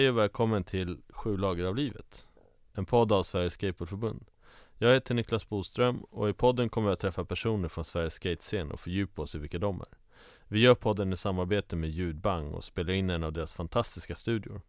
Hej 0.00 0.08
och 0.08 0.18
välkommen 0.18 0.64
till 0.64 0.98
Sju 1.08 1.36
lager 1.36 1.64
av 1.64 1.76
livet. 1.76 2.26
En 2.72 2.86
podd 2.86 3.12
av 3.12 3.22
Sveriges 3.22 3.52
Skateboardförbund. 3.52 4.24
Jag 4.78 4.92
heter 4.94 5.14
Niklas 5.14 5.48
Boström 5.48 6.00
och 6.00 6.28
i 6.28 6.32
podden 6.32 6.68
kommer 6.68 6.88
jag 6.88 6.92
att 6.92 7.00
träffa 7.00 7.24
personer 7.24 7.68
från 7.68 7.84
Sveriges 7.84 8.14
skatescen 8.14 8.70
och 8.70 8.80
fördjupa 8.80 9.22
oss 9.22 9.34
i 9.34 9.38
vilka 9.38 9.58
de 9.58 9.80
är. 9.80 9.98
Vi 10.48 10.60
gör 10.60 10.74
podden 10.74 11.12
i 11.12 11.16
samarbete 11.16 11.76
med 11.76 11.90
Ljudbang 11.90 12.52
och 12.52 12.64
spelar 12.64 12.92
in 12.92 13.10
en 13.10 13.24
av 13.24 13.32
deras 13.32 13.54
fantastiska 13.54 14.16
studior. 14.16 14.60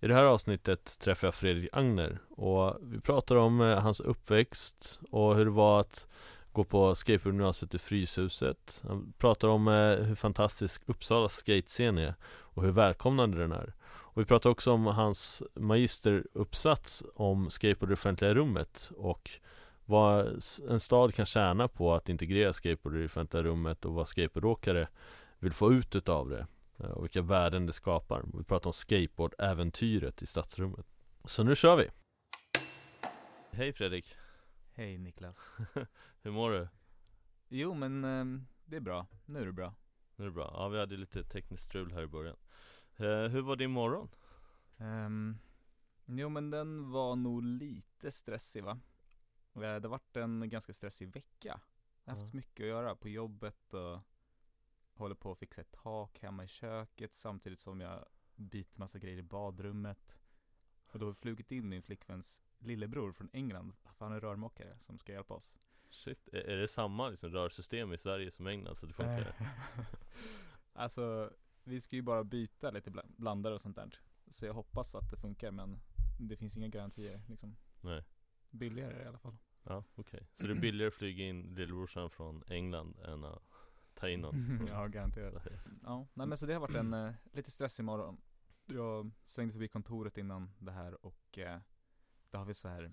I 0.00 0.06
det 0.06 0.14
här 0.14 0.24
avsnittet 0.24 0.98
träffar 0.98 1.26
jag 1.26 1.34
Fredrik 1.34 1.70
Agner 1.72 2.18
och 2.28 2.76
vi 2.82 3.00
pratar 3.00 3.36
om 3.36 3.60
eh, 3.60 3.78
hans 3.78 4.00
uppväxt 4.00 5.00
och 5.10 5.36
hur 5.36 5.44
det 5.44 5.50
var 5.50 5.80
att 5.80 6.08
gå 6.52 6.64
på 6.64 6.94
skateboardgymnasiet 6.94 7.74
i 7.74 7.78
Fryshuset. 7.78 8.82
Han 8.88 9.12
pratar 9.18 9.48
om 9.48 9.68
eh, 9.68 9.96
hur 9.96 10.14
fantastisk 10.14 10.82
Uppsalas 10.86 11.36
skatescen 11.36 11.98
är 11.98 12.14
och 12.24 12.62
hur 12.62 12.72
välkomnande 12.72 13.38
den 13.38 13.52
är 13.52 13.74
och 14.12 14.22
vi 14.22 14.24
pratar 14.24 14.50
också 14.50 14.72
om 14.72 14.86
hans 14.86 15.42
magisteruppsats 15.54 17.04
om 17.14 17.50
skateboard 17.50 17.88
i 17.88 17.90
det 17.90 17.94
offentliga 17.94 18.34
rummet 18.34 18.92
och 18.96 19.30
vad 19.84 20.42
en 20.68 20.80
stad 20.80 21.14
kan 21.14 21.26
tjäna 21.26 21.68
på 21.68 21.94
att 21.94 22.08
integrera 22.08 22.52
skateboard 22.52 22.96
i 22.96 22.98
det 22.98 23.04
offentliga 23.04 23.42
rummet 23.42 23.84
och 23.84 23.94
vad 23.94 24.08
skateboardåkare 24.08 24.88
vill 25.38 25.52
få 25.52 25.72
ut 25.72 25.96
utav 25.96 26.28
det 26.28 26.46
eh, 26.78 26.90
och 26.90 27.04
vilka 27.04 27.22
värden 27.22 27.66
det 27.66 27.72
skapar. 27.72 28.24
Vi 28.34 28.44
pratar 28.44 28.68
om 28.68 28.72
skateboard-äventyret 28.72 30.22
i 30.22 30.26
stadsrummet. 30.26 30.86
Så 31.24 31.42
nu 31.42 31.56
kör 31.56 31.76
vi! 31.76 31.88
Hej 33.50 33.72
Fredrik! 33.72 34.16
Hej 34.72 34.98
Niklas 34.98 35.48
Hur 36.22 36.30
mår 36.30 36.50
du? 36.50 36.68
Jo 37.48 37.74
men 37.74 38.04
eh, 38.04 38.40
det 38.64 38.76
är 38.76 38.80
bra, 38.80 39.06
nu 39.26 39.40
är 39.40 39.46
det 39.46 39.52
bra 39.52 39.74
Nu 40.16 40.24
är 40.24 40.28
det 40.28 40.34
bra. 40.34 40.50
Ja 40.54 40.68
vi 40.68 40.78
hade 40.78 40.96
lite 40.96 41.24
tekniskt 41.24 41.64
strul 41.64 41.92
här 41.92 42.02
i 42.02 42.06
början 42.06 42.36
Hur 43.06 43.40
var 43.40 43.56
din 43.56 43.70
morgon? 43.70 44.08
um, 44.78 45.38
Jo 46.06 46.28
men 46.28 46.50
den 46.50 46.90
var 46.90 47.16
nog 47.16 47.42
lite 47.42 48.10
stressig 48.10 48.64
va? 48.64 48.80
Eh, 49.54 49.60
Det 49.60 49.66
har 49.66 49.88
varit 49.88 50.16
en 50.16 50.48
ganska 50.48 50.72
stressig 50.74 51.08
vecka 51.14 51.60
Jag 52.04 52.12
har 52.12 52.20
haft 52.20 52.34
Ja. 52.34 52.36
mycket 52.36 52.64
att 52.64 52.68
göra 52.68 52.96
på 52.96 53.08
jobbet 53.08 53.74
och 53.74 53.98
håller 54.94 55.14
på 55.14 55.32
att 55.32 55.38
fixa 55.38 55.60
ett 55.60 55.72
tak 55.72 56.18
hemma 56.18 56.44
i 56.44 56.48
köket 56.48 57.14
samtidigt 57.14 57.60
som 57.60 57.80
jag 57.80 58.06
byter 58.34 58.78
massa 58.78 58.98
grejer 58.98 59.18
i 59.18 59.22
badrummet 59.22 60.16
Och 60.92 60.98
då 60.98 61.06
har 61.06 61.12
flugit 61.12 61.50
in 61.52 61.68
min 61.68 61.82
flickväns 61.82 62.42
lillebror 62.58 63.12
från 63.12 63.30
England, 63.32 63.72
för 63.96 64.04
han 64.04 64.14
är 64.14 64.20
rörmokare 64.20 64.78
som 64.78 64.98
ska 64.98 65.12
hjälpa 65.12 65.34
oss 65.34 65.56
Shit, 65.90 66.28
är, 66.32 66.38
är 66.40 66.56
det 66.56 66.68
samma 66.68 67.08
liksom, 67.08 67.30
rörsystem 67.30 67.92
i 67.92 67.98
Sverige 67.98 68.30
som 68.30 68.46
England 68.46 68.74
så 68.76 68.86
det 68.86 68.92
funkar? 68.92 69.34
alltså, 70.72 71.30
vi 71.64 71.80
ska 71.80 71.96
ju 71.96 72.02
bara 72.02 72.24
byta 72.24 72.70
lite 72.70 72.90
bla- 72.90 73.06
blandare 73.16 73.54
och 73.54 73.60
sånt 73.60 73.76
där. 73.76 74.00
Så 74.30 74.46
jag 74.46 74.54
hoppas 74.54 74.94
att 74.94 75.10
det 75.10 75.16
funkar 75.16 75.50
men 75.50 75.80
det 76.18 76.36
finns 76.36 76.56
inga 76.56 76.68
garantier 76.68 77.22
liksom. 77.28 77.56
Nej 77.80 78.04
Billigare 78.50 79.02
i 79.02 79.06
alla 79.06 79.18
fall. 79.18 79.36
Ja, 79.62 79.84
okej. 79.94 80.28
Så 80.34 80.46
det 80.46 80.52
är 80.52 80.60
billigare 80.60 80.88
att 80.88 80.94
flyga 80.94 81.24
in 81.24 81.54
lillebrorsan 81.54 82.10
från 82.10 82.42
England 82.46 82.96
än 83.04 83.24
att 83.24 83.42
ta 83.94 84.08
in 84.08 84.20
någon 84.20 84.66
ja, 84.70 84.86
garanterat. 84.86 85.46
Ja, 85.82 86.06
nej 86.14 86.26
men 86.26 86.38
så 86.38 86.46
det 86.46 86.52
har 86.52 86.60
varit 86.60 86.74
en 86.76 86.94
eh, 86.94 87.12
lite 87.32 87.50
stressig 87.50 87.84
morgon. 87.84 88.20
Jag 88.66 89.10
svängde 89.24 89.52
förbi 89.52 89.68
kontoret 89.68 90.18
innan 90.18 90.50
det 90.58 90.72
här 90.72 91.06
och 91.06 91.38
eh, 91.38 91.60
där 92.30 92.38
har 92.38 92.46
vi 92.46 92.54
så 92.54 92.68
här 92.68 92.92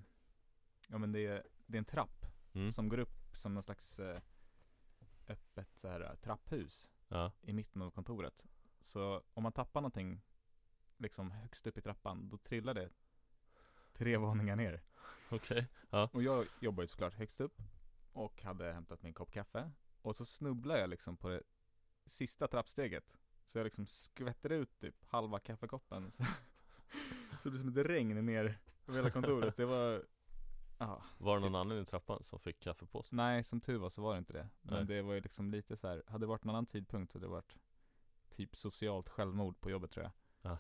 Ja 0.89 0.97
men 0.97 1.11
det 1.11 1.25
är, 1.25 1.44
det 1.66 1.77
är 1.77 1.79
en 1.79 1.85
trapp 1.85 2.25
Mm. 2.53 2.72
som 2.72 2.89
går 2.89 2.97
upp 2.97 3.35
som 3.35 3.53
någon 3.53 3.63
slags 3.63 4.00
eh, 4.00 4.22
öppet 5.27 5.77
så 5.77 5.88
här 5.88 6.16
trapphus 6.22 6.89
Ja, 7.07 7.31
i 7.41 7.53
mitten 7.53 7.81
av 7.81 7.91
kontoret. 7.91 8.45
Så 8.87 9.21
om 9.33 9.43
man 9.43 9.51
tappar 9.51 9.81
någonting 9.81 10.21
liksom 10.97 11.31
högst 11.31 11.67
upp 11.67 11.77
i 11.77 11.81
trappan, 11.81 12.29
då 12.29 12.37
trillar 12.37 12.73
det 12.73 12.89
tre 13.93 14.17
våningar 14.17 14.55
ner. 14.55 14.81
okej. 15.29 15.67
Och 16.11 16.23
jag 16.23 16.45
jobbar 16.59 16.83
ju 16.83 16.87
såklart 16.87 17.13
högst 17.13 17.41
upp 17.41 17.61
och 18.11 18.41
hade 18.41 18.73
hämtat 18.73 19.03
min 19.03 19.13
kopp 19.13 19.31
kaffe. 19.31 19.71
Och 20.01 20.15
så 20.15 20.25
snubblar 20.25 20.77
jag 20.77 20.89
liksom 20.89 21.17
på 21.17 21.29
det 21.29 21.41
sista 22.05 22.47
trappsteget. 22.47 23.17
Så 23.45 23.57
jag 23.57 23.63
liksom 23.65 23.87
skvätter 23.87 24.49
ut 24.49 24.79
typ 24.79 25.05
halva 25.05 25.39
kaffekoppen. 25.39 26.11
Så, 26.11 26.23
så 26.23 27.43
det 27.43 27.49
blir 27.49 27.59
som 27.59 27.69
ett 27.69 27.85
regn 27.85 28.25
ner 28.25 28.59
över 28.87 28.97
hela 28.97 29.09
kontoret. 29.11 29.57
Det 29.57 29.65
var, 29.65 30.03
ja. 30.77 31.03
Var 31.17 31.35
det 31.35 31.39
någon 31.41 31.51
Typ. 31.51 31.55
annan 31.55 31.81
i 31.81 31.85
trappan 31.85 32.23
som 32.23 32.39
fick 32.39 32.59
kaffe 32.59 32.85
på 32.85 33.03
sig? 33.03 33.15
Nej, 33.15 33.43
som 33.43 33.61
tur 33.61 33.77
var 33.77 33.89
så 33.89 34.01
var 34.01 34.13
det 34.13 34.19
inte 34.19 34.33
det. 34.33 34.49
Men 34.61 34.73
Nej. 34.75 34.85
det 34.85 35.01
var 35.01 35.13
ju 35.13 35.21
liksom 35.21 35.51
lite 35.51 35.77
så 35.77 35.87
här. 35.87 36.03
hade 36.07 36.23
det 36.23 36.27
varit 36.27 36.43
en 36.43 36.49
annan 36.49 36.65
tidpunkt 36.65 37.11
så 37.11 37.17
hade 37.17 37.25
det 37.25 37.31
varit 37.31 37.55
typ 38.29 38.55
socialt 38.55 39.09
självmord 39.09 39.59
på 39.61 39.69
jobbet 39.69 39.91
tror 39.91 40.03
jag. 40.05 40.11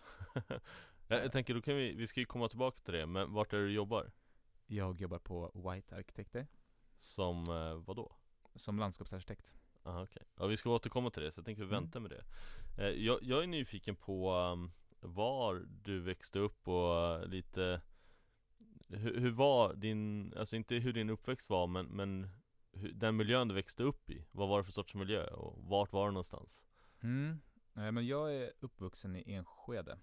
jag, 1.07 1.23
jag 1.25 1.31
tänker, 1.31 1.53
då 1.53 1.61
kan 1.61 1.75
vi, 1.75 1.93
vi 1.93 2.07
ska 2.07 2.19
ju 2.19 2.25
komma 2.25 2.49
tillbaka 2.49 2.81
till 2.81 2.93
det, 2.93 3.05
men 3.05 3.33
vart 3.33 3.53
är 3.53 3.57
det 3.57 3.65
du 3.65 3.71
jobbar? 3.73 4.11
Jag 4.65 5.01
jobbar 5.01 5.19
på 5.19 5.51
White 5.71 5.95
Arkitekter 5.95 6.47
Som, 6.99 7.49
eh, 7.49 7.75
vadå? 7.75 8.15
som 8.55 8.79
landskapsarkitekt. 8.79 9.55
Aha, 9.83 10.03
okej. 10.03 10.23
Ja, 10.35 10.45
vi 10.47 10.57
ska 10.57 10.69
återkomma 10.69 11.09
till 11.09 11.23
det, 11.23 11.31
så 11.31 11.39
jag 11.39 11.45
tänker 11.45 11.63
vi 11.63 11.67
Mm. 11.69 11.83
vänta 11.83 11.99
med 11.99 12.11
det. 12.11 12.23
Eh, 12.77 12.89
jag, 13.05 13.23
jag 13.23 13.43
är 13.43 13.47
nyfiken 13.47 13.95
på 13.95 14.33
um, 14.33 14.71
var 14.99 15.65
du 15.83 15.99
växte 15.99 16.39
upp 16.39 16.67
och 16.67 17.19
uh, 17.21 17.27
lite 17.27 17.81
hur, 18.89 19.19
hur 19.19 19.31
var 19.31 19.73
din, 19.73 20.33
alltså 20.37 20.55
inte 20.55 20.75
hur 20.75 20.93
din 20.93 21.09
uppväxt 21.09 21.49
var, 21.49 21.67
men, 21.67 21.85
men 21.85 22.29
hur, 22.71 22.91
den 22.93 23.15
miljön 23.15 23.47
du 23.47 23.53
växte 23.53 23.83
upp 23.83 24.09
i, 24.09 24.25
vad 24.31 24.49
var 24.49 24.57
det 24.57 24.63
för 24.63 24.71
sorts 24.71 24.95
miljö 24.95 25.27
och 25.27 25.63
vart 25.63 25.91
var 25.93 26.05
du 26.05 26.11
någonstans? 26.11 26.63
Mm. 27.03 27.39
Nej, 27.77 27.91
men 27.91 28.07
jag 28.07 28.35
är 28.35 28.53
uppvuxen 28.59 29.15
i 29.15 29.33
Enskede. 29.33 29.99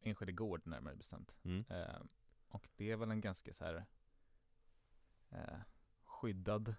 Enskede 0.00 0.32
gård 0.32 0.66
närmare 0.66 0.96
bestämt. 0.96 1.34
Mm. 1.42 1.64
Eh, 1.68 2.00
och 2.48 2.68
det 2.76 2.90
är 2.90 2.96
väl 2.96 3.10
en 3.10 3.20
ganska 3.20 3.52
så 3.52 3.64
här 3.64 3.84
eh, 5.30 5.58
skyddad 6.04 6.74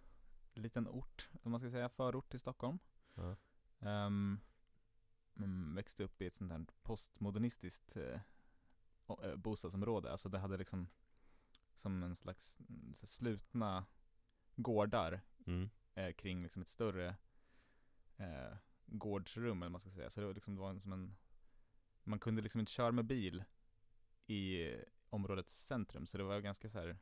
liten 0.53 0.88
ort, 0.88 1.30
om 1.44 1.52
man 1.52 1.59
ska 1.59 1.69
säga, 1.69 1.90
förort 1.90 2.30
till 2.30 2.40
Stockholm. 2.40 2.80
Ja. 3.14 3.35
Ehm, 3.80 4.40
mm, 5.38 5.75
växte 5.75 6.03
upp 6.03 6.22
i 6.22 6.25
ett 6.25 6.34
sånt 6.34 6.52
här 6.52 6.66
postmodernistiskt 6.81 7.97
eh, 7.97 8.19
eh, 9.24 9.35
bostadsområde. 9.35 10.12
Alltså 10.12 10.30
det 10.30 10.40
hade 10.40 10.58
liksom 10.58 10.88
som 11.75 12.03
en 12.03 12.16
slags 12.16 12.59
mm, 12.59 12.96
slutna 13.03 13.85
gårdar 14.56 15.22
Mm. 15.47 15.69
eh, 15.94 16.14
kring 16.14 16.44
liksom 16.44 16.62
ett 16.62 16.68
större 16.68 17.16
eh, 18.18 18.58
gårdsrum 18.85 19.62
eller 19.63 19.69
man 19.72 19.81
ska 19.81 19.90
säga. 19.91 20.09
Så 20.09 20.19
det 20.19 20.25
var 20.28 20.34
liksom 20.34 20.56
det 20.56 20.62
var 20.62 20.79
som 20.79 20.94
en 20.94 21.16
Man 22.03 22.19
kunde 22.19 22.41
liksom 22.41 22.59
inte 22.59 22.72
köra 22.72 22.91
med 22.91 23.06
bil 23.06 23.44
i 24.28 24.72
eh, 24.73 24.79
områdets 25.09 25.66
centrum. 25.66 26.06
Så 26.07 26.18
det 26.18 26.23
var 26.23 26.40
ganska 26.40 26.69
så 26.69 26.79
här 26.79 26.97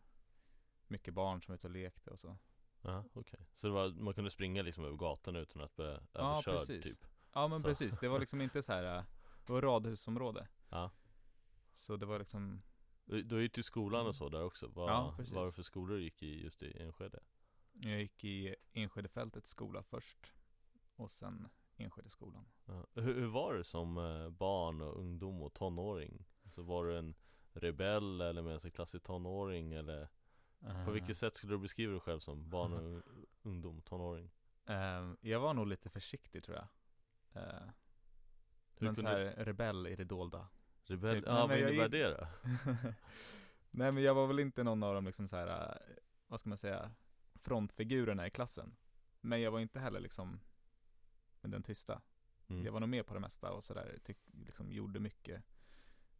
mycket 0.88 1.13
barn 1.13 1.41
som 1.41 1.51
var 1.51 1.55
ute 1.55 1.67
och 1.67 1.73
lekte 1.73 2.09
och 2.09 2.19
så. 2.19 2.38
Ja, 2.81 3.03
okej. 3.13 3.47
Så 3.55 3.67
det 3.67 3.73
var, 3.73 3.89
man 3.89 4.13
kunde 4.13 4.31
springa 4.31 4.61
liksom 4.61 4.85
över 4.85 4.97
gatan 4.97 5.35
utan 5.35 5.61
att 5.61 5.75
bli 5.75 5.85
Ja, 5.85 5.99
överkörd 6.13 6.59
precis. 6.59 6.83
typ? 6.83 7.05
Ja 7.33 7.47
men 7.47 7.61
Så. 7.61 7.67
precis, 7.67 8.00
det 8.00 8.07
var 8.07 8.19
liksom 8.19 8.41
inte 8.41 8.63
så 8.63 8.73
här 8.73 8.83
Det 9.45 9.53
var 9.53 9.61
radhusområde. 9.61 10.47
Ja. 10.69 10.91
Så 11.74 11.97
det 11.97 12.06
var 12.06 12.19
liksom 12.19 12.62
Du 13.06 13.41
gick 13.41 13.53
till 13.53 13.63
skolan 13.63 14.07
och 14.07 14.15
så 14.15 14.29
där 14.29 14.44
också? 14.44 14.68
Vad, 14.68 14.89
Ja, 14.89 15.13
precis. 15.18 15.33
vad 15.33 15.41
var 15.41 15.47
det 15.47 15.53
för 15.53 15.63
skolor 15.63 15.95
du 15.97 16.03
gick 16.03 16.24
i 16.24 16.44
just 16.44 16.63
i 16.63 16.81
Enskede? 16.81 17.19
Jag 17.74 18.01
gick 18.01 18.24
i 18.24 18.56
Enskedefältets 18.74 19.50
skola 19.50 19.83
först. 19.83 20.33
Och 20.95 21.12
sen 21.12 21.50
Enskedeskolan. 21.78 22.46
Ja. 22.66 22.86
Hur, 22.94 23.02
hur 23.14 23.28
var 23.28 23.54
det 23.54 23.64
som 23.64 23.98
eh, 23.98 24.30
barn 24.30 24.81
och 24.81 25.00
ungdom 25.00 25.42
och 25.42 25.54
tonåring? 25.54 26.25
Så 26.52 26.62
var 26.64 26.86
du 26.86 26.98
en 26.98 27.16
rebell 27.54 28.22
eller 28.22 28.70
klassisk 28.70 29.04
tonåring 29.06 29.74
eller 29.74 30.08
på 30.86 30.92
vilket 30.92 31.18
sätt 31.18 31.36
skulle 31.36 31.54
du 31.54 31.58
beskriva 31.58 31.92
dig 31.92 32.02
själv 32.02 32.20
som 32.20 32.50
barn 32.50 32.74
och 32.74 32.80
ung- 32.81 33.25
ungdom, 33.42 33.81
tonåring? 33.81 34.31
Ehm, 34.66 35.18
jag 35.22 35.40
var 35.40 35.54
nog 35.54 35.68
lite 35.68 35.90
försiktig 35.90 36.44
tror 36.44 36.58
jag. 36.58 36.68
Eh, 37.44 37.60
Hur 38.75 38.86
men 38.88 38.96
så 38.96 39.02
kunde- 39.02 39.18
här 39.38 39.46
rebell 39.46 39.88
i 39.88 39.96
det 39.96 40.04
dolda. 40.04 40.48
Rebell? 40.86 41.16
typ, 41.16 41.25
Ja, 41.28 41.31
nej, 41.34 41.40
vad 41.42 41.50
men 41.50 41.60
jag 41.60 41.70
innebär 41.74 41.98
gick- 41.98 42.06
det 42.06 42.18
då? 42.18 42.28
Nej 43.72 43.92
men 43.92 44.04
jag 44.04 44.14
var 44.16 44.28
väl 44.28 44.40
inte 44.40 44.64
någon 44.64 44.84
av 44.84 44.94
de 44.96 45.06
liksom 45.06 45.28
så 45.28 45.36
här, 45.36 45.48
eh, 45.72 45.96
vad 46.28 46.40
ska 46.40 46.50
man 46.50 46.58
säga, 46.58 46.92
frontfigurerna 47.36 48.28
i 48.28 48.30
klassen. 48.30 48.75
Men 49.22 49.42
jag 49.42 49.52
var 49.52 49.60
inte 49.60 49.80
heller 49.80 50.00
liksom 50.00 50.40
den 51.51 51.63
tysta. 51.63 52.01
Mm. 52.48 52.66
Jag 52.66 52.72
var 52.72 52.80
nog 52.80 52.90
med 52.90 53.06
på 53.06 53.13
det 53.13 53.19
mesta 53.19 53.51
och 53.51 53.63
sådär, 53.63 54.00
liksom 54.31 54.72
gjorde 54.72 55.00
mycket. 55.00 55.44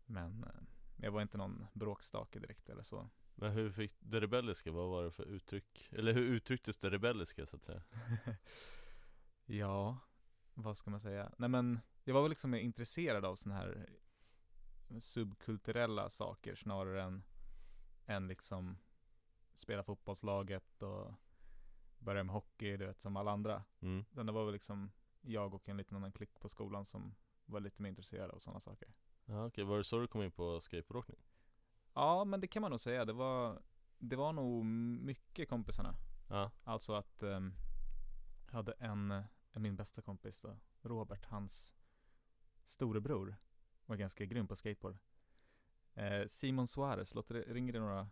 Men, 0.06 0.44
eh, 0.44 0.62
jag 0.96 1.12
var 1.12 1.22
inte 1.22 1.38
någon 1.38 1.66
bråkstake 1.74 2.40
direkt 2.40 2.70
eller 2.70 2.84
så. 2.84 3.10
Men 3.36 3.52
hur 3.52 3.72
fick 3.72 3.96
det 4.00 4.22
rebelliska, 4.22 4.72
vad 4.72 4.90
var 4.90 5.04
det 5.04 5.12
för 5.12 5.26
uttryck? 5.26 5.90
Eller 5.92 6.14
hur 6.14 6.22
uttrycktes 6.22 6.78
det 6.78 6.90
rebelliska 6.90 7.46
så 7.46 7.56
att 7.56 7.64
säga? 7.64 7.84
ja, 9.46 9.98
vad 10.54 10.78
ska 10.78 10.92
man 10.92 11.02
säga? 11.02 11.32
Nej 11.38 11.50
men, 11.50 11.80
jag 12.04 12.14
var 12.14 12.22
väl 12.22 12.30
liksom 12.30 12.54
intresserad 12.56 13.26
av 13.26 13.36
sådana 13.36 13.60
här 13.60 13.90
subkulturella 15.00 16.10
saker 16.10 16.56
snarare 16.56 17.04
än, 17.04 17.24
än 18.06 18.28
liksom 18.28 18.78
spela 19.54 19.84
fotbollslaget 19.84 20.84
och 20.84 21.14
börja 22.00 22.24
med 22.24 22.34
hockey, 22.34 22.78
du 22.78 22.86
vet, 22.86 23.02
som 23.02 23.18
alla 23.18 23.32
andra. 23.32 23.64
Mm. 23.80 24.06
Utan 24.12 24.26
det 24.26 24.32
var 24.32 24.46
väl 24.46 24.54
liksom 24.54 24.92
jag 25.24 25.54
och 25.54 25.70
en 25.70 25.78
liten 25.78 25.98
annan 25.98 26.12
klick 26.12 26.40
på 26.40 26.50
skolan 26.50 26.86
som 26.86 27.16
var 27.46 27.60
lite 27.60 27.82
mer 27.82 27.90
intresserade 27.90 28.34
av 28.34 28.40
sådana 28.40 28.60
saker. 28.60 28.94
Ja, 29.26 29.46
okej, 29.46 29.64
var 29.64 29.78
det 29.78 29.84
så 29.84 30.00
du 30.00 30.08
kom 30.08 30.22
in 30.24 30.32
på 30.32 30.62
skateboardåkning? 30.62 31.18
Ja, 31.94 32.24
men 32.26 32.42
det 32.42 32.48
kan 32.48 32.62
man 32.62 32.72
nog 32.72 32.80
säga. 32.80 33.06
Det 33.06 33.14
var, 33.14 33.62
det 33.98 34.16
var 34.16 34.34
nog 34.34 34.66
mycket 34.66 35.50
kompisarna. 35.50 35.96
Ja, 36.30 36.52
Alltså 36.64 36.94
att 36.94 37.24
um, 37.24 37.54
jag 38.46 38.54
hade 38.54 38.72
en, 38.72 39.24
min 39.54 39.76
bästa 39.76 40.02
kompis 40.02 40.40
då, 40.40 40.58
Robert, 40.82 41.26
hans 41.26 41.76
storebror 42.66 43.36
var 43.86 43.96
ganska 43.96 44.26
grym 44.26 44.48
på 44.48 44.56
skateboard. 44.56 44.98
Eh, 45.94 46.26
Simon 46.28 46.68
Suarez, 46.68 47.16
låter 47.16 47.34
det, 47.36 47.42
ringer 47.54 47.74
det 47.74 47.80
några? 47.80 48.10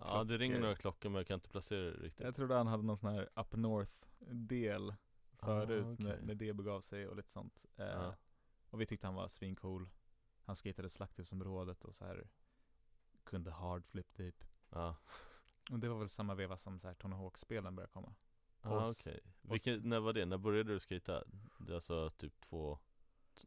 ja 0.00 0.24
det 0.24 0.38
ringer 0.38 0.54
Klockor. 0.54 0.62
några 0.62 0.76
klockor 0.76 1.08
men 1.10 1.16
jag 1.16 1.26
kan 1.26 1.34
inte 1.34 1.48
placera 1.48 1.80
det 1.80 1.90
riktigt 1.90 2.24
Jag 2.26 2.34
trodde 2.36 2.54
han 2.54 2.66
hade 2.66 2.82
någon 2.82 2.96
sån 2.96 3.12
här 3.14 3.28
up 3.34 3.52
north 3.56 3.92
del 4.30 4.94
förut 5.40 5.86
Ah, 5.86 5.92
okej. 5.92 6.04
när, 6.06 6.20
när 6.20 6.34
det 6.34 6.52
begav 6.52 6.80
sig 6.80 7.08
och 7.08 7.16
lite 7.16 7.30
sånt. 7.30 7.64
Eh, 7.76 7.84
Ja. 7.86 8.14
Och 8.70 8.80
vi 8.80 8.86
tyckte 8.86 9.06
han 9.06 9.14
var 9.14 9.28
svincool. 9.28 9.90
Han 10.44 10.56
skatade 10.56 10.88
slakthusområdet 10.88 11.84
och 11.84 11.94
så 11.94 12.04
här 12.04 12.28
kunde 13.24 13.50
hardflip 13.50 14.12
typ. 14.14 14.44
Ja, 14.70 14.96
Och 15.70 15.78
det 15.78 15.88
var 15.88 15.98
väl 15.98 16.08
samma 16.08 16.34
veva 16.34 16.56
som 16.58 16.80
så 16.80 16.86
här 16.86 16.94
Tony 16.94 17.16
Hawk-spelen 17.16 17.76
började 17.76 17.92
komma. 17.92 18.14
ah, 18.60 18.90
okej 18.90 19.20
Vilken, 19.42 19.88
när 19.88 20.00
var 20.00 20.12
det? 20.12 20.26
När 20.26 20.38
började 20.38 20.72
du 20.72 20.80
skata? 20.80 21.24
Det 21.58 21.72
är 21.72 21.74
alltså 21.74 22.10
typ 22.10 22.40
två, 22.40 22.78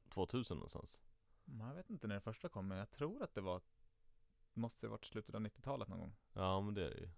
2000 0.09 0.57
någonstans? 0.57 0.99
Men 1.45 1.67
jag 1.67 1.75
vet 1.75 1.89
inte 1.89 2.07
när 2.07 2.15
det 2.15 2.21
första 2.21 2.49
kom, 2.49 2.67
men 2.67 2.77
jag 2.77 2.91
tror 2.91 3.23
att 3.23 3.33
det 3.33 3.41
var 3.41 3.61
Måste 4.53 4.85
det 4.85 4.89
varit 4.89 5.05
slutet 5.05 5.35
av 5.35 5.41
90-talet 5.41 5.87
någon 5.87 5.99
gång. 5.99 6.15
Ja 6.33 6.61
men 6.61 6.73
det 6.73 6.85
är 6.85 6.89
det 6.89 6.97
ju 6.99 7.09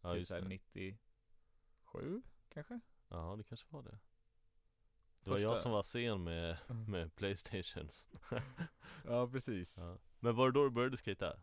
Ja 0.00 0.12
typ 0.14 0.28
såhär 0.28 0.40
det 0.42 0.48
97 0.48 2.22
kanske? 2.48 2.80
Ja 3.08 3.34
det 3.38 3.44
kanske 3.44 3.66
var 3.70 3.82
det 3.82 3.98
Det 5.24 5.30
var 5.30 5.38
jag 5.38 5.52
Första- 5.52 5.62
som 5.62 5.72
var 5.72 5.82
sen 5.82 6.24
med, 6.24 6.56
Mm. 6.68 6.90
med 6.90 7.14
Playstation 7.14 7.88
Ja 9.04 9.28
precis 9.28 9.78
ja. 9.80 9.86
ja. 9.88 9.98
Men 10.20 10.36
var 10.36 10.46
det 10.46 10.52
då 10.52 10.64
du 10.64 10.70
började 10.70 10.96
skata? 10.96 11.36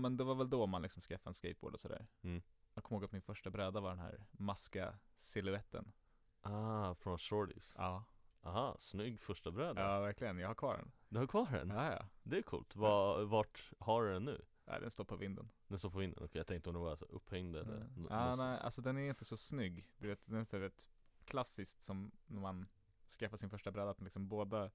men 0.00 0.16
det 0.16 0.24
var 0.24 0.34
väl 0.34 0.50
då 0.50 0.66
man 0.66 0.82
liksom 0.82 1.02
skaffade 1.02 1.30
en 1.30 1.34
skateboard 1.34 1.74
och 1.74 1.80
sådär. 1.80 2.06
Mm. 2.22 2.42
Jag 2.74 2.84
kommer 2.84 2.96
ihåg 2.96 3.04
att 3.04 3.12
min 3.12 3.22
första 3.22 3.50
bräda 3.50 3.80
var 3.80 3.90
den 3.90 3.98
här 3.98 4.26
maska 4.32 4.98
siluetten. 5.14 5.92
Ah, 6.40 6.94
från 6.94 7.18
Shorties 7.18 7.74
Ja. 7.78 8.04
Aha, 8.44 8.76
snygg 8.78 9.20
första 9.20 9.50
bräda 9.50 9.80
Ja 9.82 10.00
verkligen, 10.00 10.38
jag 10.38 10.48
har 10.48 10.54
kvar 10.54 10.76
den. 10.76 10.92
Du 11.08 11.18
har 11.18 11.26
kvar 11.26 11.46
den? 11.50 11.70
Ja 11.70 11.92
ja. 11.92 12.08
Det 12.22 12.38
är 12.38 12.42
coolt, 12.42 12.76
Var, 12.76 13.24
vart 13.24 13.70
har 13.78 14.02
du 14.04 14.12
den 14.12 14.24
nu? 14.24 14.44
Nej, 14.66 14.80
den 14.80 14.90
står 14.90 15.04
på 15.04 15.16
vinden. 15.16 15.50
Den 15.68 15.78
står 15.78 15.90
på 15.90 15.98
vinden, 15.98 16.24
okej 16.24 16.38
jag 16.38 16.46
tänkte 16.46 16.70
om 16.70 16.74
den 16.74 16.82
var 16.82 16.96
så 16.96 17.04
upphängd 17.04 17.56
eller 17.56 17.76
Mm. 17.76 18.06
Ja, 18.10 18.28
något 18.28 18.38
nej, 18.38 18.58
alltså 18.60 18.82
den 18.82 18.98
är 18.98 19.08
inte 19.08 19.24
så 19.24 19.36
snygg. 19.36 19.88
Du 19.98 20.08
vet, 20.08 20.26
den 20.26 20.40
är 20.40 20.44
så 20.44 20.58
rätt 20.58 20.86
klassiskt 21.24 21.82
som 21.82 22.12
när 22.26 22.40
man 22.40 22.68
skaffar 23.12 23.36
sin 23.36 23.50
första 23.50 23.70
bräda, 23.70 23.90
att 23.90 24.00
liksom 24.00 24.28
båda, 24.28 24.70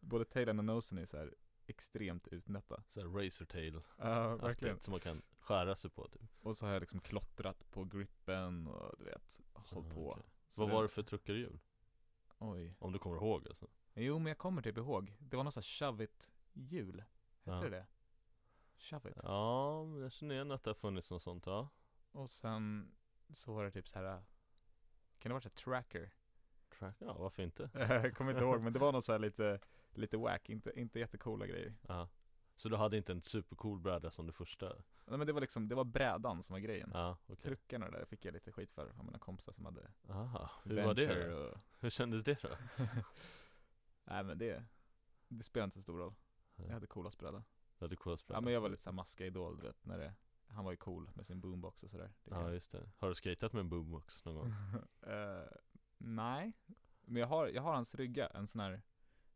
både 0.00 0.24
tailen 0.24 0.58
och 0.58 0.64
nosen 0.64 0.98
är 0.98 1.06
så 1.06 1.16
här 1.16 1.34
extremt 1.66 2.28
utnötta. 2.28 2.82
så 2.88 3.00
här 3.00 3.08
razortail 3.08 3.80
Ja, 3.98 4.48
aktigt 4.48 4.82
som 4.82 4.90
man 4.90 5.00
kan 5.00 5.22
skära 5.38 5.76
sig 5.76 5.90
på 5.90 6.08
typ 6.08 6.30
Och 6.40 6.56
så 6.56 6.66
har 6.66 6.72
jag 6.72 6.80
liksom 6.80 7.00
klottrat 7.00 7.70
på 7.70 7.84
grippen 7.84 8.66
och 8.66 8.94
du 8.98 9.04
vet, 9.04 9.40
hållit 9.52 9.90
Ah, 9.90 9.94
på. 9.94 10.18
Så 10.48 10.60
Vad 10.60 10.70
var 10.70 10.82
det 10.82 10.88
för 10.88 11.02
truckerhjul? 11.02 11.58
Oj. 12.38 12.74
Om 12.78 12.92
du 12.92 12.98
kommer 12.98 13.16
ihåg 13.16 13.48
alltså? 13.48 13.66
Jo, 13.94 14.18
men 14.18 14.26
jag 14.26 14.38
kommer 14.38 14.62
typ 14.62 14.76
ihåg. 14.78 15.16
Det 15.18 15.36
var 15.36 15.44
något 15.44 15.54
sånt 15.54 15.66
här 15.66 15.86
shove 15.90 16.04
it 16.04 16.30
hjul. 16.52 16.98
Hette 17.44 17.50
Ja. 17.50 17.60
det 17.60 17.68
det? 17.70 17.86
Shove 18.76 19.10
it. 19.10 19.16
Ja, 19.22 19.86
jag 19.98 20.12
känner 20.12 20.34
igen 20.34 20.50
att 20.50 20.64
det 20.64 20.70
har 20.70 20.74
funnits 20.74 21.10
något 21.10 21.22
sånt 21.22 21.46
ja 21.46 21.68
Och 22.12 22.30
sen 22.30 22.94
så 23.30 23.54
var 23.54 23.64
det 23.64 23.70
typ 23.70 23.88
så 23.88 23.98
här. 23.98 24.22
Kan 25.18 25.28
det 25.30 25.32
vara 25.34 25.40
så 25.40 25.48
här 25.48 25.54
tracker? 25.54 26.12
Track, 26.78 26.96
ja 26.98 27.12
varför 27.18 27.42
inte? 27.42 27.70
jag 27.74 28.16
kommer 28.16 28.30
inte 28.30 28.44
ihåg, 28.44 28.60
men 28.60 28.72
det 28.72 28.78
var 28.78 28.92
något 28.92 29.04
så 29.04 29.12
här 29.12 29.18
lite, 29.18 29.60
lite 29.90 30.16
wack, 30.16 30.50
inte, 30.50 30.80
inte 30.80 30.98
jättecoola 30.98 31.46
grejer. 31.46 31.74
Ja 31.88 32.08
Så 32.56 32.68
du 32.68 32.76
hade 32.76 32.96
inte 32.96 33.12
en 33.12 33.22
supercool 33.22 33.80
bräda 33.80 34.10
som 34.10 34.26
det 34.26 34.32
första? 34.32 34.66
Nej 35.06 35.18
men 35.18 35.26
det 35.26 35.32
var 35.32 35.40
liksom, 35.40 35.68
det 35.68 35.74
var 35.74 35.84
brädan 35.84 36.42
som 36.42 36.52
var 36.54 36.60
grejen. 36.60 36.90
Ja, 36.94 37.16
okej 37.26 37.36
Truckarna 37.36 37.90
där 37.90 38.04
fick 38.04 38.24
jag 38.24 38.32
lite 38.34 38.52
skit 38.52 38.72
för 38.72 38.90
av 38.98 39.04
mina 39.04 39.18
kompisar 39.18 39.52
som 39.52 39.64
hade 39.64 39.90
Aha, 40.08 40.50
hur 40.64 40.84
var 40.84 40.94
det 40.94 41.28
då? 41.30 41.36
och, 41.36 41.58
Hur 41.80 41.90
kändes 41.90 42.24
det 42.24 42.42
då? 42.42 42.48
Nej 44.04 44.24
men 44.24 44.38
det, 44.38 44.64
det 45.28 45.44
spelar 45.44 45.64
inte 45.64 45.76
så 45.76 45.82
stor 45.82 45.98
roll. 45.98 46.14
Jag 46.56 46.72
hade 46.74 46.86
coolast 46.86 47.18
bräda. 47.18 47.44
Du 47.78 47.84
hade 47.84 47.96
coola 47.96 48.18
Ja 48.26 48.40
men 48.40 48.52
jag 48.52 48.60
var 48.60 48.68
lite 48.68 48.82
såhär 48.82 48.94
maska 48.94 49.26
idol 49.26 49.58
du 49.60 49.66
vet, 49.66 49.84
när 49.84 49.98
det, 49.98 50.14
han 50.46 50.64
var 50.64 50.72
ju 50.72 50.76
cool 50.76 51.10
med 51.14 51.26
sin 51.26 51.40
boombox 51.40 51.82
och 51.82 51.90
sådär. 51.90 52.12
Ja 52.24 52.30
kan- 52.30 52.52
just 52.52 52.72
det, 52.72 52.90
har 52.96 53.08
du 53.08 53.14
skatat 53.14 53.52
med 53.52 53.60
en 53.60 53.68
boombox 53.68 54.24
någon 54.24 54.34
gång? 54.34 54.54
Eh, 55.02 55.42
nej, 55.98 56.52
men 57.00 57.20
jag 57.20 57.26
har, 57.26 57.46
jag 57.48 57.62
har 57.62 57.74
hans 57.74 57.94
rygga, 57.94 58.26
en 58.28 58.46
sån 58.46 58.60
här 58.60 58.82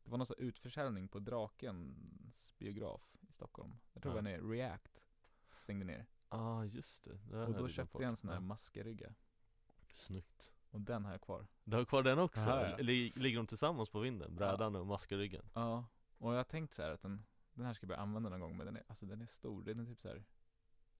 Det 0.04 0.10
var 0.10 0.18
någon 0.18 0.26
sån 0.26 0.36
här 0.38 0.44
utförsäljning 0.46 1.08
på 1.08 1.18
Drakens 1.18 2.52
biograf 2.58 3.16
i 3.28 3.32
Stockholm. 3.32 3.78
Jag 3.92 4.02
tror 4.02 4.14
Ja. 4.14 4.22
den 4.22 4.26
är 4.26 4.48
React 4.50 5.04
stängde 5.56 5.84
ner. 5.84 6.06
Ja 6.30 6.38
ah, 6.38 6.64
just 6.64 7.04
det, 7.04 7.18
det 7.30 7.46
Och 7.46 7.54
då 7.54 7.68
köpte 7.68 7.98
jag 7.98 8.08
en 8.08 8.16
sån 8.16 8.28
här 8.30 8.36
Ja, 8.36 8.40
maskerygga. 8.40 9.14
Snyggt 9.94 10.52
Och 10.70 10.80
den 10.80 11.04
har 11.04 11.12
jag 11.12 11.20
kvar. 11.20 11.46
Du 11.64 11.76
har 11.76 11.84
kvar 11.84 12.02
den 12.02 12.18
också? 12.18 12.50
Ja, 12.50 12.68
ja. 12.68 12.76
Lig- 12.76 13.16
Ligger 13.16 13.36
de 13.36 13.46
tillsammans 13.46 13.90
på 13.90 14.00
vinden? 14.00 14.34
Brädan 14.36 14.76
och 14.76 14.86
maskaryggen? 14.86 15.50
Ja, 15.54 15.84
och 16.18 16.32
jag 16.32 16.36
har 16.36 16.44
tänkt 16.44 16.74
så 16.74 16.82
här 16.82 16.90
att 16.90 17.02
den, 17.02 17.24
den 17.54 17.66
här 17.66 17.74
ska 17.74 17.84
jag 17.84 17.88
börja 17.88 18.00
använda 18.00 18.28
någon 18.30 18.40
gång, 18.40 18.56
men 18.56 18.66
den 18.66 18.76
är, 18.76 18.82
alltså 18.88 19.06
den 19.06 19.22
är 19.22 19.26
stor. 19.26 19.62
Den 19.62 19.78
är 19.80 19.84
typ 19.86 20.00
så 20.00 20.08
här 20.08 20.24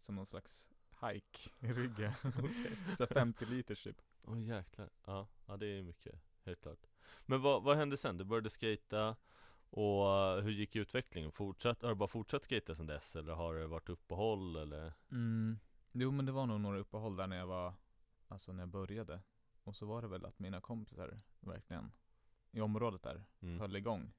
som 0.01 0.15
någon 0.15 0.27
slags 0.27 0.71
hike 1.03 1.51
i 1.61 1.73
ryggen. 1.73 2.13
så 2.97 3.05
här 3.05 3.15
50 3.15 3.47
liters 3.47 3.83
typ. 3.83 4.03
Åh 4.25 4.41
jäklar, 4.43 4.91
ja, 5.05 5.29
ja 5.47 5.57
det 5.57 5.67
är 5.67 5.83
mycket, 5.83 6.15
helt 6.45 6.63
klart 6.63 6.87
Men 7.27 7.43
vad, 7.43 7.63
vad 7.63 7.77
hände 7.77 7.97
sen? 7.97 8.17
Du 8.19 8.25
började 8.25 8.51
skata 8.51 9.17
och 9.71 10.11
eh, 10.11 10.43
hur 10.43 10.51
gick 10.51 10.77
utvecklingen? 10.77 11.33
Fortsatt, 11.33 11.83
har 11.83 11.89
du 11.89 11.95
bara 11.95 12.09
fortsatt 12.09 12.45
skata 12.45 12.75
sen 12.75 12.87
dess 12.87 13.17
eller 13.17 13.33
har 13.33 13.55
det 13.55 13.67
varit 13.67 13.89
uppehåll 13.89 14.57
eller? 14.57 14.93
Mm. 15.11 15.59
Jo 15.93 16.11
men 16.11 16.27
det 16.27 16.33
var 16.33 16.47
nog 16.47 16.61
några 16.61 16.79
uppehåll 16.79 17.17
där 17.17 17.27
när 17.27 17.37
jag 17.37 17.47
var, 17.47 17.75
alltså 18.29 18.53
när 18.53 18.63
jag 18.63 18.69
började. 18.69 19.21
Och 19.65 19.77
så 19.77 19.87
var 19.87 20.03
det 20.03 20.09
väl 20.09 20.25
att 20.25 20.39
mina 20.39 20.61
kompisar 20.61 21.21
verkligen 21.41 21.93
i 22.51 22.61
området 22.61 23.03
där 23.03 23.25
Mm. 23.41 23.61
höll 23.61 23.77
igång. 23.77 24.13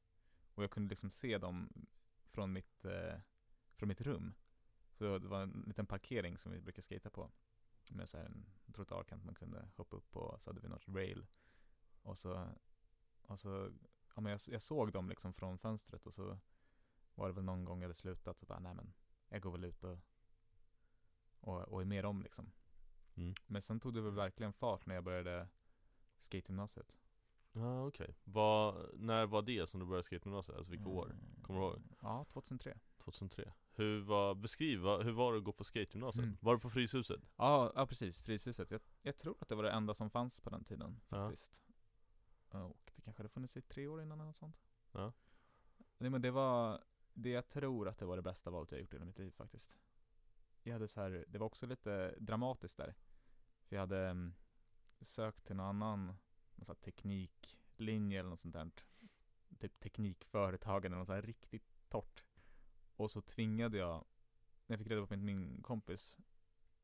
Och 0.55 0.63
jag 0.63 0.71
kunde 0.71 0.89
liksom 0.89 1.09
se 1.09 1.37
dem 1.37 1.87
från 2.31 2.53
mitt, 2.53 2.85
eh, 2.85 3.19
från 3.75 3.89
mitt 3.89 4.01
rum. 4.01 4.33
Så 4.93 5.17
det 5.19 5.27
var 5.27 5.41
en 5.41 5.63
liten 5.67 5.85
parkering 5.85 6.37
som 6.37 6.51
vi 6.51 6.61
brukar 6.61 6.81
skata 6.81 7.09
på. 7.09 7.31
Med 7.89 8.09
så 8.09 8.17
här 8.17 8.25
en 8.25 8.45
trottoarkant 8.73 9.23
man 9.25 9.35
kunde 9.35 9.69
hoppa 9.75 9.95
upp 9.97 10.11
på, 10.11 10.35
så 10.39 10.49
hade 10.49 10.61
vi 10.61 10.67
något 10.67 10.87
rail. 10.87 11.25
Och 12.01 12.17
så, 12.17 12.49
och 13.27 13.39
så 13.39 13.71
ja 14.15 14.21
men 14.21 14.31
jag, 14.31 14.41
jag 14.47 14.61
såg 14.61 14.91
dem 14.91 15.09
liksom 15.09 15.33
från 15.33 15.57
fönstret 15.57 16.05
och 16.05 16.13
så 16.13 16.37
var 17.15 17.27
det 17.27 17.33
väl 17.33 17.43
någon 17.43 17.65
gång 17.65 17.77
jag 17.81 17.83
hade 17.87 17.93
slutat 17.93 18.37
så 18.37 18.45
bara, 18.45 18.59
nej 18.59 18.73
men 18.73 18.93
jag 19.29 19.41
går 19.41 19.51
väl 19.51 19.63
ut 19.63 19.83
och, 19.83 19.97
och, 21.39 21.61
och 21.61 21.81
är 21.81 21.85
med 21.85 22.03
dem 22.03 22.21
liksom. 22.23 22.51
Mm. 23.15 23.33
Men 23.47 23.61
sen 23.61 23.79
tog 23.79 23.93
det 23.93 24.01
väl 24.01 24.13
verkligen 24.13 24.53
fart 24.53 24.85
när 24.85 24.95
jag 24.95 25.03
började 25.03 25.47
skategymnasiet. 26.17 26.97
Ja 27.51 27.87
okej, 27.87 28.15
Vad- 28.23 28.99
när 28.99 29.25
var 29.25 29.41
det 29.41 29.69
som 29.69 29.79
du 29.79 29.85
började 29.85 30.03
skata 30.03 30.29
gymnasiet? 30.29 30.57
Alltså 30.57 30.71
vilka 30.71 30.89
år? 30.89 31.15
Kommer 31.41 31.59
du 31.59 31.65
ihåg? 31.65 31.81
Ja, 32.01 32.25
2003. 32.29 32.79
2003? 33.03 33.53
Hur 33.75 34.01
var, 34.01 34.35
beskriv, 34.35 34.79
hur 34.79 35.11
var 35.11 35.33
det 35.33 35.37
att 35.37 35.43
gå 35.43 35.51
på 35.51 35.63
skategymnasiet? 35.63 36.25
Mm. 36.25 36.37
Var 36.41 36.55
det 36.55 36.61
på 36.61 36.69
Fryshuset? 36.69 37.21
Ja, 37.35 37.71
ja 37.75 37.85
precis. 37.85 38.21
Fryshuset. 38.21 38.71
Jag, 38.71 38.81
jag 39.01 39.17
tror 39.17 39.35
att 39.39 39.49
det 39.49 39.55
var 39.55 39.63
det 39.63 39.71
enda 39.71 39.93
som 39.93 40.09
fanns 40.09 40.39
på 40.39 40.49
den 40.49 40.63
tiden 40.63 40.99
Ja. 41.09 41.27
faktiskt. 41.27 41.55
Och 42.49 42.91
det 42.95 43.01
kanske 43.01 43.19
hade 43.19 43.29
funnits 43.29 43.57
i 43.57 43.61
tre 43.61 43.87
år 43.87 44.01
innan 44.01 44.19
eller 44.19 44.27
något 44.27 44.37
sånt. 44.37 44.57
Ja. 44.91 45.13
Nej 45.97 46.09
men 46.09 46.21
det 46.21 46.31
var, 46.31 46.83
det 47.13 47.29
jag 47.29 47.49
tror 47.49 47.87
att 47.87 47.97
det 47.97 48.05
var 48.05 48.15
det 48.15 48.21
bästa 48.21 48.49
valet 48.49 48.71
jag 48.71 48.81
gjort 48.81 48.93
i 48.93 48.99
mitt 48.99 49.19
liv 49.19 49.31
faktiskt. 49.31 49.75
Jag 50.63 50.73
hade 50.73 50.87
så 50.87 51.01
här, 51.01 51.25
det 51.27 51.37
var 51.37 51.45
också 51.45 51.65
lite 51.65 52.15
dramatiskt 52.19 52.77
där. 52.77 52.95
För 53.63 53.75
jag 53.75 53.81
hade 53.81 54.09
mm, 54.09 54.35
sökt 55.01 55.45
till 55.45 55.55
någon 55.55 55.65
annan, 55.65 56.05
någon 56.55 56.65
sån 56.65 56.75
här 56.75 56.81
tekniklinje 56.81 58.19
eller 58.19 58.29
något 58.29 58.39
sånt 58.39 58.53
där. 58.53 58.71
Typ 59.59 59.79
teknikföretagande, 59.79 60.97
något 60.97 61.07
så 61.07 61.13
här 61.13 61.21
riktigt 61.21 61.89
torrt. 61.89 62.23
Och 62.95 63.11
så 63.11 63.21
tvingade 63.21 63.77
jag, 63.77 64.05
när 64.65 64.73
jag 64.73 64.79
fick 64.79 64.87
reda 64.87 65.05
på 65.07 65.13
att 65.13 65.19
min, 65.19 65.61
kompis 65.63 66.17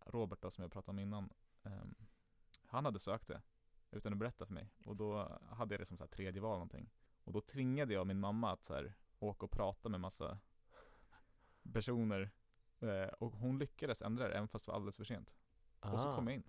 Robert 0.06 0.42
då, 0.42 0.52
som 0.52 0.62
jag 0.62 0.72
pratade 0.72 0.92
om 0.92 1.00
innan. 1.00 1.30
ehm, 1.64 1.96
han 2.66 2.86
hade 2.86 3.00
sökt 3.00 3.28
det. 3.28 3.42
Utan 3.92 4.14
att 4.14 4.20
berätta 4.20 4.46
för 4.46 4.54
mig. 4.54 4.70
Och 4.84 4.96
då 4.96 5.40
hade 5.50 5.74
jag 5.74 5.82
det 5.82 5.86
som 5.86 5.98
så 5.98 6.04
här 6.04 6.10
tredje 6.10 6.42
val 6.42 6.52
någonting. 6.54 6.90
Och 7.24 7.34
då 7.34 7.42
tvingade 7.42 7.94
jag 7.94 8.08
min 8.08 8.20
mamma 8.20 8.52
att 8.52 8.64
så 8.64 8.74
här, 8.74 8.94
åka 9.20 9.46
och 9.46 9.52
prata 9.52 9.90
med 9.90 10.00
massa 10.00 10.40
personer 11.74 12.32
eh, 12.80 13.08
och 13.08 13.32
hon 13.34 13.60
lyckades 13.60 14.02
ändra 14.02 14.28
det 14.28 14.34
även 14.34 14.48
fast 14.48 14.66
det 14.66 14.72
var 14.72 14.76
alldeles 14.76 14.96
för 14.96 15.04
sent. 15.04 15.34
Och 15.80 16.00
så 16.02 16.10
Ah, 16.10 16.16
kom 16.16 16.28
jag 16.28 16.36
in. 16.36 16.44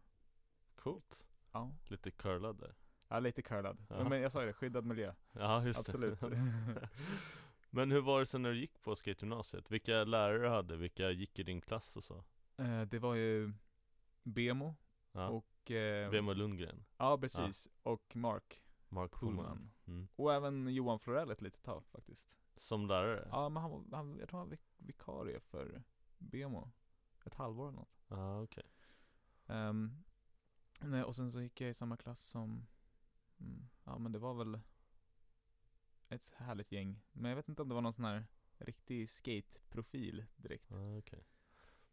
Coolt. 0.76 1.26
Ja, 1.52 1.72
Lite 1.88 2.10
curlad 2.10 2.58
där. 2.58 2.74
ja 3.08 3.18
lite 3.20 3.42
curlad. 3.42 3.86
Ja. 3.88 4.08
Men 4.08 4.20
jag 4.20 4.32
sa 4.32 4.40
ju 4.40 4.46
det, 4.46 4.52
skyddad 4.52 4.84
miljö. 4.84 5.14
Ja, 5.32 5.64
just 5.64 5.80
Absolut. 5.80 6.20
Men 7.70 7.90
hur 7.90 8.00
var 8.00 8.20
det 8.20 8.26
sen 8.26 8.42
när 8.42 8.50
du 8.50 8.58
gick 8.58 8.82
på 8.82 8.96
skategymnasiet? 8.96 9.70
Vilka 9.70 10.04
lärare 10.04 10.38
du 10.38 10.48
hade? 10.48 10.76
Vilka 10.76 11.10
gick 11.10 11.38
i 11.38 11.42
din 11.42 11.60
klass 11.60 11.96
och 11.96 12.04
så? 12.04 12.24
Eh, 12.56 12.82
det 12.82 12.98
var 12.98 13.14
ju 13.14 13.52
Bemo 14.22 14.74
Ja. 15.12 15.28
och 15.28 15.70
eh, 15.70 16.10
Bemo 16.10 16.32
Lundgren, 16.32 16.84
Ja 16.96 17.18
precis, 17.18 17.68
och 17.82 18.16
Mark 18.16 18.62
Mark 18.88 19.12
Pullman. 19.12 19.70
Mm. 19.86 20.08
Och 20.16 20.34
även 20.34 20.68
Johan 20.74 20.98
Florell 20.98 21.30
ett 21.30 21.40
litet 21.42 21.62
tag 21.62 21.84
faktiskt. 21.86 22.38
Som 22.56 22.86
lärare? 22.86 23.28
Ja 23.30 23.48
men 23.48 23.62
han, 23.62 23.70
var- 23.70 23.84
han 23.96 24.18
jag 24.18 24.28
tror 24.28 24.38
han 24.40 24.48
var 24.48 24.56
vik- 24.56 24.74
vikarie 24.78 25.40
för 25.40 25.82
Bemo. 26.18 26.70
Ett 27.24 27.34
halvår 27.34 27.68
eller 27.68 27.78
något. 27.78 28.00
ah, 28.08 28.40
okej. 28.42 28.64
Ehm, 29.46 30.04
nej, 30.80 31.02
och 31.04 31.16
sen 31.16 31.32
så 31.32 31.40
gick 31.42 31.60
jag 31.60 31.70
i 31.70 31.74
samma 31.74 31.96
klass 31.96 32.20
som, 32.22 32.66
mm, 33.40 33.68
ja 33.84 33.98
men 33.98 34.12
det 34.12 34.18
var 34.18 34.34
väl 34.34 34.60
ett 36.10 36.34
härligt 36.36 36.72
gäng. 36.72 37.00
Men 37.12 37.28
jag 37.28 37.36
vet 37.36 37.48
inte 37.48 37.62
om 37.62 37.68
det 37.68 37.74
var 37.74 37.82
någon 37.82 37.92
sån 37.92 38.04
här 38.04 38.24
riktig 38.58 39.10
skateprofil 39.10 40.24
direkt. 40.36 40.72
Ah, 40.72 40.98
okej. 40.98 41.24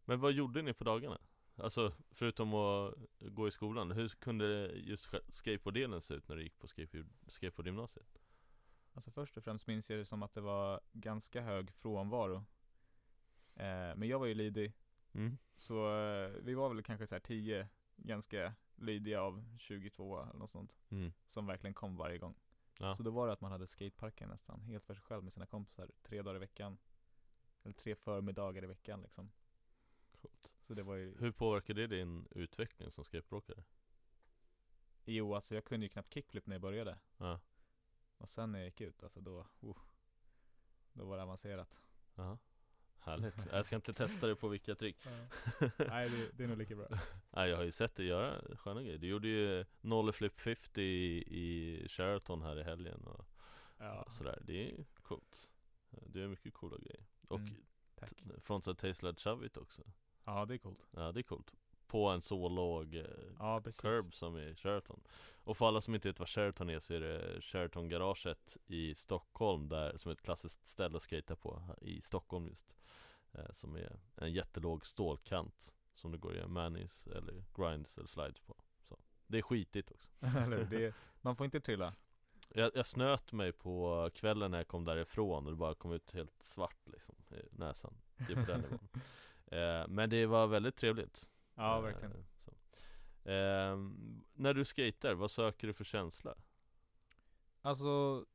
Men 0.06 0.20
vad 0.20 0.32
gjorde 0.32 0.62
ni 0.62 0.74
på 0.74 0.84
dagarna? 0.84 1.18
Alltså, 1.56 1.94
förutom 2.12 2.54
att 2.54 2.96
gå 3.20 3.48
i 3.48 3.52
skolan, 3.52 3.92
hur 3.92 4.08
kunde 4.10 4.46
just 4.76 5.10
skateboarddelen 5.30 6.02
se 6.02 6.14
ut 6.14 6.28
när 6.28 6.36
du 6.36 6.44
gick 6.44 6.60
på 6.60 6.68
skateboard- 6.68 7.10
skateboardgymnasiet? 7.28 8.18
Alltså 8.94 9.12
först 9.12 9.38
och 9.38 9.44
främst 9.44 9.68
minns 9.68 9.90
jag 9.90 10.00
det 10.00 10.06
som 10.06 10.24
att 10.24 10.34
det 10.34 10.42
var 10.42 10.82
ganska 10.92 11.42
hög 11.42 11.72
frånvaro. 11.72 12.36
Eh, 13.56 13.96
men 13.96 14.04
jag 14.04 14.20
var 14.20 14.26
ju 14.26 14.34
lydig, 14.34 14.74
Mm. 15.14 15.38
så 15.56 16.00
eh, 16.00 16.30
vi 16.30 16.54
var 16.54 16.70
väl 16.70 16.84
kanske 16.84 17.08
så 17.08 17.16
här 17.16 17.20
10 17.20 17.68
ganska 17.96 18.54
lydiga 18.76 19.22
av 19.22 19.58
22 19.60 20.22
eller 20.22 20.34
något 20.34 20.50
sånt. 20.50 20.76
Mm. 20.90 21.12
Som 21.28 21.46
verkligen 21.48 21.74
kom 21.74 21.96
varje 21.98 22.18
gång. 22.18 22.36
Ja. 22.80 22.96
Så 22.96 23.04
då 23.04 23.12
var 23.12 23.28
det 23.28 23.34
att 23.34 23.42
man 23.42 23.52
hade 23.52 23.68
skateparken 23.68 24.30
nästan 24.30 24.62
helt 24.62 24.86
för 24.86 24.94
sig 24.94 25.04
själv 25.04 25.24
med 25.24 25.34
sina 25.34 25.46
kompisar 25.46 25.92
tre 26.04 26.22
dagar 26.22 26.36
i 26.36 26.40
veckan. 26.40 26.78
Eller 27.64 27.74
tre 27.74 27.96
förmiddagar 27.96 28.64
i 28.64 28.68
veckan 28.68 29.02
liksom. 29.02 29.32
Coolt. 30.12 30.54
Så 30.62 30.74
det 30.74 30.84
var 30.84 30.96
ju, 30.96 31.18
Hur 31.20 31.32
påverkade 31.32 31.88
det 31.88 31.96
din 31.96 32.28
utveckling 32.32 32.92
som 32.92 33.04
skateboardåkare? 33.04 33.64
jo 35.06 35.36
alltså 35.36 35.56
jag 35.56 35.66
kunde 35.66 35.86
ju 35.86 35.90
knappt 35.90 36.14
kickflip 36.14 36.48
när 36.48 36.56
jag 36.56 36.62
började. 36.62 36.98
Ja. 37.18 37.40
Och 38.18 38.30
sen 38.30 38.52
när 38.52 38.60
jag 38.60 38.66
gick 38.66 38.82
ut, 38.82 39.04
alltså 39.04 39.22
då, 39.22 39.40
uh, 39.64 39.78
då 40.94 41.06
var 41.06 41.18
det 41.18 41.24
avancerat. 41.24 41.82
Ja. 42.16 42.38
Härligt. 43.08 43.48
Jag 43.52 43.66
ska 43.66 43.76
inte 43.76 43.94
testa 43.94 44.28
det 44.28 44.36
på 44.36 44.48
vilka 44.48 44.76
trick. 44.76 44.98
Nej 45.78 46.10
det, 46.10 46.30
det 46.38 46.44
är 46.44 46.48
nog 46.48 46.58
lika 46.58 46.76
bra. 46.76 46.88
Nej, 47.32 47.50
jag 47.50 47.58
har 47.58 47.64
ju 47.64 47.72
sett 47.72 47.96
dig 47.96 48.06
göra 48.06 48.42
sköna 48.58 48.82
grejer. 48.84 48.98
Du 48.98 49.08
gjorde 49.08 49.28
ju 49.28 49.66
nolle 49.82 50.14
flip 50.14 50.40
50 50.40 50.82
i, 50.82 51.18
i 51.28 51.88
Sheraton 51.90 52.42
här 52.42 52.60
i 52.60 52.64
helgen 52.64 53.04
och 53.08 53.26
Ja, 53.78 54.06
sådär. 54.10 54.40
Det 54.46 54.72
är 54.72 54.86
coolt. 55.02 55.50
Du 56.06 56.20
gör 56.20 56.28
mycket 56.28 56.54
coola 56.54 56.78
grejer. 56.78 57.06
Och 57.28 57.40
Mm, 57.40 58.42
frontside 58.42 58.78
tastelad 58.78 59.20
shovit 59.20 59.58
också. 59.58 59.84
Ja 60.26 60.46
det 60.46 60.54
är 60.54 60.58
coolt. 60.58 60.88
Ja, 60.92 61.12
det 61.12 61.20
är 61.20 61.24
coolt. 61.24 61.54
På 61.88 62.08
en 62.08 62.22
så 62.22 62.50
låg 62.50 62.96
eh, 62.96 63.04
Ja 63.40 63.62
curb 63.82 64.14
som 64.14 64.38
i 64.38 64.56
Sheraton. 64.56 65.00
Och 65.44 65.58
för 65.58 65.68
alla 65.68 65.82
som 65.82 65.96
inte 65.96 66.10
vet 66.10 66.20
vad 66.20 66.30
Sheraton 66.30 66.70
är 66.70 66.80
så 66.80 66.94
är 66.94 67.00
det 67.00 67.42
Sheraton-garaget 67.42 68.58
i 68.68 68.96
Stockholm 68.96 69.70
där, 69.70 69.98
som 69.98 70.10
är 70.10 70.14
ett 70.14 70.22
klassiskt 70.22 70.66
ställe 70.66 70.98
att 70.98 71.04
skata 71.04 71.36
på 71.36 71.62
i 71.82 72.02
Stockholm 72.02 72.48
just. 72.48 72.74
Eh, 73.32 73.54
som 73.54 73.76
är 73.76 74.00
en 74.16 74.34
jättelåg 74.34 74.86
stålkant 74.86 75.74
som 75.94 76.12
det 76.12 76.18
går 76.18 76.36
göra 76.36 76.48
manis 76.48 77.08
eller 77.08 77.44
grinds 77.56 77.98
eller 77.98 78.08
slides 78.08 78.40
på. 78.40 78.56
Så. 78.82 78.98
Det 79.28 79.38
är 79.38 79.42
skitigt 79.42 79.92
också. 79.92 80.10
Eller 80.38 80.64
det 80.64 80.86
är, 80.86 80.94
man 81.22 81.36
får 81.36 81.46
inte 81.46 81.60
trilla. 81.60 81.94
Jag, 82.50 82.72
jag 82.76 82.86
snöt 82.86 83.32
mig 83.32 83.52
på 83.52 84.10
kvällen 84.14 84.52
när 84.52 84.58
jag 84.58 84.68
kom 84.68 84.86
därifrån 84.86 85.46
och 85.46 85.52
det 85.52 85.58
bara 85.58 85.76
kom 85.76 85.92
ut 85.92 86.12
helt 86.12 86.44
svart 86.44 86.80
liksom 86.86 87.16
i 87.30 87.36
näsan. 87.52 87.94
Typ 88.28 88.48
den 88.48 88.62
nivån. 88.62 88.90
eh, 89.46 89.88
men 89.88 90.10
det 90.10 90.26
var 90.26 90.48
väldigt 90.48 90.76
trevligt. 90.76 91.30
Ja 91.58 91.78
Eh, 91.78 91.84
verkligen. 91.84 92.26
så. 92.46 92.52
Ehm, 93.30 94.24
när 94.34 94.54
du 94.54 94.66
skater, 94.66 95.14
vad 95.14 95.32
söker 95.32 95.68
du 95.68 95.74
för 95.74 95.84
känsla? 95.84 96.36
Alltså 97.62 98.26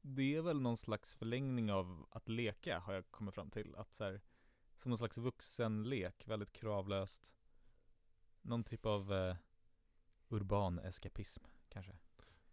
Det 0.00 0.34
är 0.36 0.42
väl 0.42 0.60
någon 0.60 0.76
slags 0.76 1.14
förlängning 1.14 1.72
av 1.72 2.06
att 2.10 2.28
leka 2.28 2.78
har 2.78 2.94
jag 2.94 3.10
kommit 3.10 3.34
fram 3.34 3.50
till. 3.50 3.74
Att 3.76 3.92
så 3.92 4.04
här, 4.04 4.20
Som 4.76 4.90
någon 4.90 4.98
slags 4.98 5.18
vuxenlek, 5.18 6.28
väldigt 6.28 6.52
kravlöst. 6.52 7.32
Någon 8.42 8.64
typ 8.64 8.86
av 8.86 9.12
eh, 9.12 9.36
urban 10.28 10.78
eskapism 10.78 11.44
kanske. 11.68 11.98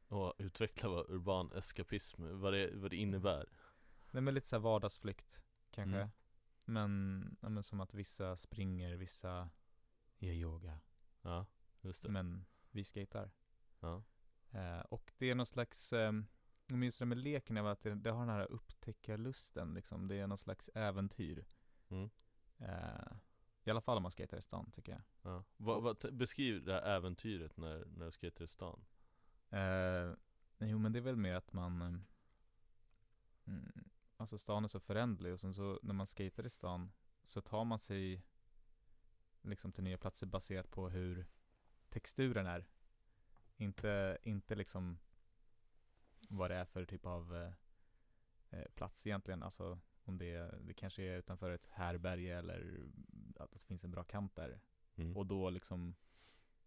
Och 0.08 0.34
utveckla 0.38 0.90
vad 0.90 1.10
urban 1.10 1.52
eskapism, 1.52 2.40
vad 2.42 2.54
det, 2.54 2.72
vad 2.74 2.92
det 2.92 2.98
innebär 2.98 3.50
Nej 4.12 4.22
men 4.22 4.34
lite 4.34 4.48
så 4.48 4.56
här 4.56 4.62
vardagsflykt 4.62 5.44
kanske. 5.72 5.98
Mm. 5.98 6.10
Men, 6.72 7.38
ja, 7.42 7.50
men 7.50 7.64
som 7.64 7.80
att 7.80 7.94
vissa 7.94 8.36
springer, 8.38 8.96
vissa 8.96 9.50
gör 10.18 10.34
yoga. 10.34 10.80
Ja, 11.22 11.46
just 11.82 12.04
det 12.04 12.10
Men 12.10 12.46
vi 12.72 12.84
skater. 12.84 13.32
ja. 13.80 14.04
Eh, 14.52 14.80
och 14.80 15.12
det 15.18 15.30
är 15.30 15.36
någon 15.36 15.46
slags, 15.46 15.94
eh, 15.94 16.14
jag 16.68 16.78
minns 16.80 16.98
det 16.98 17.06
med 17.06 17.18
leken, 17.18 17.58
är 17.58 17.62
väl 17.62 17.72
att 17.72 17.82
det, 17.84 17.96
det 17.96 18.12
har 18.12 18.20
den 18.20 18.30
här 18.36 18.52
upptäckarlusten 18.52 19.74
liksom. 19.74 20.08
Det 20.08 20.16
är 20.16 20.28
någon 20.28 20.38
slags 20.38 20.70
äventyr. 20.74 21.46
Mm. 21.90 22.10
Eh, 22.58 23.12
I 23.64 23.70
alla 23.70 23.82
fall 23.82 23.98
om 23.98 24.04
man 24.04 24.12
skater 24.12 24.38
i 24.38 24.42
stan 24.42 24.72
tycker 24.72 24.92
jag. 24.92 25.02
ja. 25.22 25.44
Vad, 25.58 25.84
vad, 25.84 26.00
t- 26.00 26.12
beskriv 26.12 26.64
det 26.64 26.74
här 26.74 26.82
äventyret 26.82 27.58
när, 27.58 27.86
när 27.86 28.06
du 28.06 28.12
skater 28.12 28.44
i 28.44 28.48
stan 28.48 28.86
Eh, 29.50 30.14
jo 30.60 30.78
men 30.78 30.92
det 30.94 31.00
är 31.00 31.02
väl 31.04 31.16
mer 31.16 31.36
att 31.36 31.54
man 31.54 31.82
eh, 31.82 31.98
mm, 33.46 33.90
Alltså 34.22 34.38
stan 34.38 34.64
är 34.64 34.68
så 34.68 34.80
föränderlig 34.80 35.34
och 35.34 35.40
sen 35.40 35.54
så 35.54 35.80
när 35.82 35.94
man 35.94 36.08
skater 36.08 36.46
i 36.46 36.50
stan 36.50 36.92
Så 37.28 37.42
tar 37.42 37.66
man 37.66 37.80
sig 37.80 38.24
Liksom 39.42 39.72
till 39.72 39.84
nya 39.84 39.98
platser 39.98 40.28
baserat 40.28 40.72
på 40.72 40.90
hur 40.90 41.26
Texturen 41.90 42.48
är 42.48 42.68
Inte, 43.58 44.18
inte 44.24 44.56
liksom 44.56 45.00
Vad 46.30 46.52
det 46.52 46.56
är 46.56 46.66
för 46.66 46.86
typ 46.86 47.06
av 47.06 47.36
eh, 47.36 47.54
eh, 48.50 48.72
Plats 48.76 49.08
egentligen 49.08 49.44
Alltså 49.44 49.80
om 50.04 50.18
det, 50.18 50.60
det 50.62 50.74
kanske 50.74 51.04
är 51.04 51.18
utanför 51.18 51.52
ett 51.52 51.68
härberge 51.68 52.38
eller 52.38 52.90
att 53.36 53.52
det 53.52 53.60
finns 53.60 53.84
en 53.84 53.92
bra 53.92 54.04
kant 54.04 54.36
där 54.36 54.62
mm. 54.96 55.18
och 55.18 55.26
då 55.26 55.50
liksom 55.50 55.96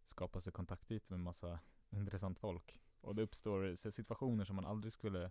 skapas 0.04 0.44
det 0.44 0.50
kontaktytor 0.50 1.16
med 1.16 1.24
massa 1.24 1.58
intressant 1.90 2.38
folk. 2.38 2.80
Och 3.00 3.14
det 3.14 3.22
uppstår 3.22 3.90
situationer 3.90 4.44
som 4.44 4.56
man 4.56 4.66
aldrig 4.66 4.92
skulle 4.92 5.30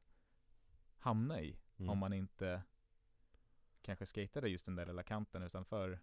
hamna 0.98 1.42
i 1.42 1.60
Mm. 1.84 1.90
om 1.92 1.98
man 1.98 2.14
inte 2.14 2.64
kanske 3.82 4.06
skatade 4.06 4.50
just 4.50 4.66
den 4.66 4.76
där 4.76 4.86
lilla 4.86 5.04
kanten 5.04 5.44
utanför 5.44 6.00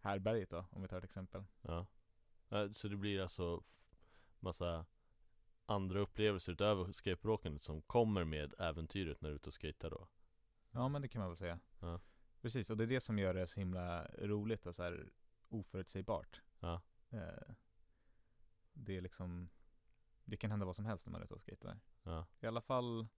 härberget 0.00 0.50
då, 0.50 0.66
om 0.70 0.82
vi 0.82 0.88
tar 0.88 0.98
ett 0.98 1.04
exempel. 1.04 1.44
Ja. 1.62 1.86
Så 2.72 2.88
det 2.88 2.96
blir 2.96 3.20
alltså 3.20 3.62
massa 4.40 4.86
andra 5.66 6.00
upplevelser 6.00 6.52
utöver 6.52 6.92
skateboardåkandet 6.92 7.62
som 7.62 7.82
kommer 7.82 8.24
med 8.24 8.54
äventyret 8.58 9.20
när 9.20 9.28
du 9.28 9.32
är 9.32 9.36
ute 9.36 9.48
och 9.48 9.54
skater 9.54 9.90
då 9.90 10.08
Ja 10.70 10.88
men 10.88 11.02
det 11.02 11.08
kan 11.08 11.20
man 11.20 11.28
väl 11.28 11.36
säga. 11.36 11.58
Ja. 11.80 12.00
Precis, 12.40 12.70
och 12.70 12.76
det 12.76 12.84
är 12.84 12.88
det 12.88 13.00
som 13.00 13.18
gör 13.18 13.34
det 13.34 13.46
så 13.46 13.60
himla 13.60 14.06
roligt 14.18 14.66
och 14.66 14.74
så 14.74 14.82
här 14.82 15.10
oförutsägbart. 15.48 16.42
Ja, 16.60 16.80
Eh, 17.10 17.54
det 18.72 18.96
är 18.96 19.00
liksom, 19.00 19.48
det 20.24 20.36
kan 20.36 20.50
hända 20.50 20.66
vad 20.66 20.76
som 20.76 20.84
helst 20.86 21.06
när 21.06 21.10
man 21.12 21.20
är 21.20 21.24
ute 21.24 21.34
och 21.34 21.40
skater. 21.40 21.80
ja, 22.02 22.26
I 22.40 22.46
alla 22.46 22.60
fall 22.60 23.08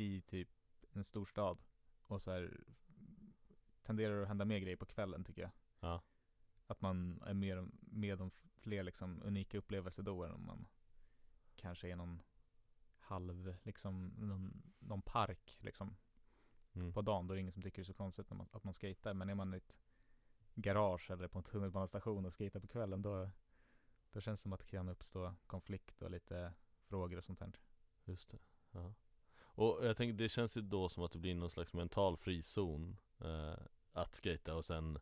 i 0.00 0.20
typ 0.20 0.48
en 0.92 1.04
stor 1.04 1.24
stad. 1.24 1.62
Och 2.06 2.22
så 2.22 2.30
här 2.30 2.64
tenderar 3.82 4.16
det 4.16 4.22
att 4.22 4.28
hända 4.28 4.44
mer 4.44 4.58
grejer 4.58 4.76
på 4.76 4.86
kvällen 4.86 5.24
tycker 5.24 5.42
jag. 5.42 5.50
ja, 5.80 6.02
Att 6.66 6.80
man 6.80 7.22
är 7.22 7.34
mer 7.34 7.68
med 7.80 8.20
om 8.20 8.30
fler 8.60 8.82
liksom 8.82 9.22
unika 9.22 9.58
upplevelser 9.58 10.02
då 10.02 10.24
än 10.24 10.32
om 10.32 10.46
man 10.46 10.68
kanske 11.56 11.88
är 11.88 11.96
någon 11.96 12.22
halv, 12.98 13.56
liksom 13.62 14.06
någon, 14.18 14.62
någon 14.78 15.02
park 15.02 15.58
liksom 15.60 15.96
mm. 16.72 16.92
på 16.92 17.02
dagen. 17.02 17.26
Då 17.26 17.32
är 17.32 17.36
det 17.36 17.40
ingen 17.40 17.52
som 17.52 17.62
tycker 17.62 17.82
det 17.82 17.82
är 17.82 17.92
så 17.92 17.94
konstigt 17.94 18.30
när 18.30 18.36
man, 18.36 18.48
att 18.52 18.64
man 18.64 18.74
skejtar. 18.74 19.14
Men 19.14 19.28
är 19.28 19.34
man 19.34 19.54
i 19.54 19.56
ett 19.56 19.78
garage 20.54 21.10
eller 21.10 21.28
på 21.28 21.38
en 21.38 21.44
tunnelbanestation 21.44 22.26
och 22.26 22.34
skejtar 22.34 22.60
på 22.60 22.66
kvällen 22.66 23.02
då, 23.02 23.30
då 24.12 24.20
känns 24.20 24.40
det 24.40 24.42
som 24.42 24.52
att 24.52 24.60
det 24.60 24.66
kan 24.66 24.88
uppstå 24.88 25.34
konflikt 25.46 26.02
och 26.02 26.10
lite 26.10 26.54
frågor 26.82 27.18
och 27.18 27.24
sånt 27.24 27.40
här. 27.40 27.52
Just 28.04 28.30
det, 28.30 28.38
ja 28.70 28.94
Och 29.60 29.86
jag 29.86 29.96
tänker, 29.96 30.14
det 30.14 30.28
känns 30.28 30.56
ju 30.56 30.60
då 30.60 30.88
som 30.88 31.02
att 31.02 31.12
det 31.12 31.18
blir 31.18 31.34
någon 31.34 31.50
slags 31.50 31.72
mental 31.72 32.16
frizon 32.16 32.96
eh, 33.20 33.54
Att 33.92 34.14
skata 34.14 34.54
och 34.54 34.64
sen 34.64 34.98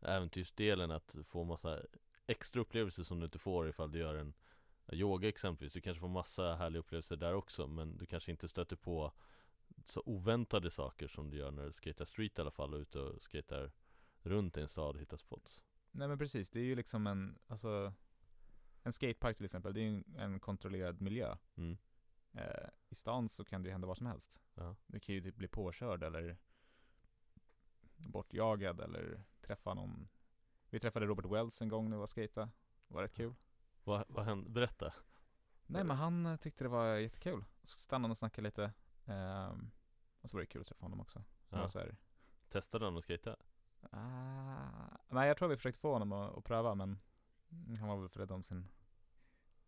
äventyrsdelen 0.00 0.90
att 0.90 1.16
få 1.24 1.44
massa 1.44 1.82
extra 2.26 2.60
upplevelser 2.60 3.02
som 3.02 3.20
du 3.20 3.24
inte 3.24 3.38
får 3.38 3.68
ifall 3.68 3.92
du 3.92 3.98
gör 3.98 4.14
en 4.14 4.34
yoga 4.92 5.28
exempelvis 5.28 5.72
Du 5.72 5.80
kanske 5.80 6.00
får 6.00 6.08
massa 6.08 6.54
härliga 6.54 6.80
upplevelser 6.80 7.16
där 7.16 7.34
också 7.34 7.66
men 7.66 7.96
du 7.96 8.06
kanske 8.06 8.30
inte 8.30 8.48
stöter 8.48 8.76
på 8.76 9.12
så 9.84 10.02
oväntade 10.06 10.70
saker 10.70 11.08
som 11.08 11.30
du 11.30 11.36
gör 11.36 11.50
när 11.50 11.66
du 11.66 11.72
skater 11.72 12.04
street 12.04 12.38
i 12.38 12.40
alla 12.40 12.50
fall 12.50 12.74
och 12.74 12.80
ute 12.80 12.98
och 12.98 13.22
skater 13.22 13.72
runt 14.22 14.56
i 14.56 14.60
en 14.60 14.68
stad 14.68 14.94
och 14.94 15.00
hittar 15.00 15.16
spots. 15.16 15.62
Nej 15.90 16.08
men 16.08 16.18
precis, 16.18 16.50
det 16.50 16.60
är 16.60 16.64
ju 16.64 16.74
liksom 16.74 17.06
en, 17.06 17.38
alltså 17.46 17.92
En 18.82 18.92
skatepark 18.92 19.36
till 19.36 19.44
exempel, 19.44 19.74
det 19.74 19.80
är 19.80 19.84
ju 19.84 19.88
en, 19.88 20.16
en 20.16 20.40
kontrollerad 20.40 21.00
miljö 21.00 21.36
Mm. 21.56 21.78
Eh, 22.32 22.68
I 22.88 22.94
stan 22.94 23.28
så 23.28 23.44
kan 23.44 23.62
det 23.62 23.66
ju 23.66 23.72
hända 23.72 23.86
vad 23.86 23.96
som 23.96 24.06
helst 24.06 24.40
Ja. 24.54 24.76
Du 24.86 25.00
kan 25.00 25.14
ju 25.14 25.20
typ 25.22 25.36
bli 25.36 25.48
påkörd 25.48 26.02
eller 26.02 26.36
Bortjagad 27.96 28.80
eller 28.80 29.22
träffa 29.40 29.74
någon 29.74 30.08
Vi 30.70 30.80
träffade 30.80 31.06
Robert 31.06 31.24
Wells 31.26 31.62
en 31.62 31.68
gång 31.68 31.90
när 31.90 31.96
vi 31.96 32.00
var 32.00 32.06
skejta 32.06 32.40
Det 32.88 32.94
var 32.94 33.02
rätt 33.02 33.14
kul 33.14 33.34
Vad, 33.84 34.04
vad 34.08 34.24
hände? 34.24 34.50
Berätta. 34.50 34.94
Nej 35.66 35.84
men 35.84 35.96
han 35.96 36.26
eh, 36.26 36.36
tyckte 36.36 36.64
det 36.64 36.68
var 36.68 36.94
jättekul 36.96 37.44
Så 37.62 37.78
stannade 37.78 38.12
och 38.12 38.18
snackade 38.18 38.48
lite 38.48 38.72
ehm, 39.06 39.70
Och 40.20 40.30
så 40.30 40.36
var 40.36 40.40
det 40.40 40.46
kul 40.46 40.60
att 40.60 40.66
träffa 40.66 40.84
honom 40.84 41.00
också 41.00 41.24
Ja. 41.48 41.68
så 41.68 41.78
här, 41.78 41.96
Testade 42.48 42.84
han 42.84 42.96
att 42.96 43.04
skata? 43.04 43.36
ah, 43.90 44.98
Nej 45.08 45.28
jag 45.28 45.36
tror 45.36 45.48
vi 45.48 45.56
försökte 45.56 45.80
få 45.80 45.92
honom 45.92 46.12
att, 46.12 46.38
att 46.38 46.44
pröva 46.44 46.74
men 46.74 46.98
Han 47.78 47.88
var 47.88 47.96
väl 47.96 48.08
för 48.08 48.20
rädd 48.20 48.30
om 48.32 48.42
sin 48.42 48.68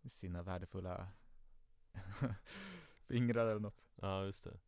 Sina 0.04 0.42
värdefulla 0.42 1.08
Fingrar 3.08 3.46
eller 3.46 3.60
något 3.60 3.84
Ja, 4.02 4.24
just 4.24 4.44
det. 4.44 4.60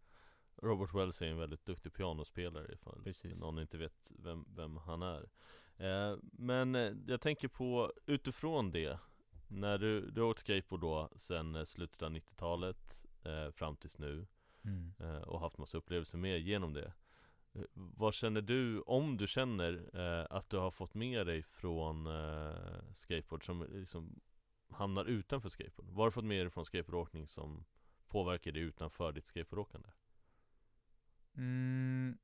Robert 0.63 0.95
Wells 0.95 1.23
är 1.23 1.27
en 1.27 1.39
väldigt 1.39 1.67
duktig 1.67 1.93
pianospelare 1.93 2.73
ifall 2.73 3.03
Precis. 3.05 3.41
någon 3.41 3.59
inte 3.59 3.79
vet 3.79 4.13
vem, 4.19 4.45
vem 4.57 4.77
han 4.77 5.03
är. 5.03 5.29
Eh, 5.77 6.17
men 6.23 6.75
eh, 6.75 6.93
jag 7.07 7.21
tänker 7.21 7.49
på 7.49 7.93
utifrån 8.07 8.71
det, 8.71 8.99
när 9.49 9.79
du, 9.79 10.11
du 10.11 10.21
har 10.21 10.29
åkt 10.29 10.41
skateboard 10.41 10.81
då 10.81 11.09
sen 11.17 11.55
eh, 11.55 11.65
slutet 11.65 12.03
av 12.03 12.11
90-talet 12.11 13.07
eh, 13.25 13.51
fram 13.51 13.77
tills 13.77 13.99
nu 13.99 14.27
mm. 14.65 14.93
eh, 14.99 15.23
och 15.23 15.41
haft 15.41 15.59
massa 15.59 15.79
upplevelser 15.79 16.19
med 16.19 16.41
genom 16.41 16.73
det. 16.73 16.93
Eh, 17.53 17.65
vad 17.75 18.15
känner 18.15 18.41
du, 18.43 18.81
om 18.81 19.17
du 19.17 19.27
känner 19.27 19.91
eh, 19.95 20.27
att 20.31 20.51
du 20.51 20.57
har 20.57 20.71
fått 20.71 20.95
med 20.95 21.27
dig 21.27 21.43
från 21.43 22.07
eh, 22.07 22.93
skateboard 22.95 23.45
som 23.47 23.67
liksom 23.71 24.21
hamnar 24.69 25.05
utanför 25.05 25.49
skateboard? 25.49 25.89
Vad 25.89 25.99
har 25.99 26.07
du 26.07 26.11
fått 26.13 26.25
med 26.25 26.47
dig 26.47 26.51
från 26.51 26.65
skateboardåkning 26.65 27.29
som 27.29 27.65
påverkar 28.09 28.53
dig 28.53 28.63
utanför 28.63 29.13
ditt 29.13 29.27
skateboardåkande? 29.27 29.89
Mm, 31.37 32.19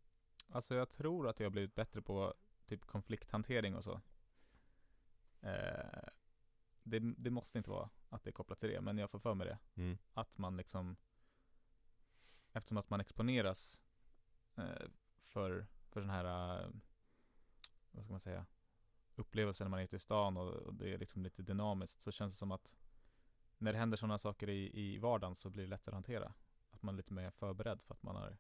alltså 0.49 0.75
jag 0.75 0.91
tror 0.91 1.29
att 1.29 1.41
jag 1.41 1.47
har 1.47 1.51
blivit 1.51 1.75
bättre 1.75 2.03
på 2.03 2.35
typ 2.67 2.85
konflikthantering 2.87 3.77
och 3.77 3.85
så. 3.85 4.01
Eh, 5.41 6.09
det, 6.83 6.99
det 6.99 7.31
måste 7.31 7.59
inte 7.59 7.71
vara 7.71 7.91
att 8.09 8.25
det 8.25 8.31
är 8.31 8.33
kopplat 8.33 8.61
till 8.61 8.69
det, 8.69 8.81
men 8.81 8.99
jag 8.99 9.11
får 9.11 9.19
för 9.19 9.35
mig 9.35 9.47
det. 9.47 9.59
Mm. 9.75 9.99
Att 10.13 10.39
man 10.39 10.57
liksom, 10.57 10.97
eftersom 12.53 12.77
att 12.77 12.91
man 12.91 13.01
exponeras 13.01 13.81
eh, 14.57 14.89
för, 15.27 15.67
för 15.89 16.01
sådana 16.01 16.13
här, 16.13 16.61
eh, 16.61 16.71
vad 17.91 18.05
ska 18.05 18.13
man 18.13 18.21
säga, 18.21 18.47
upplevelser 19.21 19.65
när 19.65 19.71
man 19.71 19.81
är 19.81 19.85
ute 19.85 19.97
i 19.97 19.99
stan 19.99 20.37
och, 20.37 20.53
och 20.53 20.75
det 20.75 20.95
är 20.95 20.99
liksom 20.99 21.23
lite 21.23 21.43
dynamiskt, 21.43 22.01
så 22.01 22.13
känns 22.13 22.35
det 22.35 22.39
som 22.39 22.53
att 22.53 22.75
när 23.59 23.73
det 23.73 23.79
händer 23.79 23.97
sådana 23.97 24.19
saker 24.19 24.49
i, 24.49 24.81
i 24.81 24.99
vardagen 24.99 25.35
så 25.35 25.51
blir 25.51 25.65
det 25.65 25.71
lättare 25.71 25.93
att 25.93 25.97
hantera. 25.97 26.35
Att 26.71 26.83
man 26.83 26.95
är 26.95 26.97
lite 26.97 27.13
mer 27.13 27.31
förberedd 27.31 27.83
för 27.83 27.95
att 27.95 28.03
man 28.03 28.17
är, 28.17 28.39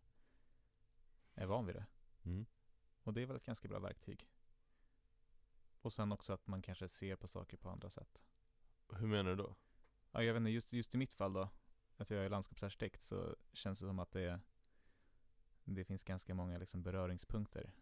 är 1.34 1.46
van 1.46 1.66
vid 1.66 1.74
det. 1.74 1.86
Mm. 2.22 2.46
Och 3.02 3.14
det 3.14 3.22
är 3.22 3.26
väl 3.26 3.36
ett 3.36 3.44
ganska 3.44 3.68
bra 3.68 3.78
verktyg. 3.78 4.28
Och 5.80 5.92
sen 5.92 6.12
också 6.12 6.32
att 6.32 6.46
man 6.46 6.62
kanske 6.62 6.88
ser 6.88 7.16
på 7.16 7.28
saker 7.28 7.56
på 7.56 7.70
andra 7.70 7.90
sätt. 7.90 8.22
Hur 8.92 9.06
menar 9.06 9.30
du 9.30 9.36
då? 9.36 9.54
Ja, 10.12 10.22
jag 10.22 10.34
vet 10.34 10.40
inte, 10.40 10.50
just, 10.50 10.72
just 10.72 10.94
i 10.94 10.98
mitt 10.98 11.14
fall 11.14 11.32
då, 11.32 11.48
att 11.96 12.10
jag 12.10 12.24
är 12.24 12.28
landskapsarkitekt 12.28 13.02
så 13.02 13.36
känns 13.52 13.78
det 13.78 13.86
som 13.86 13.98
att 13.98 14.12
det, 14.12 14.40
det 15.64 15.84
finns 15.84 16.02
ganska 16.02 16.34
många 16.34 16.58
liksom 16.58 16.82
beröringspunkter 16.82 17.72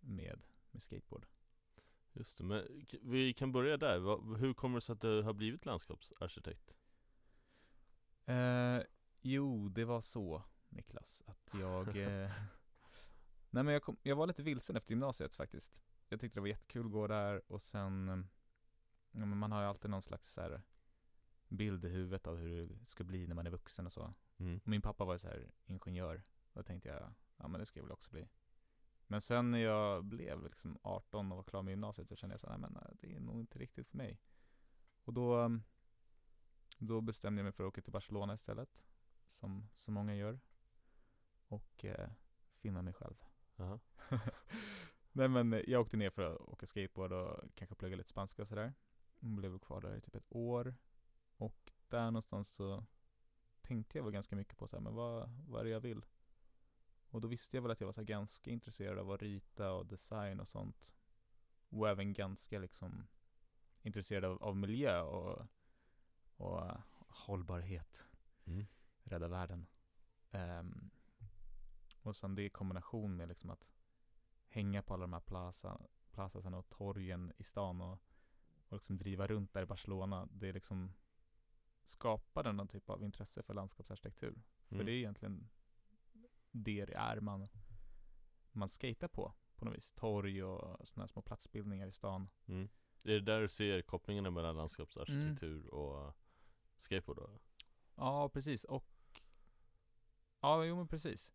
med, 0.00 0.42
med 0.70 0.82
skateboard. 0.82 1.26
Just 2.16 2.38
det, 2.38 2.44
men 2.44 2.86
vi 3.02 3.34
kan 3.34 3.52
börja 3.52 3.76
där. 3.76 4.36
Hur 4.36 4.54
kommer 4.54 4.76
det 4.76 4.80
sig 4.80 4.92
att 4.92 5.00
du 5.00 5.22
har 5.22 5.32
blivit 5.32 5.66
landskapsarkitekt? 5.66 6.74
Eh, 8.24 8.80
jo, 9.20 9.68
det 9.68 9.84
var 9.84 10.00
så 10.00 10.42
Niklas, 10.68 11.22
att 11.26 11.50
jag 11.60 11.88
eh, 11.96 12.30
Nej 13.50 13.62
men 13.62 13.72
jag, 13.72 13.82
kom, 13.82 13.96
jag 14.02 14.16
var 14.16 14.26
lite 14.26 14.42
vilsen 14.42 14.76
efter 14.76 14.90
gymnasiet 14.90 15.34
faktiskt 15.34 15.82
Jag 16.08 16.20
tyckte 16.20 16.36
det 16.36 16.40
var 16.40 16.48
jättekul 16.48 16.86
att 16.86 16.92
gå 16.92 17.06
där 17.06 17.52
och 17.52 17.62
sen 17.62 18.26
ja, 19.12 19.26
men 19.26 19.38
Man 19.38 19.52
har 19.52 19.62
ju 19.62 19.68
alltid 19.68 19.90
någon 19.90 20.02
slags 20.02 20.32
så 20.32 20.40
här 20.40 20.62
bild 21.48 21.84
i 21.84 21.88
huvudet 21.88 22.26
av 22.26 22.36
hur 22.36 22.66
det 22.66 22.86
ska 22.86 23.04
bli 23.04 23.26
när 23.26 23.34
man 23.34 23.46
är 23.46 23.50
vuxen 23.50 23.86
och 23.86 23.92
så 23.92 24.14
Mm. 24.38 24.60
och 24.64 24.68
Min 24.68 24.82
pappa 24.82 25.04
var 25.04 25.18
så 25.18 25.28
här 25.28 25.50
ingenjör 25.66 26.22
och 26.52 26.58
då 26.58 26.62
tänkte 26.62 26.88
jag, 26.88 27.14
ja 27.36 27.48
men 27.48 27.60
det 27.60 27.66
ska 27.66 27.78
jag 27.80 27.84
väl 27.84 27.92
också 27.92 28.10
bli 28.10 28.28
Men 29.06 29.20
sen 29.20 29.50
när 29.50 29.58
jag 29.58 30.04
blev 30.04 30.42
liksom 30.42 30.78
18 30.82 31.32
och 31.32 31.36
var 31.36 31.44
klar 31.44 31.62
med 31.62 31.72
gymnasiet 31.72 32.08
så 32.08 32.16
kände 32.16 32.32
jag 32.32 32.40
så 32.40 32.50
här, 32.50 32.58
nej 32.58 32.70
men 32.70 32.82
eh, 32.82 32.88
det 33.00 33.14
är 33.14 33.20
nog 33.20 33.40
inte 33.40 33.58
riktigt 33.58 33.88
för 33.88 33.96
mig 33.96 34.20
Och 35.04 35.12
då 35.12 35.42
eh, 35.42 35.48
Då 36.78 37.00
bestämde 37.00 37.38
jag 37.38 37.44
mig 37.44 37.52
för 37.52 37.64
att 37.64 37.68
åka 37.68 37.82
till 37.82 37.92
Barcelona 37.92 38.34
istället 38.34 38.84
Som 39.30 39.68
så 39.74 39.90
många 39.90 40.14
gör 40.14 40.40
Och 41.48 41.84
eh, 41.84 42.10
finna 42.56 42.82
mig 42.82 42.92
själv 42.92 43.24
Jaha. 43.56 43.80
Nej 45.12 45.28
men 45.28 45.52
eh, 45.52 45.60
jag 45.66 45.80
åkte 45.80 45.96
ner 45.96 46.10
för 46.10 46.34
att 46.34 46.40
åka 46.40 46.66
skateboard 46.66 47.12
och 47.12 47.54
kanske 47.54 47.74
plugga 47.74 47.96
lite 47.96 48.08
spanska 48.08 48.42
och 48.42 48.48
sådär 48.48 48.74
Och 49.20 49.26
Blev 49.26 49.58
kvar 49.58 49.80
där 49.80 49.96
i 49.96 50.00
typ 50.00 50.16
ett 50.16 50.26
år 50.28 50.74
Och 51.36 51.72
där 51.88 52.04
någonstans 52.04 52.48
så 52.48 52.84
Tänkte 53.64 53.98
jag 53.98 54.04
väl 54.04 54.12
ganska 54.12 54.36
mycket 54.36 54.58
på 54.58 54.68
så 54.68 54.76
här, 54.76 54.82
men 54.82 54.94
vad, 54.94 55.30
vad 55.48 55.60
är 55.60 55.64
det 55.64 55.70
jag 55.70 55.80
vill? 55.80 56.04
Och 57.14 57.20
då 57.20 57.28
visste 57.28 57.56
jag 57.56 57.62
väl 57.62 57.70
att 57.70 57.80
jag 57.80 57.86
var 57.86 57.92
så 57.92 58.02
ganska 58.02 58.50
intresserad 58.50 58.98
av 58.98 59.10
att 59.10 59.22
rita 59.22 59.72
och 59.72 59.86
design 59.86 60.40
och 60.40 60.48
sånt 60.48 60.94
Och 61.68 61.88
även 61.88 62.12
ganska 62.12 62.58
liksom 62.58 63.06
Intresserad 63.82 64.24
av, 64.24 64.42
av 64.42 64.56
miljö 64.56 65.00
och, 65.00 65.46
och 66.36 66.62
hållbarhet 67.08 68.06
Mm. 68.44 68.66
rädda 69.02 69.28
världen. 69.28 69.66
Ehm, 70.30 70.90
och 72.02 72.16
sen 72.16 72.34
det 72.34 72.42
i 72.42 72.50
kombination 72.50 73.16
med 73.16 73.28
liksom 73.28 73.50
att 73.50 73.68
hänga 74.48 74.82
på 74.82 74.94
alla 74.94 75.02
de 75.02 75.12
här 75.12 75.20
plaza, 75.20 75.80
plazasarna 76.10 76.58
och 76.58 76.68
torgen 76.68 77.32
i 77.38 77.44
stan 77.44 77.80
och, 77.80 77.98
och 78.68 78.72
liksom 78.76 78.96
driva 78.96 79.26
runt 79.26 79.52
där 79.52 79.62
i 79.62 79.66
Barcelona. 79.66 80.28
Det 80.32 80.52
liksom 80.52 80.92
skapar 81.82 82.52
någon 82.52 82.68
typ 82.68 82.90
av 82.90 83.02
intresse 83.02 83.42
för 83.42 83.54
landskapsarkitektur. 83.54 84.42
För 84.68 84.74
Mm. 84.74 84.86
det 84.86 84.92
är 84.92 84.96
egentligen 84.96 85.48
det 86.54 86.84
det 86.84 86.94
är 86.94 87.20
man, 87.20 87.48
man 88.52 88.68
skater 88.68 89.08
på, 89.08 89.32
på 89.56 89.64
något 89.64 89.74
vis. 89.74 89.92
Torg 89.92 90.42
och 90.44 90.88
sådana 90.88 91.08
små 91.08 91.22
platsbildningar 91.22 91.86
i 91.86 91.92
stan. 91.92 92.28
Mm. 92.46 92.68
Är 93.04 93.10
det 93.12 93.20
där 93.20 93.40
du 93.40 93.48
ser 93.48 93.82
kopplingarna 93.82 94.30
mellan 94.30 94.56
landskapsarkitektur 94.56 95.56
Mm. 95.60 95.68
och 95.68 96.14
skateboard 96.76 97.16
då? 97.18 97.30
Ja, 97.96 98.28
precis. 98.28 98.64
Och 98.64 98.90
Ja, 100.40 100.64
jo 100.64 100.76
men 100.76 100.88
precis. 100.88 101.32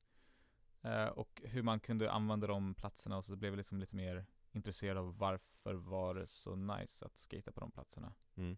Eh, 0.81 1.05
och 1.07 1.41
hur 1.45 1.61
man 1.63 1.79
kunde 1.79 2.11
använda 2.11 2.47
de 2.47 2.75
platserna 2.75 3.17
och 3.17 3.25
så 3.25 3.35
blev 3.35 3.51
jag 3.51 3.57
liksom 3.57 3.79
lite 3.79 3.95
mer 3.95 4.25
intresserad 4.51 4.97
av 4.97 5.17
varför 5.17 5.73
var 5.73 6.15
det 6.15 6.27
så 6.27 6.55
nice 6.55 7.05
att 7.05 7.17
skata 7.17 7.51
på 7.51 7.59
de 7.59 7.71
platserna. 7.71 8.13
Mm. 8.35 8.57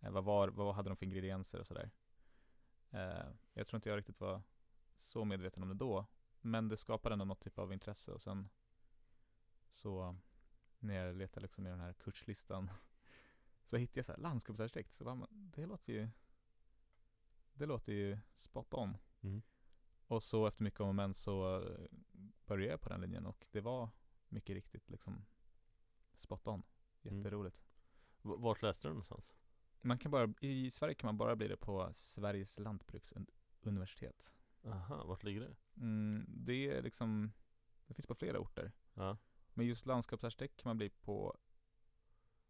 Eh, 0.00 0.10
vad, 0.10 0.24
var, 0.24 0.48
vad 0.48 0.74
hade 0.74 0.90
de 0.90 0.96
för 0.96 1.06
ingredienser 1.06 1.60
och 1.60 1.66
sådär. 1.66 1.90
Eh, 2.90 3.26
jag 3.54 3.66
tror 3.66 3.76
inte 3.78 3.88
jag 3.88 3.98
riktigt 3.98 4.20
var 4.20 4.42
så 4.96 5.24
medveten 5.24 5.62
om 5.62 5.68
det 5.68 5.74
då. 5.74 6.06
Men 6.40 6.68
det 6.68 6.76
skapade 6.76 7.12
ändå 7.12 7.24
något 7.24 7.40
typ 7.40 7.58
av 7.58 7.72
intresse 7.72 8.12
och 8.12 8.22
sen 8.22 8.48
så 9.70 10.16
när 10.78 10.94
jag 10.94 11.16
letade 11.16 11.40
liksom 11.40 11.66
i 11.66 11.70
den 11.70 11.80
här 11.80 11.92
kurslistan 11.92 12.70
så 13.64 13.76
hittade 13.76 13.98
jag 13.98 14.04
så 14.04 14.12
här 14.12 14.18
landskapsarkitekt. 14.18 14.92
Så 14.92 15.04
bara, 15.04 15.26
det 15.30 15.66
låter 15.66 15.92
ju 15.92 16.08
det 17.54 17.66
låter 17.66 17.92
ju 17.92 18.18
spot 18.36 18.74
on. 18.74 18.96
Mm. 19.20 19.42
Och 20.06 20.22
så 20.22 20.46
efter 20.46 20.62
mycket 20.64 20.80
om 20.80 20.88
och 20.88 20.94
men 20.94 21.14
så 21.14 21.62
eh, 21.62 21.86
började 22.46 22.70
jag 22.70 22.80
på 22.80 22.88
den 22.88 23.00
linjen 23.00 23.26
och 23.26 23.46
det 23.50 23.60
var 23.60 23.90
mycket 24.28 24.54
riktigt 24.54 24.90
liksom 24.90 25.26
spot 26.14 26.46
on. 26.46 26.62
Mm. 27.02 27.18
Jätteroligt. 27.18 27.56
V- 28.22 28.34
Vart 28.38 28.62
läste 28.62 28.88
du 28.88 28.92
någonstans? 28.92 29.34
Man 29.80 29.98
kan 29.98 30.10
bara, 30.10 30.34
i 30.40 30.70
Sverige 30.70 30.94
kan 30.94 31.08
man 31.08 31.16
bara 31.16 31.36
bli 31.36 31.48
det 31.48 31.56
på 31.56 31.90
Sveriges 31.94 32.58
lantbruksuniversitet. 32.58 34.32
Aha, 34.66 35.04
vart 35.04 35.22
ligger 35.22 35.40
det? 35.40 35.56
Mm, 35.76 36.24
det 36.28 36.70
är 36.70 36.82
liksom, 36.82 37.32
det 37.86 37.94
finns 37.94 38.06
på 38.06 38.14
flera 38.14 38.38
orter. 38.38 38.72
Ja, 38.94 39.16
Men 39.54 39.66
just 39.66 39.86
landskapsarkitekt 39.86 40.56
kan 40.56 40.68
man 40.70 40.76
bli 40.76 40.88
på 40.90 41.36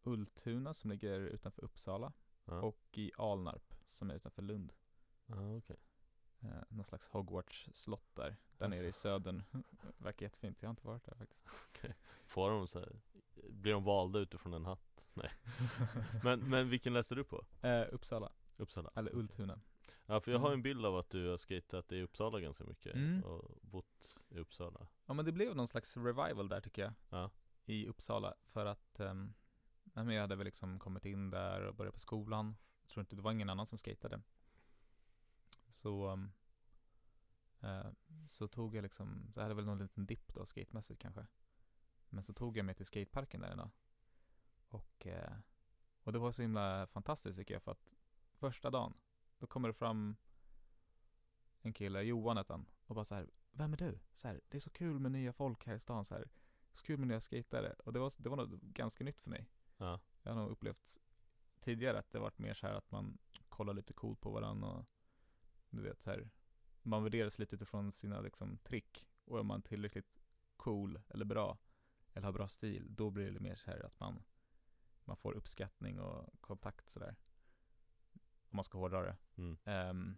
Ultuna 0.03 0.75
som 0.75 0.91
ligger 0.91 1.21
utanför 1.21 1.65
Uppsala 1.65 2.13
ja. 2.45 2.61
och 2.61 2.89
i 2.93 3.13
Alnarp 3.19 3.75
som 3.91 4.11
är 4.11 4.15
utanför 4.15 4.43
Lund. 4.43 4.73
ja 5.27 5.57
okej 5.57 5.77
Eh, 6.41 6.63
någon 6.69 6.85
slags 6.85 7.09
Hogwarts 7.09 7.69
slott 7.73 8.15
där, 8.15 8.37
där 8.59 8.67
Alltså. 8.67 8.81
nere 8.81 8.89
i 8.89 8.93
södern. 8.93 9.43
Verkar 9.99 10.27
jättefint, 10.27 10.63
jag 10.63 10.69
har 10.69 10.71
inte 10.73 10.87
varit 10.87 11.05
där 11.05 11.15
faktiskt. 11.15 11.43
Får 12.25 12.51
de 12.51 12.67
så 12.69 12.79
här, 12.79 13.01
blir 13.51 13.73
de 13.73 13.85
valda 13.85 14.19
utifrån 14.19 14.55
en 14.55 14.65
hatt? 14.65 15.07
Nej 15.15 15.31
men, 16.25 16.41
men 16.41 16.69
vilken 16.69 16.93
läste 16.93 17.15
du 17.15 17.25
på? 17.25 17.45
Eh, 17.63 17.87
Uppsala, 17.93 18.33
Uppsala? 18.57 18.91
eller. 18.95 19.15
Ultuna. 19.17 19.61
Ja 20.07 20.21
för 20.21 20.33
jag 20.33 20.39
har 20.39 20.47
Mm. 20.49 20.59
en 20.59 20.63
bild 20.63 20.87
av 20.87 20.97
att 20.97 21.11
du 21.11 21.29
har 21.29 21.37
skatat 21.37 21.93
i 21.93 22.03
Uppsala 22.03 22.41
ganska 22.41 22.65
mycket 22.65 22.95
Mm. 22.95 23.23
och 23.25 23.85
i 24.29 24.39
Uppsala? 24.39 24.87
Ja 25.07 25.15
men 25.15 25.25
det 25.25 25.33
blev 25.33 25.57
någon 25.57 25.69
slags 25.69 25.97
revival 25.97 26.49
där 26.49 26.61
tycker 26.61 26.83
jag. 26.83 26.93
Ja. 27.09 27.31
I 27.65 27.87
Uppsala. 27.87 28.35
För 28.45 28.67
att, 28.67 29.01
um, 29.01 29.35
jag 29.95 30.21
hade 30.21 30.37
väl 30.37 30.45
liksom 30.45 30.79
kommit 30.79 31.05
in 31.05 31.31
där 31.31 31.61
och 31.61 31.75
börjat 31.75 31.95
på 31.95 32.01
skolan. 32.01 32.57
Jag 32.83 32.89
tror 32.89 33.01
inte, 33.01 33.17
det 33.17 33.23
var 33.23 33.33
ingen 33.33 33.51
annan 33.51 33.67
som 33.67 33.79
skatade. 33.79 34.21
Så, 35.69 36.11
um, 36.13 36.33
eh, 37.61 37.87
så 38.31 38.49
tog 38.49 38.75
jag 38.75 38.83
liksom, 38.83 39.31
så 39.35 39.39
jag 39.41 39.43
hade 39.45 39.55
väl 39.55 39.65
någon 39.65 39.79
liten 39.79 40.07
dipp 40.07 40.35
då 40.35 40.47
skatemässigt 40.47 41.01
kanske. 41.03 41.27
Men 42.09 42.25
så 42.25 42.33
tog 42.33 42.57
jag 42.57 42.65
mig 42.67 42.75
till 42.75 42.87
skateparken 42.87 43.41
där 43.41 43.51
en 43.51 43.59
dag. 43.59 43.71
Och, 44.69 45.07
eh, 45.07 45.33
och 46.03 46.13
det 46.13 46.19
var 46.19 46.33
så 46.33 46.43
himla 46.43 46.87
fantastiskt 46.87 47.37
tycker 47.39 47.55
jag 47.55 47.63
för 47.63 47.73
att 47.73 47.97
första 48.35 48.71
dagen, 48.71 48.95
då 49.39 49.47
kommer 49.47 49.69
det 49.69 49.75
fram 49.75 50.17
en 51.63 51.73
kille, 51.73 52.03
Johan 52.03 52.37
hette 52.37 52.53
han, 52.53 52.67
och 52.87 52.95
bara 52.95 53.05
så 53.05 53.15
här, 53.15 53.31
vem 53.53 53.73
är 53.73 53.77
du? 53.77 53.99
Så 54.13 54.29
här, 54.29 54.41
det 54.49 54.57
är 54.57 54.61
så 54.61 54.71
kul 54.71 54.99
med 54.99 55.13
nya 55.13 55.33
folk 55.33 55.67
här 55.67 55.75
i 55.75 55.81
stan 55.81 56.05
så 56.05 56.15
här. 56.15 56.29
Så 56.73 56.83
kul 56.83 56.99
med 56.99 57.09
nya 57.09 57.21
skatare. 57.21 57.73
Och 57.73 57.93
det 57.93 57.99
var, 57.99 58.13
det 58.17 58.29
var 58.29 58.37
nog 58.37 58.61
ganska 58.61 59.05
nytt 59.05 59.21
för 59.21 59.31
mig. 59.31 59.49
Ja. 59.77 60.01
Jag 60.23 60.33
har 60.33 60.41
nog 60.41 60.51
upplevt 60.51 60.99
tidigare 61.61 61.99
att 61.99 62.11
det 62.11 62.19
varit 62.19 62.39
mer 62.39 62.55
så 62.55 62.67
här 62.67 62.75
att 62.75 62.91
man 62.91 63.19
kollar 63.49 63.75
lite 63.75 63.93
coolt 63.93 64.21
på 64.21 64.31
varandra 64.31 64.69
och 64.69 64.85
du 65.71 65.83
vet 65.83 66.01
så 66.01 66.11
här. 66.11 66.31
Man 66.83 67.03
värderas 67.03 67.39
lite 67.39 67.55
utifrån 67.55 67.93
sina 67.93 68.21
liksom 68.21 68.59
trick. 68.59 69.07
Och 69.25 69.39
är 69.39 69.43
man 69.43 69.63
tillräckligt 69.63 70.23
cool 70.57 71.01
eller 71.09 71.25
bra 71.25 71.59
eller 72.13 72.27
har 72.27 72.33
bra 72.33 72.49
stil, 72.49 72.87
då 72.97 73.11
blir 73.11 73.31
det 73.31 73.41
mer 73.41 73.55
så 73.55 73.71
här 73.71 73.87
att 73.87 74.01
man 74.01 74.23
man 75.05 75.17
får 75.17 75.33
uppskattning 75.33 76.01
och 76.01 76.41
kontakt 76.41 76.91
sådär. 76.91 77.17
Om 78.51 78.57
man 78.57 78.65
ska 78.65 78.79
hårdra 78.79 79.03
det. 79.03 79.17
Mm. 79.37 79.59
Um, 79.91 80.17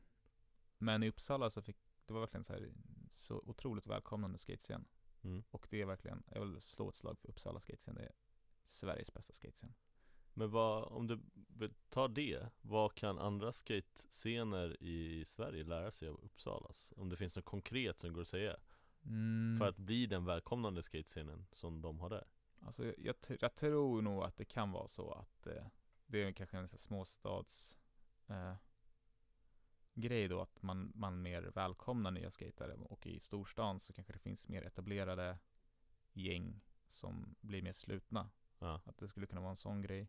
men 0.78 1.02
i 1.02 1.08
Uppsala 1.08 1.50
så 1.50 1.62
fick, 1.62 1.76
det 2.06 2.12
var 2.12 2.20
verkligen 2.20 2.44
så 2.44 2.52
här 2.52 2.72
så 3.10 3.42
otroligt 3.46 3.86
välkomnande 3.86 4.38
skatescen. 4.38 4.84
Mm. 5.22 5.42
Och 5.50 5.66
det 5.70 5.80
är 5.82 5.86
verkligen, 5.86 6.22
jag 6.30 6.40
vill 6.40 6.60
slå 6.60 6.88
ett 6.88 6.96
slag 6.96 7.18
för 7.18 7.28
Uppsala 7.28 7.60
skatescen. 7.60 7.94
Det 7.94 8.02
är 8.02 8.12
Sveriges 8.64 9.12
bästa 9.14 9.32
skatescen. 9.32 9.74
Men 10.34 10.50
vad, 10.50 10.84
om 10.84 11.06
du 11.06 11.20
tar 11.88 12.08
det, 12.08 12.50
vad 12.60 12.94
kan 12.94 13.18
andra 13.18 13.52
skatescener 13.52 14.82
i 14.82 15.24
Sverige 15.24 15.64
lära 15.64 15.90
sig 15.90 16.08
av 16.08 16.20
Uppsalas? 16.24 16.92
Om 16.96 17.08
det 17.08 17.16
finns 17.16 17.36
något 17.36 17.44
konkret 17.44 17.98
som 17.98 18.12
går 18.12 18.20
att 18.20 18.28
säga 18.28 18.56
Mm. 19.04 19.58
För 19.58 19.68
att 19.68 19.76
bli 19.76 20.06
den 20.06 20.24
välkomnande 20.24 20.82
skatescenen 20.82 21.46
som 21.50 21.82
de 21.82 22.00
har 22.00 22.10
där 22.10 22.24
Alltså 22.60 22.84
jag, 22.84 22.94
jag, 22.98 23.14
jag 23.40 23.54
tror 23.54 24.02
nog 24.02 24.22
att 24.22 24.36
det 24.36 24.44
kan 24.44 24.72
vara 24.72 24.88
så 24.88 25.12
att 25.12 25.46
eh, 25.46 25.66
det 26.06 26.22
är 26.22 26.32
kanske 26.32 26.58
en 26.58 26.68
sån 26.68 26.78
småstads 26.78 27.77
eh, 28.28 28.54
grej 29.94 30.28
då 30.28 30.40
att 30.40 30.62
man, 30.62 30.92
man 30.94 31.22
mer 31.22 31.42
välkomnar 31.42 32.10
nya 32.10 32.30
skatare 32.30 32.74
och 32.74 33.06
i 33.06 33.20
storstan 33.20 33.80
så 33.80 33.92
kanske 33.92 34.12
det 34.12 34.18
finns 34.18 34.48
mer 34.48 34.62
etablerade 34.62 35.38
gäng 36.12 36.60
som 36.88 37.36
blir 37.40 37.62
mer 37.62 37.72
slutna. 37.72 38.30
Ja, 38.58 38.80
Att 38.84 38.98
det 38.98 39.08
skulle 39.08 39.26
kunna 39.26 39.40
vara 39.40 39.50
en 39.50 39.56
sån 39.56 39.82
grej. 39.82 40.08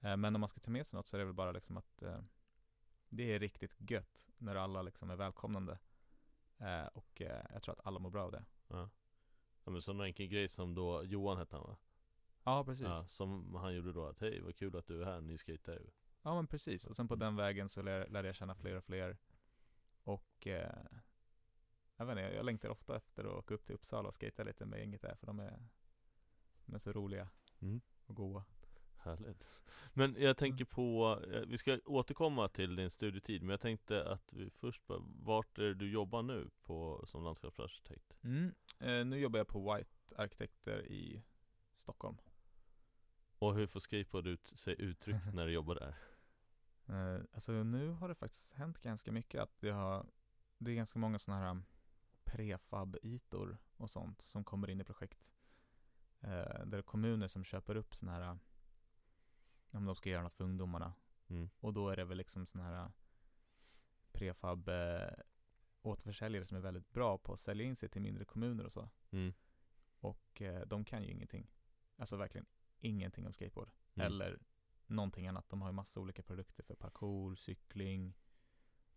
Eh, 0.00 0.16
men 0.16 0.34
om 0.34 0.40
man 0.40 0.48
ska 0.48 0.60
ta 0.60 0.70
med 0.70 0.86
sig 0.86 0.96
något 0.96 1.06
så 1.06 1.16
är 1.16 1.18
det 1.18 1.24
väl 1.24 1.34
bara 1.34 1.52
liksom 1.52 1.76
att 1.76 2.02
eh, 2.02 2.20
det 3.08 3.32
är 3.34 3.38
riktigt 3.38 3.90
gött 3.90 4.28
när 4.38 4.54
alla 4.54 4.82
liksom 4.82 5.10
är 5.10 5.16
välkomnande. 5.16 5.78
Eh, 6.58 6.86
och 6.86 7.22
eh, 7.22 7.46
jag 7.52 7.62
tror 7.62 7.72
att 7.72 7.86
alla 7.86 7.98
mår 7.98 8.10
bra 8.10 8.24
av 8.24 8.32
det. 8.32 8.44
ja 8.68 8.90
Ja 9.64 9.70
men 9.70 9.82
sån 9.82 10.00
enkel 10.00 10.26
grej 10.26 10.48
som 10.48 10.74
då, 10.74 11.04
Johan 11.04 11.38
hette 11.38 11.56
han 11.56 11.66
va? 11.66 11.76
Ja, 12.44 12.64
precis. 12.64 12.84
Ja, 12.84 13.06
som 13.06 13.54
han 13.54 13.74
gjorde 13.74 13.92
då 13.92 14.06
att 14.06 14.20
hej 14.20 14.40
vad 14.40 14.56
kul 14.56 14.76
att 14.76 14.86
du 14.86 15.02
är 15.02 15.04
här, 15.04 15.20
ny 15.20 15.38
skejtare 15.38 15.82
Ja 16.24 16.34
men 16.34 16.46
precis, 16.46 16.86
och 16.86 16.96
sen 16.96 17.08
på 17.08 17.14
den 17.14 17.36
vägen 17.36 17.68
så 17.68 17.82
lär, 17.82 18.08
lärde 18.08 18.28
jag 18.28 18.36
känna 18.36 18.54
fler 18.54 18.76
och 18.76 18.84
fler 18.84 19.16
Och 20.02 20.46
eh, 20.46 20.72
Jag 21.96 22.06
vet 22.06 22.18
inte, 22.18 22.34
jag 22.36 22.44
längtar 22.44 22.68
ofta 22.68 22.96
efter 22.96 23.24
att 23.24 23.38
åka 23.38 23.54
upp 23.54 23.64
till 23.66 23.74
Uppsala 23.74 24.08
och 24.08 24.14
skejta 24.20 24.44
lite 24.44 24.66
med 24.66 24.78
gänget 24.78 25.02
där 25.02 25.14
för 25.14 25.26
de 25.26 25.40
är 25.40 25.68
De 26.64 26.74
är 26.74 26.78
så 26.78 26.92
roliga 26.92 27.28
mm. 27.60 27.80
och 28.06 28.16
goa 28.16 28.44
Härligt 28.96 29.48
Men 29.92 30.16
jag 30.18 30.36
tänker 30.36 30.64
på, 30.64 31.20
eh, 31.32 31.40
vi 31.40 31.58
ska 31.58 31.78
återkomma 31.84 32.48
till 32.48 32.76
din 32.76 32.90
studietid 32.90 33.42
Men 33.42 33.50
jag 33.50 33.60
tänkte 33.60 34.10
att 34.10 34.32
vi 34.32 34.50
först 34.50 34.86
bara, 34.86 35.02
vart 35.22 35.58
är 35.58 35.62
det 35.62 35.74
du 35.74 35.90
jobbar 35.90 36.22
nu 36.22 36.50
på, 36.62 37.04
som 37.06 37.24
landskapsarkitekt? 37.24 38.16
mm. 38.22 38.54
eh, 38.78 39.04
Nu 39.04 39.18
jobbar 39.18 39.38
jag 39.38 39.48
på 39.48 39.74
White 39.74 40.16
Arkitekter 40.16 40.86
i 40.86 41.22
Stockholm 41.78 42.16
Och 43.38 43.54
hur 43.54 43.66
får 43.66 43.80
skateboard 43.80 44.26
ut, 44.26 44.52
sig 44.56 44.74
uttryckt 44.78 45.24
när 45.34 45.46
du 45.46 45.52
jobbar 45.52 45.74
där? 45.74 45.94
Eh, 46.86 47.20
Alltså 47.32 47.52
nu 47.52 47.88
har 47.88 48.08
det 48.08 48.14
faktiskt 48.14 48.52
hänt 48.52 48.78
ganska 48.78 49.12
mycket 49.12 49.42
att 49.42 49.60
det 49.60 49.70
har 49.70 50.06
Det 50.58 50.70
är 50.70 50.74
ganska 50.74 50.98
många 50.98 51.18
sådana 51.18 51.42
här 51.42 51.50
um, 51.50 51.64
prefab-ytor 52.24 53.58
och 53.76 53.90
sånt 53.90 54.20
som 54.20 54.44
kommer 54.44 54.70
in 54.70 54.80
i 54.80 54.84
projekt 54.84 55.32
eh, 56.20 56.28
Där 56.28 56.66
det 56.66 56.78
är 56.78 56.82
kommuner 56.82 57.28
som 57.28 57.44
köper 57.44 57.76
upp 57.76 57.94
sådana 57.94 58.18
här 58.18 58.38
Om 59.70 59.84
de 59.84 59.94
ska 59.94 60.10
göra 60.10 60.22
något 60.22 60.34
för 60.34 60.44
ungdomarna 60.44 60.94
Mm. 61.28 61.50
Och 61.60 61.72
då 61.72 61.88
är 61.88 61.96
det 61.96 62.04
väl 62.04 62.18
liksom 62.18 62.46
sådana 62.46 62.70
här 62.70 62.92
prefab 64.12 64.68
eh, 64.68 65.10
återförsäljare 65.82 66.44
som 66.44 66.56
är 66.56 66.60
väldigt 66.60 66.92
bra 66.92 67.18
på 67.18 67.32
att 67.32 67.40
sälja 67.40 67.66
in 67.66 67.76
sig 67.76 67.88
till 67.88 68.02
mindre 68.02 68.24
kommuner 68.24 68.64
och 68.64 68.72
så. 68.72 68.88
Mm. 69.10 69.34
Och 69.98 70.42
eh, 70.42 70.66
de 70.66 70.84
kan 70.84 71.02
ju 71.02 71.10
ingenting. 71.10 71.50
Alltså 71.96 72.16
verkligen 72.16 72.46
ingenting 72.78 73.26
om 73.26 73.32
skateboard. 73.32 73.70
Mm. 73.94 74.06
Eller 74.06 74.38
någonting 74.94 75.26
annat. 75.26 75.48
De 75.48 75.62
har 75.62 75.68
ju 75.68 75.72
massa 75.72 76.00
olika 76.00 76.22
produkter 76.22 76.62
för 76.62 76.74
parkour, 76.74 77.34
cykling, 77.34 78.14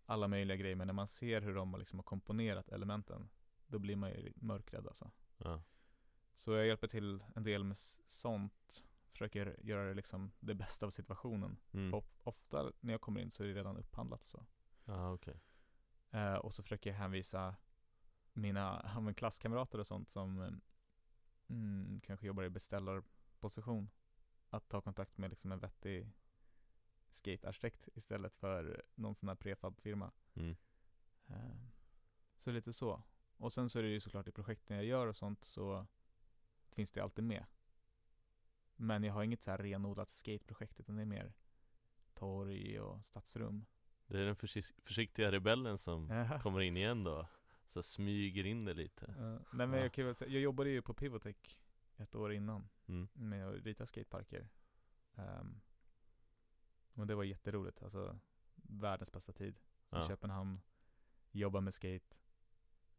alla 0.05 0.27
möjliga 0.27 0.57
grejer. 0.57 0.75
Men 0.75 0.87
när 0.87 0.93
man 0.93 1.07
ser 1.07 1.41
hur 1.41 1.55
de 1.55 1.73
har 1.73 1.79
liksom 1.79 1.99
har 1.99 2.03
komponerat 2.03 2.69
elementen, 2.69 3.29
då 3.67 3.79
blir 3.79 3.95
man 3.95 4.09
ju 4.09 4.33
mörkrädd 4.35 4.87
alltså. 4.87 5.11
Ja. 5.37 5.63
Så 6.35 6.51
jag 6.53 6.67
hjälper 6.67 6.87
till 6.87 7.23
en 7.35 7.43
del 7.43 7.63
med 7.63 7.77
sånt. 8.07 8.83
Försöker 9.11 9.59
göra 9.63 9.87
det 9.87 9.93
liksom 9.93 10.31
det 10.39 10.53
bästa 10.53 10.85
av 10.85 10.89
situationen. 10.89 11.57
Mm. 11.71 11.91
För 11.91 11.97
of- 11.97 12.19
ofta 12.23 12.71
när 12.79 12.93
jag 12.93 13.01
kommer 13.01 13.21
in 13.21 13.31
så 13.31 13.43
är 13.43 13.47
det 13.47 13.53
redan 13.53 13.77
upphandlat 13.77 14.25
så. 14.27 14.45
Ja, 14.85 15.13
okej 15.13 15.41
Eh, 16.11 16.33
och 16.35 16.53
så 16.53 16.63
försöker 16.63 16.89
jag 16.89 16.97
hänvisa 16.97 17.55
mina 18.33 19.13
klasskamrater 19.17 19.79
och 19.79 19.87
sånt 19.87 20.09
som 20.09 20.61
mm, 21.47 22.01
kanske 22.03 22.27
jobbar 22.27 22.43
i 22.43 22.49
beställarposition 22.49 23.89
att 24.49 24.69
ta 24.69 24.81
kontakt 24.81 25.17
med 25.17 25.29
liksom 25.29 25.51
en 25.51 25.59
vettig 25.59 26.11
skatearkitekt 27.09 27.89
istället 27.93 28.35
för 28.35 28.83
någon 28.95 29.15
sån 29.15 29.29
här 29.29 29.35
prefabfirma. 29.35 30.11
mm. 30.33 30.55
Eh, 31.27 31.55
så 32.37 32.51
lite 32.51 32.73
så. 32.73 33.03
Och 33.37 33.53
sen 33.53 33.69
så 33.69 33.79
är 33.79 33.83
det 33.83 33.89
ju 33.89 33.99
såklart 33.99 34.27
i 34.27 34.31
projekten 34.31 34.77
jag 34.77 34.85
gör 34.85 35.07
och 35.07 35.15
sånt 35.15 35.43
så 35.43 35.87
finns 36.71 36.91
det 36.91 37.01
alltid 37.01 37.23
med. 37.23 37.45
Men 38.75 39.03
jag 39.03 39.13
har 39.13 39.23
inget 39.23 39.41
så 39.41 39.51
här 39.51 39.57
renodlat 39.57 40.11
skateprojekt 40.11 40.79
utan 40.79 40.95
det 40.95 41.01
är 41.01 41.05
mer 41.05 41.33
torg 42.13 42.79
och 42.79 43.05
stadsrum. 43.05 43.65
Det 44.07 44.19
är 44.19 44.25
den 44.25 44.35
försi- 44.35 44.73
försiktiga 44.83 45.31
rebellen 45.31 45.77
som 45.77 46.25
kommer 46.41 46.61
in 46.61 46.77
igen 46.77 47.03
då 47.03 47.27
Så 47.67 47.83
smyger 47.83 48.45
in 48.45 48.65
det 48.65 48.73
lite 48.73 49.15
Ja, 49.17 49.31
nej 49.31 49.67
men 49.67 49.73
Ja. 49.73 49.77
jag 49.79 49.93
kan 49.93 50.05
väl 50.05 50.15
säga, 50.15 50.31
jag 50.31 50.41
jobbade 50.41 50.69
ju 50.69 50.81
på 50.81 50.93
Pivotech 50.93 51.57
ett 51.97 52.15
år 52.15 52.33
innan 52.33 52.69
mm. 52.87 53.07
med 53.13 53.47
att 53.47 53.63
rita 53.63 53.85
skateparker. 53.85 54.49
Um, 55.15 55.61
och 56.93 57.07
det 57.07 57.15
var 57.15 57.23
jätteroligt, 57.23 57.83
alltså 57.83 58.19
världens 58.55 59.11
bästa 59.11 59.33
tid. 59.33 59.57
I 59.57 59.61
ja. 59.89 60.07
Köpenhamn, 60.07 60.61
jobba 61.31 61.61
med 61.61 61.73
skate. 61.73 62.17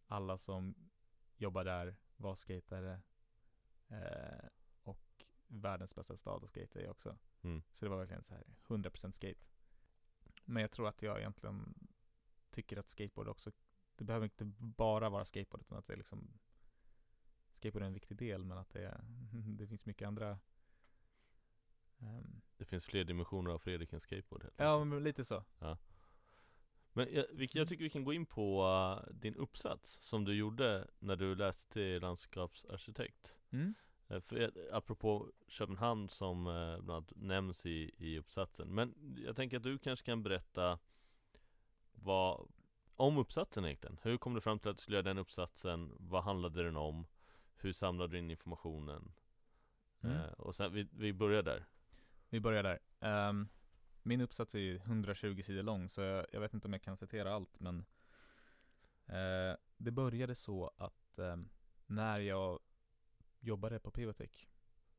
Alla 0.06 0.38
som 0.38 0.74
jobbar 1.36 1.64
där 1.64 1.96
var 2.16 2.34
skatare. 2.34 3.00
Eh, 3.88 4.48
och 4.82 5.24
världens 5.46 5.94
bästa 5.94 6.16
stad 6.16 6.44
att 6.44 6.50
skata 6.50 6.80
i 6.80 6.88
också. 6.88 7.18
Mm. 7.42 7.62
Så 7.70 7.84
det 7.84 7.88
var 7.88 7.98
verkligen 7.98 8.24
så 8.24 8.34
här 8.34 8.44
100% 8.66 9.10
skate. 9.10 9.50
Men 10.44 10.60
jag 10.60 10.70
tror 10.70 10.88
att 10.88 11.02
jag 11.02 11.18
egentligen 11.18 11.74
tycker 12.50 12.76
att 12.76 12.88
skateboard 12.88 13.28
också, 13.28 13.52
det 13.96 14.04
behöver 14.04 14.24
inte 14.24 14.44
bara 14.58 15.08
vara 15.08 15.24
skateboard 15.24 15.60
utan 15.60 15.78
att 15.78 15.86
det 15.86 15.92
är 15.92 15.96
liksom 15.96 16.38
Skateboard 17.58 17.82
är 17.82 17.86
en 17.86 17.94
viktig 17.94 18.16
del 18.16 18.44
men 18.44 18.58
att 18.58 18.70
det, 18.70 19.00
det 19.58 19.66
finns 19.66 19.84
mycket 19.86 20.08
andra 20.08 20.38
ehm, 22.00 22.40
Det 22.56 22.64
finns 22.64 22.84
fler 22.86 23.04
dimensioner 23.04 23.50
av 23.50 23.58
Fredrikens 23.58 24.02
skateboard 24.02 24.42
helt 24.42 24.54
Ja 24.56 24.84
men 24.84 25.02
lite 25.04 25.24
så. 25.24 25.44
Men 26.92 27.08
jag, 27.14 27.26
jag 27.52 27.68
tycker 27.68 27.84
vi 27.84 27.90
kan 27.90 28.04
gå 28.04 28.12
in 28.12 28.26
på 28.26 28.64
uh, 28.66 29.14
din 29.14 29.34
uppsats 29.34 29.92
som 29.92 30.24
du 30.24 30.34
gjorde 30.34 30.88
när 30.98 31.16
du 31.16 31.34
läste 31.34 31.72
till 31.72 32.00
landskapsarkitekt 32.02 33.38
Mm. 33.50 33.74
Eh, 34.08 34.20
För, 34.20 34.36
jag- 34.36 34.52
apropå 34.72 35.32
Köpenhamn 35.48 36.08
som 36.08 36.46
eh, 36.46 36.52
bland 36.80 36.90
annat 36.90 37.12
nämns 37.16 37.66
i, 37.66 37.90
i 37.98 38.18
uppsatsen 38.18 38.74
Men 38.74 38.94
jag 39.26 39.36
tänker 39.36 39.56
att 39.56 39.62
du 39.62 39.78
kanske 39.78 40.06
kan 40.06 40.22
berätta 40.22 40.78
vad, 41.92 42.48
om 42.96 43.18
uppsatsen 43.18 43.64
egentligen 43.64 43.98
Hur 44.02 44.18
kom 44.18 44.34
du 44.34 44.40
fram 44.40 44.58
till 44.58 44.70
att 44.70 44.76
du 44.76 44.80
skulle 44.82 44.96
göra 44.96 45.04
den 45.08 45.18
uppsatsen? 45.18 45.92
Vad 45.98 46.24
handlade 46.24 46.62
den 46.62 46.76
om? 46.76 47.06
Hur 47.60 47.72
samlade 47.72 48.12
du 48.12 48.18
in 48.18 48.30
informationen? 48.30 49.12
Mm. 50.00 50.16
Eh, 50.16 50.32
och 50.32 50.54
sen, 50.54 50.72
vi, 50.72 50.88
vi 50.92 51.12
börjar 51.12 51.42
där 51.42 51.66
Vi 52.28 52.40
börjar 52.40 52.62
där. 52.62 52.78
Ehm, 53.00 53.48
min 54.02 54.20
uppsats 54.20 54.54
är 54.54 54.58
ju 54.58 54.76
120 54.76 55.42
sidor 55.42 55.62
lång 55.62 55.88
så 55.88 56.00
jag, 56.00 56.26
jag 56.32 56.40
vet 56.40 56.54
inte 56.54 56.66
om 56.66 56.72
jag 56.72 56.82
kan 56.82 56.96
citera 56.96 57.34
allt 57.34 57.60
men 57.60 57.84
eh, 59.06 59.56
Det 59.76 59.90
började 59.90 60.34
så 60.34 60.70
att 60.76 61.18
eh, 61.18 61.36
när 61.86 62.18
jag 62.18 62.60
jobbade 63.40 63.80
på 63.80 63.90
Pivotech 63.90 64.48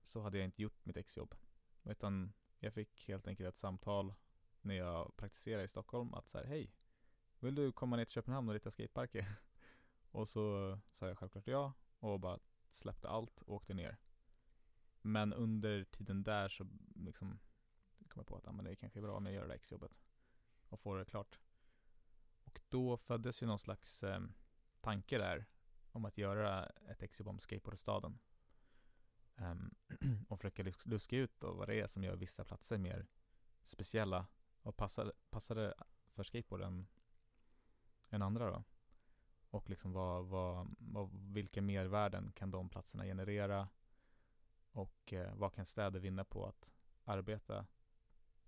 så 0.03 0.21
hade 0.21 0.37
jag 0.37 0.45
inte 0.45 0.61
gjort 0.61 0.85
mitt 0.85 0.97
exjobb. 0.97 1.35
Utan 1.83 2.33
jag 2.59 2.73
fick 2.73 3.07
helt 3.07 3.27
enkelt 3.27 3.49
ett 3.49 3.57
samtal 3.57 4.13
när 4.61 4.75
jag 4.75 5.15
praktiserade 5.17 5.63
i 5.63 5.67
Stockholm 5.67 6.13
att 6.13 6.27
så 6.27 6.37
här, 6.37 6.45
hej, 6.45 6.73
vill 7.39 7.55
du 7.55 7.71
komma 7.71 7.95
ner 7.95 8.05
till 8.05 8.13
Köpenhamn 8.13 8.49
och 8.49 8.53
rita 8.53 8.71
skateparker? 8.71 9.25
och 10.11 10.27
så 10.27 10.77
sa 10.91 11.07
jag 11.07 11.17
självklart 11.17 11.47
ja 11.47 11.73
och 11.99 12.19
bara 12.19 12.39
släppte 12.69 13.09
allt 13.09 13.41
och 13.41 13.55
åkte 13.55 13.73
ner. 13.73 13.97
Men 15.01 15.33
under 15.33 15.83
tiden 15.83 16.23
där 16.23 16.49
så 16.49 16.67
liksom 16.95 17.39
kom 18.07 18.19
jag 18.19 18.27
på 18.27 18.35
att 18.35 18.47
ah, 18.47 18.51
men 18.51 18.65
det 18.65 18.75
kanske 18.75 18.99
är 18.99 19.01
bra 19.01 19.17
om 19.17 19.25
jag 19.25 19.35
gör 19.35 19.41
det 19.41 19.47
där 19.47 19.55
exjobbet 19.55 19.91
och 20.69 20.79
får 20.79 20.97
det 20.97 21.05
klart. 21.05 21.39
Och 22.43 22.59
då 22.69 22.97
föddes 22.97 23.43
ju 23.43 23.47
någon 23.47 23.59
slags 23.59 24.03
eh, 24.03 24.21
tanke 24.81 25.17
där 25.17 25.45
om 25.91 26.05
att 26.05 26.17
göra 26.17 26.65
ett 26.65 27.03
exjobb 27.03 27.27
om 27.27 27.39
skateboardstaden. 27.39 28.19
Um, 29.35 29.75
och 30.29 30.39
försöka 30.39 30.73
luska 30.83 31.17
ut 31.17 31.39
då 31.39 31.53
vad 31.53 31.67
det 31.67 31.79
är 31.79 31.87
som 31.87 32.03
gör 32.03 32.15
vissa 32.15 32.43
platser 32.43 32.77
mer 32.77 33.07
speciella 33.63 34.27
och 34.61 34.77
passade, 34.77 35.11
passade 35.29 35.73
för 36.13 36.23
skateboarden 36.23 36.87
än 38.09 38.21
andra 38.21 38.51
då. 38.51 38.63
Och 39.49 39.69
liksom 39.69 39.93
vad, 39.93 40.25
vad, 40.25 40.75
vad, 40.79 41.09
vilka 41.13 41.61
mervärden 41.61 42.31
kan 42.35 42.51
de 42.51 42.69
platserna 42.69 43.03
generera? 43.03 43.69
Och 44.71 45.13
eh, 45.13 45.35
vad 45.35 45.53
kan 45.53 45.65
städer 45.65 45.99
vinna 45.99 46.23
på 46.23 46.45
att 46.45 46.71
arbeta 47.03 47.65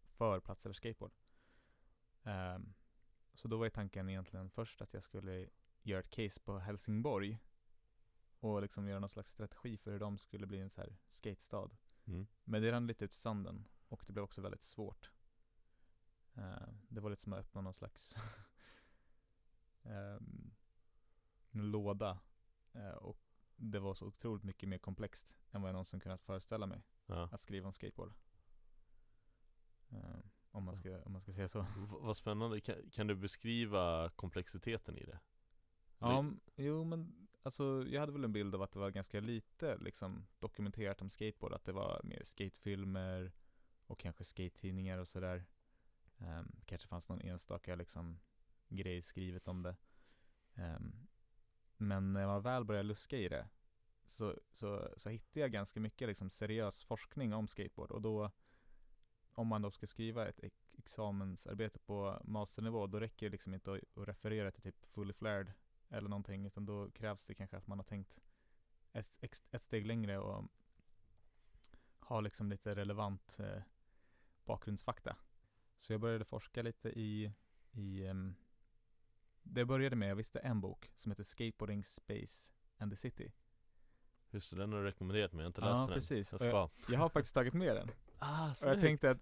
för 0.01 0.39
platser 0.39 0.69
för 0.69 0.73
skateboard? 0.73 1.11
Um, 2.23 2.73
så 3.33 3.47
då 3.47 3.57
var 3.57 3.65
ju 3.65 3.69
tanken 3.69 4.09
egentligen 4.09 4.49
först 4.49 4.81
att 4.81 4.93
jag 4.93 5.03
skulle 5.03 5.49
göra 5.81 5.99
ett 5.99 6.09
case 6.09 6.39
på 6.39 6.59
Helsingborg 6.59 7.39
och 8.39 8.61
liksom 8.61 8.87
göra 8.87 8.99
någon 8.99 9.09
slags 9.09 9.31
strategi 9.31 9.77
för 9.77 9.91
hur 9.91 9.99
de 9.99 10.17
skulle 10.17 10.47
bli 10.47 10.59
en 10.59 10.69
så 10.69 10.81
här 10.81 10.97
skatestad. 11.09 11.77
Mm. 12.05 12.27
Men 12.43 12.61
det 12.61 12.71
rann 12.71 12.87
lite 12.87 13.05
ut 13.05 13.13
i 13.13 13.17
sanden 13.17 13.67
och 13.87 14.03
det 14.07 14.13
blev 14.13 14.23
också 14.23 14.41
väldigt 14.41 14.63
svårt. 14.63 15.11
Uh, 16.37 16.67
det 16.87 17.01
var 17.01 17.09
lite 17.09 17.21
som 17.21 17.33
att 17.33 17.39
öppna 17.39 17.61
någon 17.61 17.73
slags 17.73 18.15
um, 19.83 20.53
låda 21.51 22.19
uh, 22.75 22.89
och 22.89 23.17
det 23.55 23.79
var 23.79 23.93
så 23.93 24.05
otroligt 24.05 24.43
mycket 24.43 24.69
mer 24.69 24.77
komplext 24.77 25.37
än 25.51 25.61
vad 25.61 25.69
jag 25.69 25.73
någonsin 25.73 25.99
kunnat 25.99 26.21
föreställa 26.23 26.65
mig 26.65 26.83
Ja. 27.05 27.29
att 27.31 27.41
skriva 27.41 27.67
om 27.67 27.73
skateboard. 27.73 28.13
Uh, 29.93 30.19
om, 30.51 30.63
man 30.63 30.75
ska, 30.77 31.01
om 31.03 31.11
man 31.11 31.21
ska 31.21 31.33
säga 31.33 31.47
så. 31.47 31.61
V- 31.61 31.67
vad 31.89 32.17
spännande, 32.17 32.61
kan, 32.61 32.89
kan 32.91 33.07
du 33.07 33.15
beskriva 33.15 34.09
komplexiteten 34.09 34.97
i 34.97 35.05
det? 35.05 35.19
Ja, 35.99 36.19
m- 36.19 36.39
jo 36.55 36.83
men 36.83 37.27
alltså 37.43 37.83
jag 37.87 37.99
hade 37.99 38.11
väl 38.11 38.23
en 38.23 38.33
bild 38.33 38.55
av 38.55 38.61
att 38.61 38.71
det 38.71 38.79
var 38.79 38.89
ganska 38.91 39.19
lite 39.19 39.77
liksom 39.77 40.27
dokumenterat 40.39 41.01
om 41.01 41.09
skateboard, 41.09 41.53
att 41.53 41.65
det 41.65 41.71
var 41.71 42.01
mer 42.03 42.23
skatefilmer 42.23 43.31
och 43.87 43.99
kanske 43.99 44.23
skate-tidningar 44.23 44.97
och 44.97 45.07
sådär. 45.07 45.45
Um, 46.17 46.55
kanske 46.65 46.87
fanns 46.87 47.09
någon 47.09 47.21
enstaka 47.21 47.75
liksom 47.75 48.19
grej 48.69 49.01
skrivet 49.01 49.47
om 49.47 49.63
det. 49.63 49.75
Ehm, 50.55 51.07
men 51.81 52.13
när 52.13 52.21
jag 52.21 52.41
väl 52.41 52.65
började 52.65 52.87
luska 52.87 53.17
i 53.17 53.27
det 53.27 53.47
så, 54.05 54.35
så, 54.49 54.89
så 54.97 55.09
hittade 55.09 55.39
jag 55.39 55.51
ganska 55.51 55.79
mycket 55.79 56.07
liksom 56.07 56.29
seriös 56.29 56.83
forskning 56.83 57.33
om 57.33 57.47
skateboard 57.47 57.91
och 57.91 58.01
då 58.01 58.31
om 59.33 59.47
man 59.47 59.61
då 59.61 59.71
ska 59.71 59.87
skriva 59.87 60.27
ett 60.27 60.39
examensarbete 60.77 61.79
på 61.79 62.21
masternivå 62.23 62.87
då 62.87 62.99
räcker 62.99 63.25
det 63.25 63.31
liksom 63.31 63.53
inte 63.53 63.73
att, 63.73 63.97
att 63.97 64.07
referera 64.07 64.51
till 64.51 64.61
typ 64.61 64.85
fully 64.85 65.13
flared 65.13 65.53
eller 65.89 66.09
någonting 66.09 66.45
utan 66.45 66.65
då 66.65 66.91
krävs 66.91 67.25
det 67.25 67.33
kanske 67.33 67.57
att 67.57 67.67
man 67.67 67.79
har 67.79 67.83
tänkt 67.83 68.19
ett, 68.91 69.17
ett 69.51 69.63
steg 69.63 69.85
längre 69.85 70.19
och 70.19 70.45
har 71.99 72.21
liksom 72.21 72.49
lite 72.49 72.75
relevant 72.75 73.37
eh, 73.39 73.61
bakgrundsfakta. 74.45 75.15
Så 75.77 75.93
jag 75.93 76.01
började 76.01 76.25
forska 76.25 76.61
lite 76.61 76.89
i, 76.89 77.31
i 77.71 78.07
um, 78.07 78.35
det 79.43 79.65
började 79.65 79.95
med, 79.95 80.09
jag 80.09 80.15
visste 80.15 80.39
en 80.39 80.61
bok 80.61 80.91
som 80.95 81.11
heter 81.11 81.23
Skateboarding 81.23 81.83
Space 81.83 82.51
and 82.77 82.91
the 82.91 82.95
City. 82.95 83.31
Just 84.29 84.51
det, 84.51 84.57
den 84.57 84.71
har 84.73 84.79
du 84.79 84.85
rekommenderat 84.85 85.33
mig, 85.33 85.39
jag 85.41 85.45
har 85.45 85.47
inte 85.49 85.61
läst 85.61 85.71
Ja, 85.77 85.85
den 85.85 85.93
precis. 85.93 86.31
Jag 86.31 86.41
Och 86.41 86.47
jag, 86.47 86.69
ska 86.83 86.93
jag 86.93 86.99
har 86.99 87.09
faktiskt 87.09 87.33
tagit 87.35 87.53
med 87.53 87.75
den. 87.75 87.89
Ah, 88.23 88.49
Och 88.51 88.69
jag 88.69 88.81
tänkte 88.81 89.09
att 89.11 89.17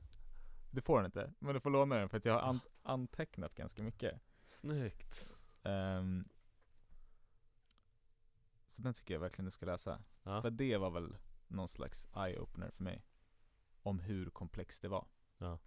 du 0.71 0.81
får 0.81 0.97
den 0.97 1.05
inte, 1.05 1.33
men 1.39 1.53
du 1.53 1.59
får 1.59 1.69
låna 1.69 1.95
den 1.95 2.09
för 2.09 2.17
att 2.17 2.25
jag 2.25 2.33
har 2.33 2.41
an- 2.41 2.59
antecknat 2.83 3.55
ganska 3.55 3.83
mycket. 3.83 4.21
Snyggt! 4.45 5.33
Ehm, 5.63 6.29
så 8.67 8.81
den 8.81 8.93
tycker 8.93 9.13
jag 9.13 9.21
verkligen 9.21 9.45
du 9.45 9.51
ska 9.51 9.65
läsa. 9.65 10.01
Ja, 10.23 10.41
För 10.41 10.49
det 10.51 10.77
var 10.77 10.89
väl 10.91 11.17
någon 11.47 11.67
slags 11.67 12.07
eye-opener 12.13 12.69
för 12.71 12.83
mig. 12.83 13.03
Om 13.83 13.99
hur 13.99 14.29
komplext 14.29 14.81
det 14.81 14.87
var. 14.87 15.07
Ja. 15.37 15.59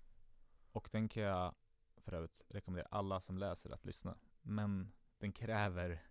Och 0.72 0.88
den 0.92 1.08
kan 1.08 1.22
jag 1.22 1.54
för 1.96 2.12
övrigt 2.12 2.42
rekommendera 2.48 2.88
alla 2.90 3.20
som 3.20 3.38
läser 3.38 3.70
att 3.70 3.84
lyssna. 3.84 4.18
Men 4.42 4.92
den 5.18 5.32
kräver 5.32 6.02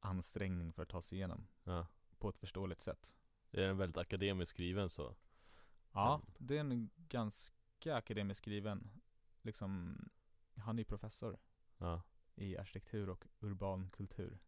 ansträngning 0.00 0.72
för 0.72 0.82
att 0.82 0.88
ta 0.88 1.02
sig 1.02 1.18
igenom 1.18 1.48
ja. 1.64 1.86
på 2.18 2.28
ett 2.28 2.38
förståeligt 2.38 2.80
sätt. 2.82 3.14
Är 3.50 3.60
den 3.66 3.76
väldigt 3.76 3.96
akademiskt 3.96 4.50
skriven 4.50 4.88
så? 4.90 5.16
Ja, 5.92 6.22
det 6.38 6.56
är 6.56 6.60
en 6.60 6.90
ganska 6.96 7.94
akademiskt 7.96 8.38
skriven. 8.38 8.90
Liksom, 9.42 9.98
han 10.56 10.78
är 10.78 10.84
professor 10.84 11.38
Ja, 11.78 12.02
i 12.34 12.56
arkitektur 12.56 13.08
och 13.08 13.24
urban 13.40 13.90
kultur. 13.90 14.38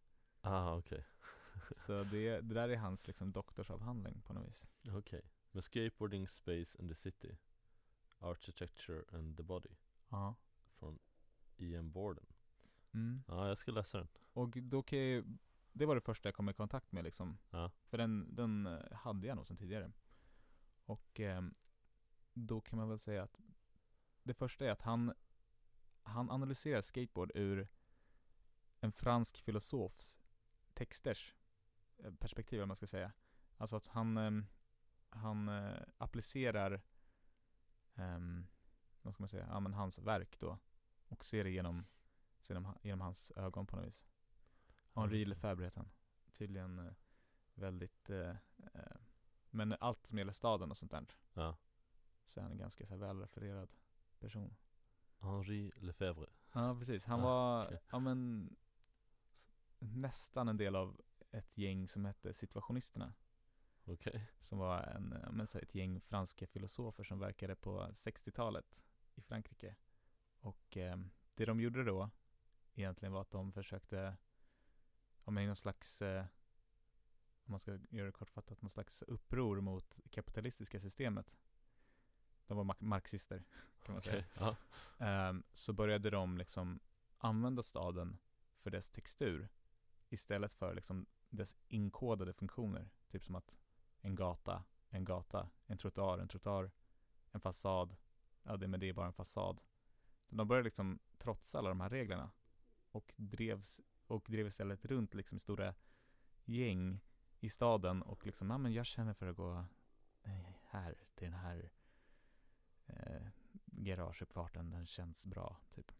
ah 0.41 0.75
okej, 0.77 1.05
Så 1.71 2.03
det, 2.03 2.41
det 2.41 2.53
där 2.53 2.69
är 2.69 2.77
hans 2.77 3.07
liksom 3.07 3.31
doktorsavhandling 3.31 4.21
på 4.21 4.33
något 4.33 4.47
vis. 4.47 4.65
okej 4.95 5.21
Men 5.51 5.61
skateboarding, 5.63 6.27
space 6.27 6.77
and 6.79 6.89
the 6.89 6.95
city 6.95 7.37
Architecture 8.19 9.03
and 9.17 9.37
the 9.37 9.43
body 9.43 9.75
Ja. 10.09 10.35
Från 10.79 10.99
Ian 11.57 11.91
Borden 11.91 12.25
Mm. 12.93 13.23
Ja, 13.27 13.47
jag 13.47 13.57
ska 13.57 13.71
läsa 13.71 13.97
den 13.97 14.07
Och 14.33 14.49
då 14.49 14.83
kan 14.83 14.99
jag, 14.99 15.37
det 15.71 15.85
var 15.85 15.95
det 15.95 16.01
första 16.01 16.27
jag 16.27 16.35
kom 16.35 16.49
i 16.49 16.53
kontakt 16.53 16.91
med 16.91 17.03
liksom. 17.03 17.37
Ja. 17.49 17.71
För 17.83 17.97
den, 17.97 18.35
den 18.35 18.65
eh, 18.65 18.91
hade 18.91 19.27
jag 19.27 19.35
nog 19.35 19.47
sedan 19.47 19.57
tidigare. 19.57 19.91
Och 20.85 21.19
ehm, 21.19 21.53
då 22.33 22.61
kan 22.61 22.79
man 22.79 22.89
väl 22.89 22.99
säga 22.99 23.23
att 23.23 23.39
det 24.23 24.33
första 24.33 24.65
är 24.65 24.71
att 24.71 24.81
han, 24.81 25.13
han 26.03 26.29
analyserar 26.29 26.81
skateboard 26.81 27.31
ur 27.35 27.67
en 28.79 28.91
fransk 28.91 29.37
filosofs 29.37 30.19
texters 30.73 31.35
eh, 31.97 32.13
perspektiv, 32.13 32.61
om 32.61 32.67
man 32.67 32.77
ska 32.77 32.87
säga. 32.87 33.11
Alltså 33.57 33.75
att 33.75 33.87
han, 33.87 34.17
ehm, 34.17 34.45
han 35.09 35.49
eh, 35.49 35.81
applicerar, 35.97 36.81
um, 37.95 38.47
vad 39.01 39.13
ska 39.13 39.21
man 39.21 39.29
säga, 39.29 39.47
ja 39.49 39.59
men 39.59 39.73
hans 39.73 39.97
verk 39.97 40.39
då. 40.39 40.57
Och 41.07 41.25
ser 41.25 41.43
det 41.43 41.49
genom, 41.49 41.85
genom, 42.47 42.77
genom 42.81 43.01
hans 43.01 43.31
ögon 43.35 43.67
på 43.67 43.75
något 43.75 43.85
vis. 43.85 44.05
Henri 44.93 45.25
Lefebvre 45.25 45.65
heter 45.65 45.77
han. 45.79 45.89
Tydligen 46.33 46.79
eh, 46.79 46.93
väldigt, 47.53 48.09
eh, 48.09 48.35
eh, 48.73 48.97
men 49.49 49.75
allt 49.79 50.05
som 50.05 50.17
gäller 50.17 50.33
staden 50.33 50.71
och 50.71 50.77
sånt 50.77 50.91
där. 50.91 51.05
Ja 51.33 51.57
Så 52.27 52.39
är 52.39 52.43
han 52.43 52.51
en 52.51 52.57
ganska 52.57 52.85
så 52.85 52.93
här, 52.93 52.99
välrefererad 52.99 53.69
person. 54.19 54.55
Henri 55.19 55.71
Lefebvre 55.75 56.27
Ja 56.53 56.75
precis, 56.79 57.05
han 57.05 57.19
Ah, 57.19 57.23
var, 57.23 57.65
okej. 57.65 57.79
ja 57.91 57.99
men 57.99 58.49
nästan 59.79 60.47
en 60.47 60.57
del 60.57 60.75
av 60.75 61.01
ett 61.31 61.57
gäng 61.57 61.87
som 61.87 62.05
hette 62.05 62.33
Situationisterna. 62.33 63.13
Okej 63.85 64.29
Som 64.39 64.57
var 64.59 64.83
en, 64.83 65.19
ja, 65.23 65.31
men, 65.31 65.47
så 65.47 65.57
här, 65.57 65.63
ett 65.63 65.75
gäng 65.75 66.01
franska 66.01 66.47
filosofer 66.47 67.03
som 67.03 67.19
verkade 67.19 67.55
på 67.55 67.81
60-talet 67.81 68.81
i 69.15 69.21
Frankrike. 69.21 69.75
Och 70.39 70.77
eh, 70.77 70.97
det 71.35 71.45
de 71.45 71.59
gjorde 71.59 71.83
då 71.83 72.09
egentligen 72.79 73.13
var 73.13 73.21
att 73.21 73.31
de 73.31 73.51
försökte, 73.51 74.17
ja 75.25 75.31
men 75.31 75.45
någon 75.45 75.55
slags, 75.55 76.01
eh, 76.01 76.25
om 77.45 77.51
man 77.51 77.59
ska 77.59 77.79
göra 77.89 78.05
det 78.05 78.11
kortfattat, 78.11 78.61
någon 78.61 78.69
slags 78.69 79.01
uppror 79.01 79.61
mot 79.61 79.99
kapitalistiska 80.11 80.79
systemet. 80.79 81.35
De 82.47 82.57
var 82.57 82.75
marxister 82.79 83.43
kan 83.83 83.93
man 83.93 84.01
säga. 84.01 84.25
Ja 84.33 84.55
Ehm, 84.99 85.43
så 85.53 85.73
började 85.73 86.09
de 86.09 86.37
liksom 86.37 86.79
använda 87.17 87.63
staden 87.63 88.17
för 88.59 88.71
dess 88.71 88.89
textur 88.89 89.49
istället 90.09 90.53
för 90.53 90.73
liksom 90.73 91.05
dess 91.29 91.55
inkodade 91.67 92.33
funktioner. 92.33 92.89
Typ 93.07 93.23
som 93.23 93.35
att 93.35 93.57
en 94.01 94.15
gata, 94.15 94.63
en 94.89 95.05
gata, 95.05 95.49
en 95.65 95.77
trottoar, 95.77 96.19
en 96.19 96.27
trottoar, 96.27 96.71
en 97.31 97.41
fasad. 97.41 97.95
Ja, 98.43 98.57
det, 98.57 98.67
men 98.67 98.79
det 98.79 98.89
är 98.89 98.93
bara 98.93 99.07
en 99.07 99.13
fasad. 99.13 99.61
De 100.29 100.47
började 100.47 100.63
liksom 100.63 100.99
trotsa 101.17 101.57
alla 101.59 101.69
de 101.69 101.81
här 101.81 101.89
reglerna 101.89 102.31
och 102.91 103.13
drevs 103.17 103.81
och 104.07 104.25
drev 104.29 104.47
istället 104.47 104.85
runt 104.85 105.13
liksom 105.13 105.39
stora 105.39 105.75
gäng 106.45 106.99
i 107.39 107.49
staden 107.49 108.01
och 108.01 108.25
liksom, 108.25 108.49
ja 108.49 108.57
men 108.57 108.73
jag 108.73 108.85
känner 108.85 109.13
för 109.13 109.27
att 109.27 109.35
gå 109.35 109.65
eh, 110.23 110.53
här 110.65 110.97
till 111.15 111.31
den 111.31 111.39
här 111.39 111.71
eh, 112.85 113.27
garageuppfarten, 113.65 114.69
den 114.71 114.85
känns 114.85 115.25
bra, 115.25 115.57
typ. 115.69 115.91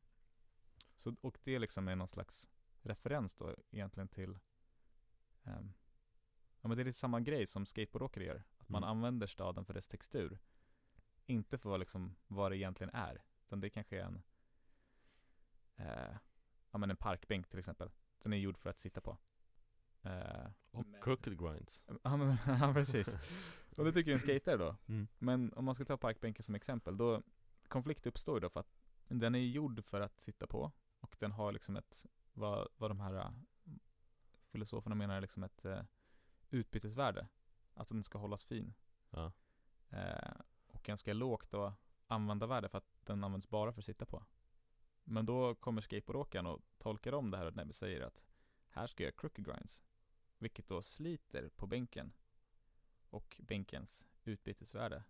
Så, 0.96 1.16
och 1.22 1.40
det 1.44 1.60
liksom 1.60 1.88
är 1.88 1.96
någon 1.96 2.08
slags 2.08 2.50
referens 2.82 3.36
då 3.36 3.56
egentligen 3.72 4.08
till 4.10 4.40
ehm, 5.44 5.74
Ja 6.62 6.68
men 6.68 6.78
det 6.78 6.84
är 6.84 6.86
lite 6.86 7.00
samma 7.00 7.20
grej 7.20 7.48
som 7.48 7.66
skateboardåkare 7.66 8.24
gör. 8.24 8.44
Att 8.58 8.70
man 8.70 8.84
Mm. 8.84 8.90
använder 8.98 9.28
staden 9.28 9.66
för 9.66 9.74
dess 9.74 9.88
textur. 9.88 10.40
Inte 11.26 11.58
för 11.58 11.70
vad, 11.70 11.80
liksom, 11.80 12.16
vad 12.28 12.52
det 12.52 12.58
egentligen 12.58 12.90
är. 12.94 13.24
Utan 13.46 13.60
det 13.60 13.70
kanske 13.70 14.00
är 14.00 14.04
en 14.04 14.22
eh, 15.76 16.18
Ja 16.72 16.78
men 16.78 16.90
en 16.90 16.98
parkbänk 16.98 17.50
till 17.50 17.60
exempel. 17.60 17.92
Den 18.20 18.34
är 18.34 18.38
gjord 18.38 18.58
för 18.58 18.70
att 18.70 18.80
sitta 18.80 19.02
på. 19.02 19.18
Eh, 20.02 20.46
Och 20.72 20.86
Men- 20.86 21.02
crooked 21.02 21.40
grinds 21.40 21.86
Ja, 22.04 22.18
men, 22.18 22.38
ja 22.60 22.74
precis. 22.74 23.16
Och 23.78 23.86
det 23.86 23.92
tycker 23.92 24.12
en 24.12 24.20
skater 24.20 24.58
då. 24.58 24.76
mm. 24.88 25.08
Men 25.18 25.54
om 25.54 25.66
man 25.66 25.76
ska 25.76 25.86
ta 25.86 25.98
parkbänken 25.98 26.44
som 26.44 26.56
exempel, 26.56 26.98
då 26.98 27.22
konflikt 27.68 28.06
uppstår 28.06 28.40
då 28.40 28.50
för 28.50 28.60
att 28.60 28.80
den 29.08 29.36
är 29.36 29.40
gjord 29.40 29.84
för 29.86 30.02
att 30.02 30.20
sitta 30.20 30.48
på 30.48 30.72
och 31.00 31.16
den 31.20 31.32
har 31.32 31.52
liksom 31.52 31.76
ett, 31.76 32.06
vad, 32.34 32.68
vad 32.78 32.92
de 32.92 33.00
här 33.00 33.14
äh, 33.16 33.32
filosoferna 34.52 34.96
menar 34.96 35.16
är 35.18 35.22
liksom 35.22 35.44
ett 35.44 35.66
eh, 35.66 35.82
utbytesvärde. 36.50 37.28
Alltså 37.74 37.94
den 37.94 38.04
ska 38.04 38.18
hållas 38.18 38.44
fin. 38.44 38.74
Ja, 39.10 39.32
Eh, 39.92 40.32
och 40.68 40.84
ganska 40.84 41.14
lågt 41.14 41.52
då 41.52 41.74
användarvärde 42.08 42.70
för 42.70 42.78
att 42.78 43.00
den 43.04 43.24
används 43.24 43.50
bara 43.50 43.72
för 43.74 43.82
att 43.82 43.86
sitta 43.86 44.06
på. 44.06 44.26
Men 45.10 45.26
då 45.26 45.56
kommer 45.56 45.82
skateboardåkaren 45.82 46.46
och 46.46 46.62
tolkar 46.78 47.14
om 47.14 47.32
det 47.32 47.38
här 47.38 47.46
och 47.46 47.56
nej, 47.56 47.74
säger 47.74 48.02
att 48.02 48.24
här 48.70 48.88
ska 48.88 49.04
jag 49.04 49.16
crooked 49.18 49.46
grinds. 49.46 49.84
Vilket 50.38 50.68
då 50.68 50.82
sliter 50.82 51.50
på 51.50 51.68
bänken 51.68 52.12
och 53.10 53.42
bänkens 53.44 54.06
utbytesvärde. 54.24 55.04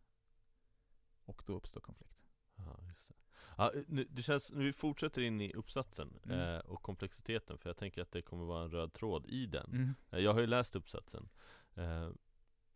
Och 1.25 1.43
då 1.45 1.53
uppstår 1.53 1.81
konflikt. 1.81 2.25
ja 2.55 2.79
just 2.88 3.09
det 3.09 3.15
ja, 3.57 3.71
nu, 3.88 4.07
det 4.09 4.21
känns, 4.21 4.51
nu 4.51 4.63
vi 4.65 4.73
fortsätter 4.73 5.21
in 5.21 5.41
i 5.41 5.53
uppsatsen 5.53 6.19
Mm. 6.25 6.39
eh, 6.39 6.59
och 6.59 6.81
komplexiteten 6.81 7.57
För 7.57 7.69
jag 7.69 7.77
tänker 7.77 8.01
att 8.01 8.12
det 8.12 8.21
kommer 8.21 8.45
vara 8.45 8.63
en 8.63 8.71
röd 8.71 8.93
tråd 8.93 9.25
i 9.25 9.45
den 9.45 9.71
Mm. 9.71 9.93
Eh, 10.09 10.19
Jag 10.19 10.33
har 10.33 10.39
ju 10.39 10.47
läst 10.47 10.75
uppsatsen 10.75 11.29
eh, 11.75 12.09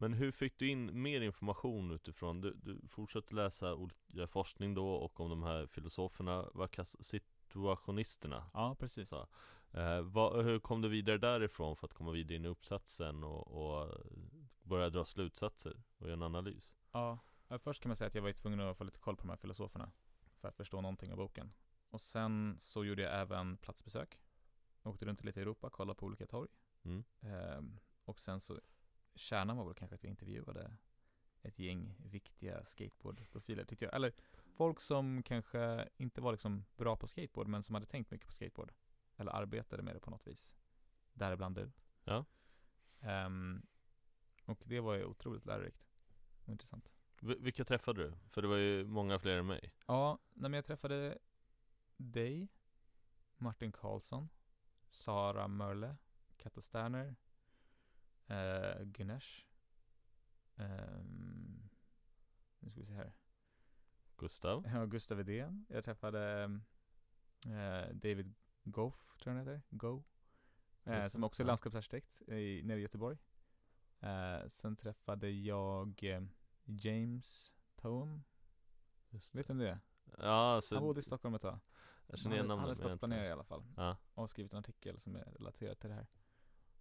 Men 0.04 0.14
hur 0.14 0.32
fick 0.32 0.60
du 0.60 0.70
in 0.70 1.02
mer 1.02 1.22
information 1.22 1.92
utifrån? 1.92 2.42
Du, 2.42 2.54
du 2.54 2.88
fortsatte 2.88 3.36
läsa 3.36 3.74
olika 3.74 4.28
forskning 4.28 4.74
då 4.74 4.88
och 4.90 5.20
om 5.20 5.30
de 5.30 5.44
här 5.44 5.68
filosoferna, 5.68 6.50
vad 6.54 6.72
kallas 6.72 7.06
situationisterna? 7.06 8.46
Ja, 8.54 8.76
precis. 8.80 9.10
Så. 9.10 9.28
Eh, 9.72 10.02
vad, 10.02 10.46
hur 10.46 10.60
kom 10.60 10.82
du 10.82 10.90
vidare 10.90 11.18
därifrån 11.18 11.76
för 11.76 11.88
att 11.88 11.94
komma 11.94 12.12
vidare 12.12 12.36
in 12.36 12.46
i 12.46 12.48
uppsatsen 12.48 13.24
och, 13.24 13.48
och 13.48 13.90
börja 14.64 14.90
dra 14.90 15.06
slutsatser 15.06 15.84
och 15.98 16.06
göra 16.06 16.14
en 16.14 16.24
analys? 16.24 16.74
Ja, 16.92 17.20
först 17.60 17.82
kan 17.82 17.90
man 17.90 17.96
säga 17.96 18.08
att 18.08 18.16
jag 18.16 18.22
var 18.22 18.34
tvungen 18.34 18.60
att 18.60 18.78
få 18.78 18.84
lite 18.84 19.00
koll 19.00 19.16
på 19.16 19.22
de 19.22 19.30
här 19.30 19.38
filosoferna. 19.38 19.92
För 20.42 20.48
att 20.48 20.56
förstå 20.56 20.82
någonting 20.82 21.12
av 21.12 21.18
boken. 21.18 21.54
Och 21.90 22.02
sen 22.02 22.56
så 22.60 22.86
gjorde 22.86 23.02
jag 23.02 23.22
även 23.22 23.58
platsbesök. 23.58 24.20
Jag 24.82 24.94
åkte 24.94 25.06
runt 25.06 25.24
lite 25.24 25.40
i 25.40 25.44
Europa, 25.44 25.70
kollade 25.70 26.00
på 26.00 26.06
olika 26.06 26.28
torg. 26.28 26.50
Mm. 26.84 27.04
Ehm, 27.22 27.80
och 28.06 28.20
sen 28.20 28.42
så, 28.42 28.60
kärnan 29.16 29.58
var 29.58 29.66
väl 29.66 29.74
kanske 29.74 29.96
att 29.96 30.04
jag 30.04 30.10
intervjuade 30.10 30.72
ett 31.42 31.60
gäng 31.60 31.96
viktiga 32.00 32.64
skateboardprofiler 32.64 33.66
tyckte 33.66 33.86
jag. 33.86 33.94
Eller 33.96 34.14
folk 34.52 34.82
som 34.82 35.24
kanske 35.24 35.90
inte 35.98 36.22
var 36.22 36.32
liksom 36.32 36.66
bra 36.76 36.96
på 36.96 37.08
skateboard 37.08 37.48
men 37.48 37.64
som 37.64 37.76
hade 37.76 37.86
tänkt 37.86 38.12
mycket 38.12 38.28
på 38.28 38.34
skateboard. 38.34 38.72
Eller 39.18 39.32
arbetade 39.32 39.84
med 39.84 39.96
det 39.96 40.00
på 40.00 40.12
något 40.12 40.28
vis. 40.28 40.56
Däribland 41.14 41.56
du. 41.56 41.72
Ja. 42.04 42.26
Ehm, 43.00 43.66
och 44.46 44.62
det 44.66 44.80
var 44.80 44.94
ju 44.94 45.06
otroligt 45.06 45.46
lärorikt 45.46 45.86
och 46.46 46.50
intressant. 46.50 46.92
V- 47.20 47.36
vilka 47.40 47.66
träffade 47.66 48.04
du? 48.04 48.14
För 48.30 48.42
det 48.42 48.48
var 48.48 48.58
ju 48.58 48.86
många 48.86 49.20
fler 49.20 49.38
än 49.38 49.46
mig 49.46 49.74
Ja, 49.88 50.20
när 50.34 50.50
jag 50.50 50.66
träffade 50.66 51.18
dig, 51.98 52.48
Martin 53.38 53.72
Karlsson, 53.72 54.30
Sara 54.90 55.48
Mörle, 55.48 55.96
Katta 56.38 56.62
Sterner, 56.62 57.16
eh, 58.28 58.84
Gunesh, 58.84 59.46
ehm, 60.56 61.70
nu 62.60 62.70
ska 62.72 62.80
vi 62.80 62.86
se 62.86 62.94
här, 62.94 63.14
Gustav? 64.18 64.64
ja, 64.74 64.86
Gustav 64.86 65.20
Edén. 65.20 65.66
Jag 65.70 65.84
träffade 65.84 66.44
eh, 67.46 67.94
David 67.94 68.34
Goff, 68.64 69.16
tror 69.20 69.36
jag 69.36 69.44
han 69.46 69.48
heter, 69.48 69.62
Go, 69.70 70.04
eh, 70.84 71.00
Just 71.02 71.12
som 71.12 71.24
också 71.24 71.44
är 71.44 71.48
landskapsarkitekt 71.48 72.22
i, 72.22 72.62
nere 72.64 72.80
i 72.80 72.82
Göteborg. 72.82 73.18
Eh, 74.00 74.48
sen 74.48 74.76
träffade 74.76 75.30
jag 75.30 76.04
eh, 76.04 76.24
James 76.66 77.54
Toem, 77.76 78.24
vet 79.10 79.32
du 79.34 79.44
vem 79.44 79.58
det 79.58 79.70
är? 79.70 79.80
Ja, 80.18 80.56
alltså, 80.56 80.76
Han 80.76 80.84
bodde 80.84 81.00
i 81.00 81.04
Stockholm 81.04 81.36
ett 81.36 81.42
tag. 81.42 81.60
jag 82.08 82.20
känner 82.20 82.36
igen 82.36 82.50
han, 82.50 82.60
han 82.60 82.60
är 82.60 82.64
namnet 82.64 82.78
stadsplanerare 82.78 83.28
i 83.28 83.32
alla 83.32 83.44
fall. 83.44 83.64
Ja, 83.78 83.98
Och 84.14 84.22
har 84.24 84.28
skrivit 84.28 84.54
en 84.54 84.60
artikel 84.60 85.00
som 85.00 85.16
är 85.16 85.24
relaterad 85.26 85.80
till 85.80 85.90
det 85.90 85.96
här. 85.96 86.08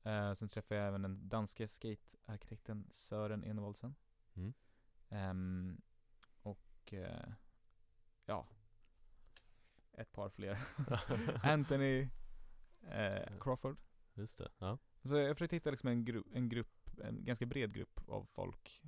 Eh, 0.02 0.32
sen 0.34 0.48
träffade 0.48 0.80
jag 0.80 0.88
även 0.88 1.02
den 1.02 1.28
danske 1.28 1.68
skatearkitekten 1.68 2.88
Sören 2.90 3.44
Enevoldsen. 3.44 3.94
Mm. 4.34 4.52
Ehm, 5.08 5.80
och 6.42 6.92
eh, 6.92 7.32
ja, 8.26 8.46
ett 9.92 10.12
par 10.12 10.28
fler. 10.28 10.58
Anthony 11.42 12.08
eh, 12.82 13.38
Crawford. 13.40 13.76
just 14.14 14.38
det, 14.38 14.48
ja 14.58 14.78
Så 15.04 15.16
jag 15.16 15.36
försökte 15.36 15.56
hitta 15.56 15.70
liksom 15.70 15.88
en, 15.88 16.04
gru- 16.06 16.28
en 16.34 16.48
grupp, 16.48 17.00
en 17.00 17.24
ganska 17.24 17.46
bred 17.46 17.74
grupp 17.74 18.08
av 18.08 18.24
folk 18.24 18.82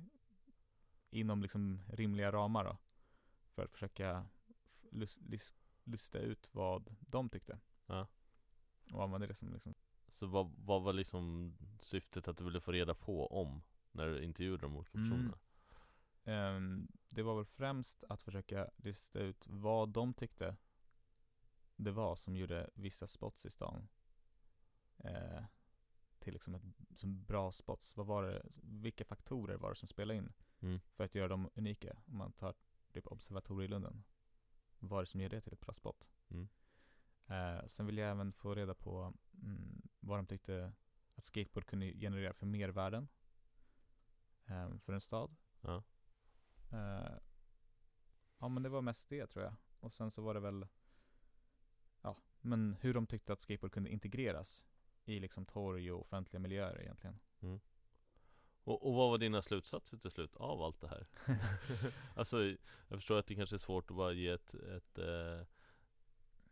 inom 1.09 1.41
liksom 1.41 1.81
rimliga 1.87 2.31
ramar 2.31 2.63
då. 2.65 2.77
För 3.53 3.63
att 3.63 3.71
försöka 3.71 4.25
lus- 4.91 5.53
lusta 5.83 6.19
ut 6.19 6.49
vad 6.53 6.95
de 6.99 7.29
tyckte. 7.29 7.59
Ja. 7.85 8.07
Och 8.91 9.03
använda 9.03 9.27
det 9.27 9.35
som 9.35 9.53
liksom 9.53 9.73
Så 10.07 10.27
vad, 10.27 10.51
vad 10.57 10.81
var 10.83 10.93
liksom 10.93 11.53
syftet 11.81 12.27
att 12.27 12.37
du 12.37 12.43
ville 12.43 12.61
få 12.61 12.71
reda 12.71 12.93
på 12.95 13.27
om 13.27 13.61
när 13.91 14.07
du 14.07 14.23
intervjuade 14.23 14.61
de 14.61 14.75
olika 14.75 14.97
Mm. 14.97 15.09
personerna? 15.09 15.37
Ehm, 16.23 16.87
det 17.09 17.23
var 17.23 17.35
väl 17.35 17.45
främst 17.45 18.03
att 18.09 18.21
försöka 18.21 18.69
lista 18.77 19.19
ut 19.19 19.47
vad 19.47 19.89
de 19.89 20.13
tyckte 20.13 20.55
det 21.75 21.91
var 21.91 22.15
som 22.15 22.35
gjorde 22.35 22.69
vissa 22.73 23.07
spots 23.07 23.45
i 23.45 23.49
stan 23.49 23.87
eh, 24.97 25.43
till 26.19 26.33
liksom 26.33 26.55
ett, 26.55 26.63
som 26.95 27.23
bra 27.23 27.51
spots. 27.51 27.97
Vad 27.97 28.05
var 28.07 28.23
det, 28.23 28.45
vilka 28.63 29.05
faktorer 29.05 29.57
var 29.57 29.69
det 29.69 29.75
som 29.75 29.87
spelade 29.87 30.17
in 30.17 30.33
Mm. 30.59 30.79
för 30.93 31.03
att 31.03 31.15
göra 31.15 31.27
dem 31.27 31.49
unika? 31.55 31.97
Om 32.07 32.17
man 32.17 32.31
tar 32.33 32.53
typ 32.93 33.07
Observatorielunden. 33.07 34.03
Vad 34.79 34.99
är 34.99 35.03
det 35.03 35.07
som 35.09 35.21
gör 35.21 35.29
det 35.29 35.41
till 35.41 35.53
ett 35.53 35.59
bra 35.61 35.73
spot? 35.73 36.07
Mm. 36.29 36.47
Eh, 37.27 37.65
sen 37.67 37.85
vill 37.85 37.97
jag 37.97 38.11
även 38.11 38.33
få 38.33 38.55
reda 38.55 38.73
på 38.73 39.13
mm, 39.41 39.81
vad 39.99 40.19
de 40.19 40.27
tyckte 40.27 40.73
att 41.15 41.23
skateboard 41.23 41.65
kunde 41.65 41.93
generera 41.93 42.33
för 42.33 42.45
mervärden 42.45 43.07
eh, 44.45 44.77
för 44.77 44.93
en 44.93 45.01
stad. 45.01 45.35
Ja. 45.61 45.83
Eh, 46.71 47.17
ja 48.39 48.47
men 48.47 48.63
det 48.63 48.69
var 48.69 48.81
mest 48.81 49.09
det 49.09 49.27
tror 49.27 49.43
jag. 49.43 49.53
Och 49.79 49.91
sen 49.91 50.11
så 50.11 50.21
var 50.21 50.33
det 50.33 50.39
väl 50.39 50.67
Ja, 52.01 52.17
men 52.41 52.75
hur 52.81 52.93
de 52.93 53.07
tyckte 53.07 53.33
att 53.33 53.39
skateboard 53.39 53.71
kunde 53.71 53.89
integreras 53.89 54.63
i 55.05 55.19
liksom 55.19 55.45
torg 55.45 55.91
och 55.91 56.01
offentliga 56.01 56.39
miljöer 56.39 56.81
egentligen. 56.81 57.19
Och, 58.65 58.87
och 58.87 58.93
vad 58.93 59.09
var 59.09 59.17
dina 59.17 59.41
slutsatser 59.41 59.97
till 59.97 60.11
slut 60.11 60.35
av 60.35 60.61
allt 60.61 60.81
det 60.81 60.87
här? 60.87 61.07
alltså, 62.15 62.43
jag 62.87 62.97
förstår 62.99 63.19
att 63.19 63.27
det 63.27 63.35
kanske 63.35 63.55
är 63.55 63.57
svårt 63.57 63.91
att 63.91 63.97
bara 63.97 64.13
ge 64.13 64.27
ett, 64.27 64.53
ett 64.53 64.97
eh, 64.97 65.41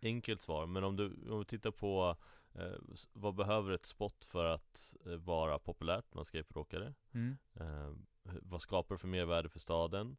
enkelt 0.03 0.41
svar 0.41 0.65
Men 0.65 0.83
om 0.83 0.95
du, 0.95 1.05
om 1.31 1.39
du 1.39 1.43
tittar 1.45 1.71
på 1.71 2.15
eh, 2.53 2.73
vad 3.13 3.35
behöver 3.35 3.71
ett 3.71 3.85
spot 3.85 4.25
för 4.25 4.45
att 4.45 4.95
eh, 5.05 5.11
vara 5.15 5.59
populärt 5.59 6.11
bland 6.11 6.27
skateboardåkare? 6.27 6.93
Mm. 7.11 7.37
Eh, 7.53 7.91
vad 8.23 8.61
skapar 8.61 8.95
det 8.95 8.99
för 8.99 9.07
mervärde 9.07 9.49
för 9.49 9.59
staden? 9.59 10.17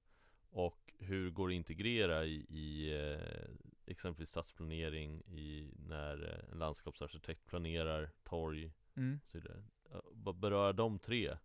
Och 0.51 0.95
hur 0.99 1.31
går 1.31 1.49
det 1.49 1.55
att 1.55 1.57
integrera 1.57 2.25
i, 2.25 2.35
i 2.49 2.93
eh, 3.13 3.55
exempelvis 3.87 4.31
stadsplanering 4.31 5.21
i 5.27 5.73
när 5.77 6.29
eh, 6.33 6.53
en 6.53 6.59
landskapsarkitekt 6.59 7.47
planerar 7.47 8.11
torg 8.23 8.73
Mm. 8.97 9.19
och 9.23 9.27
så 9.27 9.39
vidare? 9.39 9.63
Eh, 9.91 10.01
Vad 10.13 10.37
berör 10.37 10.73
de 10.73 10.99
tre 10.99 11.37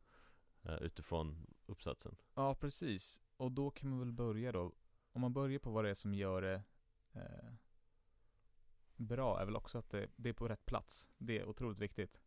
eh, 0.63 0.73
utifrån 0.81 1.47
uppsatsen? 1.65 2.15
Ja, 2.35 2.55
precis. 2.55 3.19
Och 3.37 3.51
då 3.51 3.69
kan 3.71 3.89
man 3.89 3.99
väl 3.99 4.11
börja 4.13 4.51
då. 4.51 4.71
Om 5.11 5.21
man 5.21 5.33
börjar 5.33 5.59
på 5.59 5.69
vad 5.71 5.83
det 5.83 5.89
är 5.89 5.93
som 5.95 6.13
gör 6.13 6.41
det 6.41 6.61
eh, 7.13 7.53
bra 8.99 9.41
är 9.41 9.45
väl 9.45 9.55
också 9.55 9.77
att 9.77 9.89
det, 9.89 10.07
det 10.15 10.29
är 10.29 10.33
på 10.33 10.47
rätt 10.47 10.65
plats. 10.65 11.09
Det 11.17 11.39
är 11.39 11.45
otroligt 11.45 11.79
viktigt. 11.79 12.21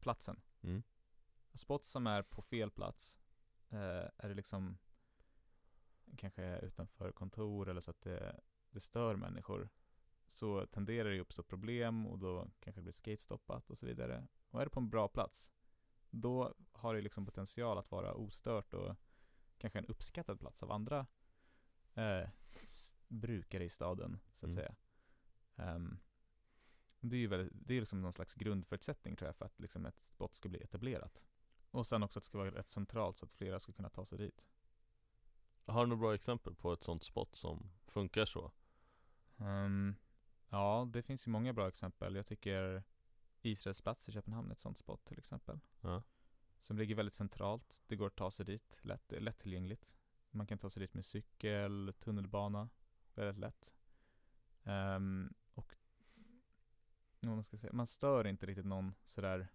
Platsen. 0.00 0.40
Mm. 0.62 0.82
Spots 1.54 1.90
som 1.90 2.06
är 2.06 2.22
på 2.22 2.42
fel 2.42 2.70
plats 2.70 3.18
eh, 3.70 4.08
är 4.16 4.28
det 4.28 4.34
liksom 4.34 4.78
kanske 6.16 6.58
utanför 6.58 7.12
kontor 7.12 7.68
eller 7.68 7.80
så 7.80 7.90
att 7.90 8.00
det, 8.00 8.40
det 8.70 8.80
stör 8.80 9.16
människor 9.16 9.68
så 10.28 10.66
tenderar 10.66 11.10
det 11.10 11.16
att 11.16 11.20
uppstå 11.20 11.42
problem 11.42 12.06
och 12.06 12.18
då 12.18 12.48
kanske 12.60 12.80
det 12.80 12.82
blir 12.82 12.92
skatestoppat 12.92 13.70
och 13.70 13.78
så 13.78 13.86
vidare. 13.86 14.26
Och 14.50 14.60
är 14.60 14.64
det 14.64 14.70
på 14.70 14.80
en 14.80 14.90
bra 14.90 15.08
plats 15.08 15.52
då 16.10 16.54
har 16.72 16.94
det 16.94 17.00
liksom 17.00 17.26
potential 17.26 17.78
att 17.78 17.90
vara 17.90 18.14
ostört 18.14 18.74
och 18.74 18.96
kanske 19.58 19.78
en 19.78 19.86
uppskattad 19.86 20.40
plats 20.40 20.62
av 20.62 20.72
andra 20.72 21.06
eh, 21.94 22.28
brukare 23.08 23.64
i 23.64 23.68
staden 23.68 24.18
så 24.34 24.46
att 24.46 24.52
Mm. 24.52 24.56
säga. 24.56 24.74
Ehm, 25.62 25.98
Det 27.00 27.16
är 27.16 27.20
ju 27.20 27.26
väldigt, 27.26 27.52
det 27.54 27.74
är 27.74 27.80
liksom 27.80 28.02
någon 28.02 28.12
slags 28.12 28.34
grundförutsättning 28.34 29.16
tror 29.16 29.28
jag 29.28 29.36
för 29.36 29.44
att 29.44 29.60
liksom 29.60 29.86
ett 29.86 30.04
spot 30.04 30.34
ska 30.34 30.48
bli 30.48 30.62
etablerat. 30.62 31.22
Och 31.70 31.86
sen 31.86 32.02
också 32.02 32.18
att 32.18 32.22
det 32.22 32.26
ska 32.26 32.38
vara 32.38 32.50
rätt 32.50 32.68
centralt 32.68 33.18
så 33.18 33.24
att 33.24 33.32
flera 33.32 33.60
ska 33.60 33.72
kunna 33.72 33.90
ta 33.90 34.04
sig 34.04 34.18
dit. 34.18 34.46
Har 35.66 35.80
du 35.84 35.88
några 35.88 36.00
bra 36.00 36.14
exempel 36.14 36.54
på 36.54 36.72
ett 36.72 36.82
sånt 36.82 37.04
spot 37.04 37.36
som 37.36 37.70
funkar 37.86 38.24
så? 38.24 38.52
Ehm, 39.38 39.96
ja, 40.48 40.88
det 40.92 41.02
finns 41.02 41.26
ju 41.26 41.30
många 41.30 41.52
bra 41.52 41.68
exempel. 41.68 42.14
Jag 42.16 42.26
tycker 42.26 42.82
Israels 43.42 43.80
plats 43.80 44.08
i 44.08 44.12
Köpenhamn 44.12 44.48
är 44.48 44.52
ett 44.52 44.58
sånt 44.58 44.78
spot 44.78 45.04
till 45.04 45.18
exempel. 45.18 45.60
Ja. 45.80 46.02
Som 46.60 46.78
ligger 46.78 46.94
väldigt 46.94 47.14
centralt. 47.14 47.80
Det 47.86 47.96
går 47.96 48.06
att 48.06 48.16
ta 48.16 48.30
sig 48.30 48.46
dit, 48.46 48.78
lätt, 48.82 49.12
lättillgängligt. 49.12 49.92
Man 50.30 50.46
kan 50.46 50.58
ta 50.58 50.70
sig 50.70 50.80
dit 50.80 50.94
med 50.94 51.04
cykel, 51.04 51.94
tunnelbana, 51.98 52.68
väldigt 53.14 53.38
lätt. 53.38 53.72
Vad 54.64 55.32
man 57.28 57.44
ska 57.44 57.56
säga, 57.58 57.72
man 57.72 57.86
stör 57.86 58.26
inte 58.26 58.46
riktigt 58.46 58.66
någon 58.66 58.94
sådär 59.04 59.48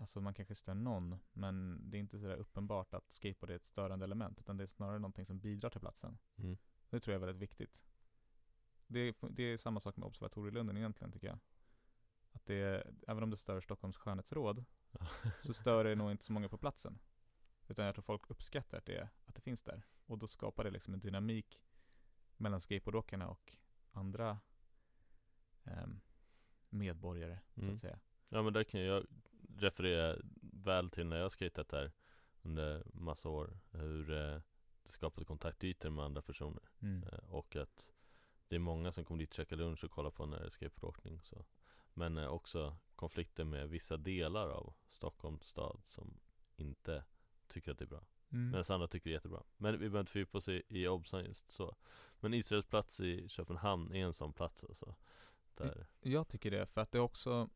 Alltså 0.00 0.20
man 0.20 0.34
kanske 0.34 0.54
stör 0.54 0.74
någon, 0.74 1.18
men 1.32 1.80
det 1.90 1.96
är 1.96 2.00
inte 2.00 2.18
sådär 2.18 2.36
uppenbart 2.36 2.94
att 2.94 3.10
skateboard 3.10 3.50
är 3.50 3.56
ett 3.56 3.66
störande 3.66 4.04
element, 4.04 4.40
utan 4.40 4.56
det 4.56 4.62
är 4.64 4.66
snarare 4.66 4.98
någonting 4.98 5.26
som 5.26 5.38
bidrar 5.38 5.70
till 5.70 5.80
platsen. 5.80 6.18
Mm. 6.36 6.56
Det 6.90 7.00
tror 7.00 7.12
jag 7.12 7.22
är 7.22 7.26
väldigt 7.26 7.42
viktigt. 7.42 7.82
Det 8.86 8.98
är, 9.00 9.14
det 9.30 9.42
är 9.42 9.56
samma 9.56 9.80
sak 9.80 9.96
med 9.96 10.06
Observatorielunden 10.06 10.76
egentligen 10.76 11.12
tycker 11.12 11.26
jag. 11.26 11.38
Att 12.32 12.46
det 12.46 12.54
är, 12.54 12.94
även 13.08 13.22
om 13.22 13.30
det 13.30 13.36
stör 13.36 13.60
Stockholms 13.60 13.96
skönhetsråd, 13.96 14.64
så 15.40 15.54
stör 15.54 15.84
det 15.84 15.94
nog 15.94 16.10
inte 16.10 16.24
så 16.24 16.32
många 16.32 16.48
på 16.48 16.58
platsen. 16.58 16.98
Utan 17.68 17.84
jag 17.84 17.94
tror 17.94 18.02
folk 18.02 18.30
uppskattar 18.30 18.78
att 18.78 18.86
det, 18.86 19.08
att 19.24 19.34
det 19.34 19.40
finns 19.40 19.62
där. 19.62 19.82
Och 20.06 20.18
då 20.18 20.26
skapar 20.26 20.64
det 20.64 20.70
liksom 20.70 20.94
en 20.94 21.00
dynamik 21.00 21.60
mellan 22.36 22.60
skateboardåkarna 22.60 23.28
och 23.28 23.56
andra 23.92 24.38
ehm, 25.64 26.00
medborgare, 26.70 27.38
så 27.54 27.60
Mm. 27.60 27.74
att 27.74 27.80
säga. 27.80 27.98
Ja 28.28 28.42
men 28.42 28.52
där 28.52 28.64
kan 28.64 28.80
jag 28.80 29.06
referera 29.56 30.16
väl 30.52 30.90
till 30.90 31.06
när 31.06 31.16
jag 31.16 31.32
skatat 31.32 31.68
där 31.68 31.92
under 32.42 32.82
massa 32.94 33.28
år 33.28 33.58
Hur 33.70 34.10
eh, 34.10 34.40
det 34.82 34.88
skapade 34.88 35.24
kontaktytor 35.24 35.90
med 35.90 36.04
andra 36.04 36.22
personer 36.22 36.62
Mm. 36.80 37.02
eh, 37.02 37.18
Och 37.30 37.56
att 37.56 37.92
det 38.48 38.54
är 38.54 38.60
många 38.60 38.92
som 38.92 39.04
kommer 39.04 39.18
dit 39.20 39.30
och 39.30 39.34
käkar 39.36 39.56
lunch 39.56 39.84
och 39.84 39.90
kollar 39.90 40.10
på 40.10 40.26
när 40.26 40.38
det 40.40 40.44
är 40.46 40.50
skateboardåkning 40.50 41.20
så 41.22 41.44
Men 41.94 42.18
eh, 42.18 42.26
också 42.28 42.76
konflikter 42.96 43.44
med 43.44 43.68
vissa 43.68 43.96
delar 43.96 44.48
av 44.48 44.74
Stockholms 44.88 45.44
stad 45.46 45.80
som 45.86 46.20
inte 46.56 47.04
tycker 47.48 47.72
att 47.72 47.78
det 47.78 47.84
är 47.84 47.88
bra 47.88 48.04
Mm. 48.32 48.50
Medan 48.50 48.64
andra 48.68 48.88
tycker 48.88 49.10
det 49.10 49.12
är 49.12 49.16
jättebra 49.16 49.42
Men 49.56 49.72
vi 49.72 49.78
behöver 49.78 50.00
inte 50.00 50.12
fördjupa 50.12 50.38
oss 50.38 50.48
i, 50.48 50.62
i 50.68 50.88
Obsan 50.88 51.24
just 51.24 51.50
så 51.50 51.76
Men 52.20 52.34
Israels 52.34 52.66
plats 52.66 53.00
i 53.00 53.28
Köpenhamn 53.28 53.92
är 53.92 54.04
en 54.04 54.12
sån 54.12 54.32
plats 54.32 54.64
alltså 54.64 54.94
Där, 55.58 55.86
Jag 56.00 56.28
tycker 56.28 56.50
det, 56.50 56.66
för 56.66 56.80
att 56.80 56.92
det 56.92 57.00
också 57.00 57.50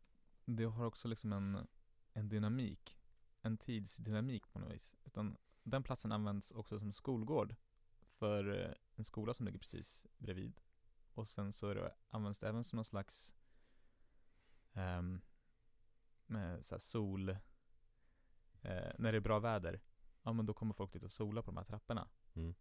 Det 0.44 0.64
har 0.64 0.84
också 0.84 1.09
liksom 1.09 1.32
en, 1.32 1.68
en 2.12 2.28
dynamik. 2.28 2.98
En 3.42 3.59
tidsdynamik 3.59 4.53
på 4.53 4.59
något 4.59 4.72
vis. 4.72 4.96
Utan 5.05 5.36
den 5.62 5.82
platsen 5.82 6.12
används 6.12 6.53
också 6.53 6.78
som 6.78 6.92
skolgård 6.92 7.55
För 8.00 8.61
eh, 8.61 8.74
en 8.94 9.05
skola 9.05 9.34
som 9.34 9.46
ligger 9.46 9.59
precis 9.59 10.07
bredvid. 10.18 10.61
Och 11.14 11.28
sen 11.28 11.53
så 11.53 11.74
det, 11.74 11.94
används 12.09 12.40
det 12.40 12.48
även 12.48 12.64
som 12.64 12.76
någon 12.76 12.84
slags 12.84 13.34
ehm, 14.72 15.20
med 16.26 16.64
så 16.64 16.78
sol 16.78 17.28
eh, 17.28 18.92
När 18.98 19.12
det 19.12 19.18
är 19.18 19.20
bra 19.20 19.38
väder. 19.38 19.80
Ja 20.22 20.32
men 20.32 20.46
då 20.46 20.55
kommer 20.55 20.72
folk 20.72 20.92
dit 20.92 21.03
och 21.03 21.12
sola 21.12 21.42
på 21.42 21.50
de 21.50 21.57
här 21.57 21.64
trapporna. 21.64 22.09
Mm. 22.34 22.55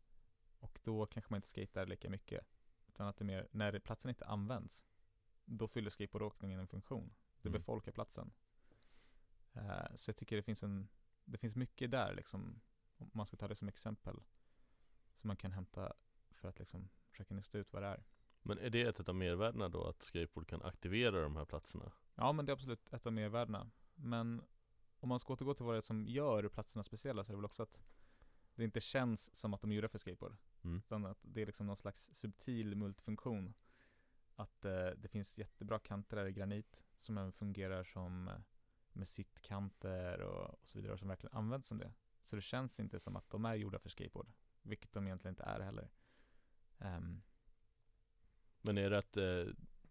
Och 0.60 0.80
då 0.84 1.06
kanske 1.06 1.34
man 1.34 1.38
inte 1.38 1.48
skater 1.48 1.86
lika 1.86 2.10
mycket. 2.10 2.48
Utan 2.88 3.08
att 3.08 3.18
det 3.18 3.24
är 3.24 3.26
mer, 3.26 3.48
när 3.52 3.80
platsen 3.80 4.10
inte 4.10 4.26
används 4.26 4.86
Då 5.46 5.68
fyller 5.68 5.90
skateboardåkningen 5.90 6.60
en 6.60 6.68
funktion 6.68 7.14
Det 7.42 7.50
Mm. 7.50 7.60
befolkar 7.60 7.92
platsen 7.92 8.32
Eh, 9.54 9.96
Så 9.96 10.10
jag 10.10 10.16
tycker 10.16 10.36
det 10.36 10.42
finns 10.44 10.64
en 10.64 10.88
Det 11.26 11.38
finns 11.38 11.56
mycket 11.56 11.92
där 11.92 12.14
liksom 12.14 12.62
Om 12.98 13.10
man 13.14 13.26
ska 13.26 13.38
ta 13.38 13.48
det 13.48 13.56
som 13.56 13.68
exempel 13.68 14.16
Som 15.16 15.28
man 15.28 15.38
kan 15.38 15.52
hämta 15.52 15.94
för 16.32 16.50
att 16.50 16.60
liksom 16.60 16.90
försöka 17.10 17.34
nysta 17.34 17.58
ut 17.58 17.74
vad 17.74 17.82
det 17.84 17.88
är 17.88 18.04
Men 18.42 18.58
är 18.58 18.70
det 18.70 18.82
ett 18.82 19.10
av 19.10 19.16
mervärdena 19.16 19.70
då 19.70 19.84
att 19.84 20.02
skateboard 20.02 20.48
kan 20.48 20.62
aktivera 20.62 21.22
de 21.22 21.36
här 21.36 21.46
platserna? 21.46 21.92
Ja 22.16 22.32
men 22.32 22.46
det 22.46 22.52
är 22.52 22.54
absolut 22.54 22.94
ett 22.94 23.06
av 23.06 23.14
mervärdena 23.14 23.72
Men 23.96 24.42
om 25.00 25.10
man 25.10 25.20
ska 25.20 25.34
återgå 25.34 25.54
till 25.54 25.66
vad 25.66 25.74
det 25.76 25.80
är 25.80 25.82
som 25.82 26.08
gör 26.08 26.50
platserna 26.50 26.84
speciella 26.84 27.24
så 27.24 27.32
är 27.32 27.34
det 27.34 27.38
väl 27.38 27.46
också 27.46 27.64
att 27.64 27.80
Det 28.56 28.64
inte 28.64 28.80
känns 28.82 29.36
som 29.36 29.54
att 29.54 29.62
de 29.62 29.72
är 29.72 29.76
gjorda 29.76 29.88
för 29.90 30.00
skateboard 30.00 30.38
Mm. 30.64 30.78
Utan 30.78 31.06
att 31.06 31.18
det 31.22 31.42
är 31.42 31.46
liksom 31.46 31.68
någon 31.68 31.78
slags 31.78 32.12
subtil 32.14 32.76
multifunktion 32.76 33.54
Att 34.36 34.66
eh, 34.66 34.90
det 34.98 35.08
finns 35.08 35.38
jättebra 35.38 35.80
kanter 35.80 36.18
där 36.18 36.26
i 36.26 36.32
granit 36.32 36.84
Som 37.00 37.18
även 37.18 37.32
fungerar 37.32 37.84
som 37.84 38.28
eh, 38.28 38.36
med 38.94 39.08
sittkanter 39.08 40.22
och, 40.22 40.50
och 40.50 40.68
så 40.68 40.80
vidare 40.80 40.98
som 40.98 41.08
verkligen 41.08 41.38
används 41.38 41.68
som 41.68 41.78
det. 41.78 41.94
Så 42.26 42.36
det 42.36 42.42
känns 42.42 42.80
inte 42.80 43.00
som 43.00 43.16
att 43.16 43.30
de 43.30 43.46
är 43.46 43.56
gjorda 43.56 43.80
för 43.80 43.90
skateboard 43.90 44.32
Vilket 44.62 44.94
de 44.94 45.06
egentligen 45.08 45.32
inte 45.32 45.44
är 45.44 45.60
heller. 45.60 45.90
Ehm, 46.80 47.22
Men 48.62 48.78
är 48.78 48.90
det 48.90 48.98
att 48.98 49.18
eh, 49.18 49.46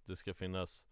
det 0.05 0.17
ska 0.17 0.35
finnas 0.35 0.87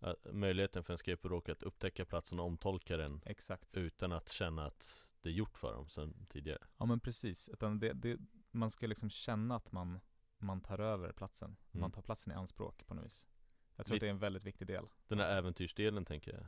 eh, 0.00 0.14
möjligheten 0.32 0.84
för 0.84 0.92
en 0.92 0.98
skateboardåkare 0.98 1.52
att 1.52 1.62
upptäcka 1.62 2.04
platsen 2.04 2.38
och 2.38 2.46
omtolka 2.46 2.96
den 2.96 3.20
Exakt. 3.26 3.76
utan 3.76 4.12
att 4.12 4.28
känna 4.28 4.66
att 4.66 5.12
det 5.20 5.28
är 5.28 5.32
gjort 5.32 5.58
för 5.58 5.72
dem 5.72 5.88
sen 5.88 6.26
tidigare? 6.28 6.66
Ja 6.78 6.86
men 6.86 7.00
precis, 7.00 7.48
utan 7.48 7.78
det, 7.78 7.92
det, 7.92 8.18
man 8.50 8.70
ska 8.70 8.86
liksom 8.86 9.10
känna 9.10 9.56
att 9.56 9.72
man, 9.72 10.00
man 10.38 10.60
tar 10.60 10.78
över 10.78 11.12
platsen. 11.12 11.48
Mm. 11.48 11.80
Man 11.80 11.90
tar 11.90 12.02
platsen 12.02 12.32
i 12.32 12.36
anspråk 12.36 12.86
på 12.86 12.94
något 12.94 13.04
vis. 13.04 13.28
Jag 13.76 13.86
tror 13.86 13.96
att 13.96 14.00
det 14.00 14.06
är 14.06 14.10
en 14.10 14.18
väldigt 14.18 14.44
viktig 14.44 14.66
del. 14.66 14.88
Den 15.08 15.18
här 15.18 15.36
äventyrsdelen 15.36 16.04
tänker 16.04 16.32
jag 16.32 16.46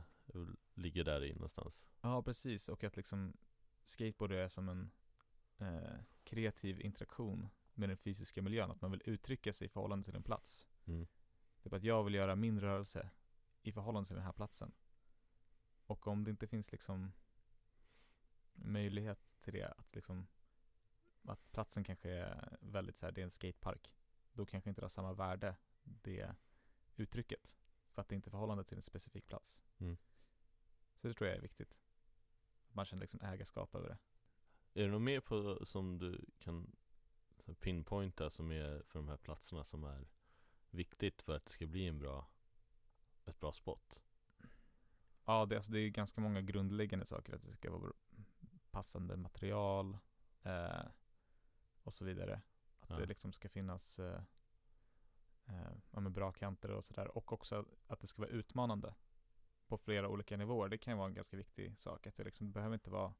ligger 0.73 1.03
där 1.03 1.23
i 1.23 1.33
någonstans. 1.33 1.89
Ja 2.01 2.23
precis, 2.23 2.69
och 2.69 2.83
att 2.83 2.95
liksom 2.95 3.37
skateboard 3.85 4.31
är 4.31 4.49
som 4.49 4.69
en 4.69 4.91
eh, 5.57 5.99
kreativ 6.23 6.81
interaktion 6.81 7.49
med 7.73 7.89
den 7.89 7.97
fysiska 7.97 8.41
miljön, 8.41 8.71
att 8.71 8.81
man 8.81 8.91
vill 8.91 9.01
uttrycka 9.05 9.53
sig 9.53 9.65
i 9.65 9.69
förhållande 9.69 10.05
till 10.05 10.15
en 10.15 10.23
plats. 10.23 10.67
Mm. 10.85 11.07
Typ 11.63 11.73
att 11.73 11.83
jag 11.83 12.03
vill 12.03 12.13
göra 12.13 12.35
min 12.35 12.61
rörelse 12.61 13.09
i 13.61 13.71
förhållande 13.71 14.07
till 14.07 14.15
den 14.15 14.25
här 14.25 14.33
platsen. 14.33 14.71
Och 15.85 16.07
om 16.07 16.23
det 16.23 16.31
inte 16.31 16.47
finns 16.47 16.71
liksom 16.71 17.11
möjlighet 18.53 19.35
till 19.41 19.53
det, 19.53 19.73
att 19.77 19.95
liksom 19.95 20.27
att 21.29 21.51
platsen 21.51 21.83
kanske 21.83 22.09
är 22.09 22.57
väldigt 22.61 22.97
så 22.97 23.05
här, 23.05 23.11
det 23.11 23.21
är 23.21 23.25
en 23.25 23.31
skatepark 23.31 23.93
Då 24.33 24.45
kanske 24.45 24.69
inte 24.69 24.81
det 24.81 24.85
har 24.85 24.89
samma 24.89 25.13
värde, 25.13 25.55
det 25.83 26.35
uttrycket 26.95 27.57
För 27.91 28.01
att 28.01 28.09
det 28.09 28.15
inte 28.15 28.29
är 28.29 28.31
förhållande 28.31 28.63
till 28.63 28.77
en 28.77 28.83
specifik 28.83 29.25
plats 29.27 29.61
Mm. 29.77 29.97
Så 30.95 31.07
det 31.07 31.13
tror 31.13 31.27
jag 31.27 31.37
är 31.37 31.41
viktigt 31.41 31.81
Att 32.67 32.75
man 32.75 32.85
känner 32.85 33.01
liksom 33.01 33.21
ägarskap 33.21 33.75
över 33.75 33.89
det 33.89 33.97
Är 34.81 34.85
det 34.85 34.91
något 34.91 35.01
mer 35.01 35.19
på, 35.19 35.65
som 35.65 35.97
du 35.97 36.25
kan 36.39 36.75
så 37.39 37.53
pinpointa 37.53 38.29
som 38.29 38.51
är 38.51 38.83
för 38.83 38.99
de 38.99 39.07
här 39.07 39.17
platserna 39.17 39.63
som 39.63 39.83
är 39.83 40.07
viktigt 40.69 41.21
för 41.21 41.35
att 41.35 41.45
det 41.45 41.51
ska 41.51 41.67
bli 41.67 41.87
en 41.87 41.99
bra 41.99 42.27
ett 43.25 43.39
bra 43.39 43.53
spot? 43.53 44.01
Ja, 45.25 45.45
det, 45.45 45.55
alltså, 45.55 45.71
det 45.71 45.79
är 45.79 45.89
ganska 45.89 46.21
många 46.21 46.41
grundläggande 46.41 47.05
saker. 47.05 47.35
Att 47.35 47.43
det 47.43 47.53
ska 47.53 47.71
vara 47.71 47.93
passande 48.71 49.17
material 49.17 49.97
eh, 50.43 50.85
och 51.89 51.93
så 51.93 52.05
vidare. 52.05 52.41
Att 52.79 52.89
Ja. 52.89 52.95
det 52.97 53.05
liksom 53.05 53.33
ska 53.33 53.49
finnas 53.49 53.99
eh, 53.99 54.21
eh, 55.95 56.09
bra 56.09 56.31
kanter 56.31 56.71
och 56.71 56.85
sådär. 56.85 57.17
Och 57.17 57.33
också 57.33 57.65
att 57.87 57.99
det 57.99 58.07
ska 58.07 58.21
vara 58.21 58.31
utmanande 58.31 58.95
på 59.67 59.77
flera 59.77 60.07
olika 60.09 60.37
nivåer. 60.37 60.69
Det 60.69 60.77
kan 60.77 60.93
ju 60.93 60.97
vara 60.97 61.07
en 61.07 61.13
ganska 61.13 61.37
viktig 61.37 61.79
sak. 61.79 62.07
Att 62.07 62.15
det 62.15 62.23
liksom 62.23 62.47
det 62.47 62.53
behöver 62.53 62.73
inte 62.73 62.89
vara 62.89 63.13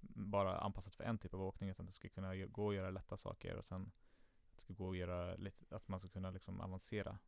bara 0.00 0.58
anpassat 0.60 0.94
för 0.94 1.04
en 1.04 1.18
typ 1.18 1.34
av 1.34 1.42
åkning 1.42 1.70
utan 1.70 1.86
det 1.86 1.92
ska 1.92 2.08
kunna 2.08 2.36
gå 2.36 2.68
att 2.70 2.74
göra 2.76 2.90
lätta 2.90 3.16
saker 3.16 3.56
och 3.56 3.64
sen 3.64 3.92
att 4.50 4.54
det 4.56 4.60
ska 4.62 4.72
gå 4.74 4.90
att 4.90 4.96
göra 4.96 5.36
lite, 5.36 5.76
att 5.76 5.88
man 5.88 6.00
ska 6.00 6.08
kunna 6.08 6.30
liksom 6.30 6.60
avancera 6.60 7.18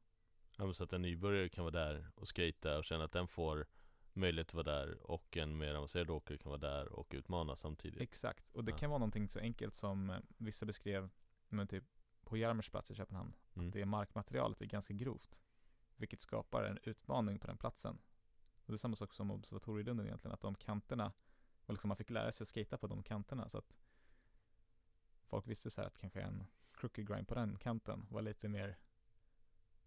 Ja, 0.56 0.64
men 0.64 0.74
så 0.74 0.84
att 0.84 0.92
en 0.92 1.02
nybörjare 1.02 1.48
kan 1.48 1.64
vara 1.64 1.84
där 1.84 2.10
och 2.14 2.28
skata 2.28 2.78
och 2.78 2.84
känna 2.84 3.04
att 3.04 3.12
den 3.12 3.28
får 3.28 3.66
möjlighet 4.12 4.48
att 4.48 4.54
vara 4.54 4.64
där 4.78 5.10
och 5.10 5.36
en 5.36 5.58
mer 5.58 5.74
avancerad 5.74 6.10
åkare 6.10 6.38
kan 6.38 6.50
vara 6.50 6.60
där 6.60 6.88
och 6.92 7.06
utmana 7.14 7.56
samtidigt. 7.56 8.00
Exakt, 8.00 8.50
och 8.50 8.64
det 8.64 8.70
Ja. 8.72 8.78
kan 8.78 8.90
vara 8.90 8.98
någonting 8.98 9.28
så 9.28 9.38
enkelt 9.38 9.74
som 9.74 10.10
eh, 10.10 10.18
vissa 10.36 10.66
beskrev 10.66 11.10
men 11.48 11.66
typ 11.66 11.84
på 12.24 12.36
Jarmers 12.36 12.70
plats 12.70 12.90
i 12.90 12.94
Köpenhamn. 12.94 13.34
Mm. 13.54 13.70
Det 13.70 13.86
markmaterialet 13.86 14.60
är 14.60 14.66
ganska 14.66 14.94
grovt. 14.94 15.40
Vilket 15.96 16.22
skapar 16.22 16.64
en 16.64 16.78
utmaning 16.82 17.38
på 17.38 17.46
den 17.46 17.56
platsen. 17.58 17.98
Och 18.56 18.72
det 18.72 18.72
är 18.72 18.78
samma 18.78 18.96
sak 18.96 19.14
som 19.14 19.30
Observatorielunden 19.30 20.06
egentligen, 20.06 20.34
att 20.34 20.40
de 20.40 20.54
kanterna, 20.54 21.12
och 21.66 21.74
liksom 21.74 21.88
man 21.88 21.96
fick 21.96 22.10
lära 22.10 22.32
sig 22.32 22.42
att 22.44 22.48
skata 22.48 22.78
på 22.78 22.86
de 22.86 23.02
kanterna 23.02 23.48
så 23.48 23.58
att 23.58 23.74
folk 25.24 25.46
visste 25.46 25.70
så 25.70 25.80
här 25.80 25.88
att 25.88 25.98
kanske 25.98 26.20
en 26.20 26.46
crooked 26.72 27.08
grind 27.08 27.28
på 27.28 27.34
den 27.34 27.56
kanten 27.58 28.06
var 28.10 28.22
lite 28.22 28.48
mer 28.48 28.76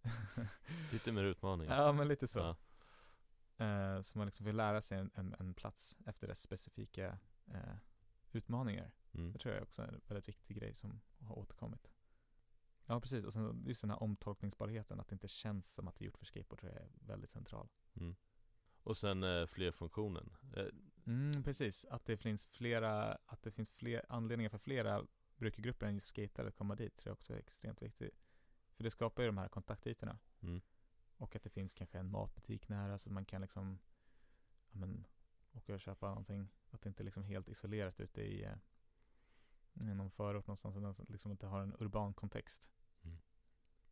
Lite 0.91 1.11
mer 1.11 1.23
utmaning. 1.23 1.69
Ja 1.69 1.91
men 1.91 2.07
lite 2.07 2.28
så. 2.28 2.39
Ja. 2.39 2.55
Eh, 3.57 4.01
så 4.01 4.17
man 4.17 4.27
liksom 4.27 4.45
vill 4.45 4.55
lära 4.55 4.81
sig 4.81 4.97
en, 4.97 5.11
en, 5.15 5.35
en 5.39 5.53
plats 5.53 5.97
efter 6.05 6.27
dess 6.27 6.41
specifika 6.41 7.19
eh, 7.47 7.75
utmaningar. 8.31 8.91
Mm. 9.13 9.31
Det 9.31 9.39
tror 9.39 9.53
jag 9.53 9.63
också 9.63 9.81
är 9.81 9.87
en 9.87 10.01
väldigt 10.07 10.27
viktig 10.27 10.57
grej 10.57 10.75
som 10.75 11.01
har 11.19 11.39
återkommit. 11.39 11.91
Ja 12.85 12.99
precis, 12.99 13.25
och 13.25 13.33
sen 13.33 13.63
just 13.67 13.81
den 13.81 13.89
här 13.89 14.03
omtolkningsbarheten, 14.03 14.99
att 14.99 15.07
det 15.07 15.13
inte 15.13 15.27
känns 15.27 15.73
som 15.73 15.87
att 15.87 15.95
det 15.95 16.03
är 16.03 16.05
gjort 16.05 16.17
för 16.17 16.25
skateboard 16.25 16.59
tror 16.59 16.71
jag 16.71 16.81
är 16.81 16.89
väldigt 16.99 17.29
central. 17.29 17.69
Mm. 17.93 18.15
Och 18.83 18.97
sen 18.97 19.23
eh, 19.23 19.45
flerfunktionen. 19.45 20.37
Eh, 20.55 20.65
Mm, 21.07 21.43
precis, 21.43 21.85
att 21.85 22.05
det 22.05 22.17
finns 22.17 22.45
flera, 22.45 23.17
att 23.25 23.43
det 23.43 23.51
finns 23.51 23.69
fler 23.69 24.05
anledningar 24.09 24.49
för 24.49 24.57
flera 24.57 25.05
brukargrupper 25.35 25.85
än 25.85 25.93
just 25.93 26.07
skatare 26.07 26.47
att 26.47 26.55
komma 26.55 26.75
dit 26.75 26.97
tror 26.97 27.09
jag 27.09 27.13
också 27.13 27.33
är 27.33 27.37
extremt 27.37 27.81
viktigt. 27.81 28.23
För 28.75 28.83
det 28.83 28.91
skapar 28.91 29.23
ju 29.23 29.27
de 29.27 29.37
här 29.37 29.47
kontaktytorna. 29.47 30.19
mm. 30.41 30.61
Och 31.18 31.36
att 31.36 31.43
det 31.43 31.49
finns 31.49 31.74
kanske 31.74 31.99
en 31.99 32.11
matbutik 32.11 32.70
nära 32.70 32.97
så 32.97 33.09
att 33.09 33.13
man 33.13 33.26
kan 33.26 33.41
liksom 33.41 33.80
ja, 34.72 34.78
men, 34.78 35.07
åka 35.53 35.74
och 35.74 35.82
köpa 35.82 36.07
någonting. 36.07 36.49
Att 36.72 36.82
det 36.82 36.89
inte 36.89 37.03
är 37.03 37.05
liksom 37.05 37.24
helt 37.24 37.49
isolerat 37.49 37.99
ute 37.99 38.22
i, 38.22 38.43
eh, 38.43 38.57
i 39.74 39.93
någon 39.93 40.11
förort 40.11 40.47
någonstans. 40.47 40.76
Utan 40.76 40.89
att 40.89 41.09
liksom 41.09 41.32
inte 41.32 41.47
har 41.47 41.61
en 41.61 41.76
urban 41.80 42.13
kontext. 42.13 42.70
Mm. 43.03 43.18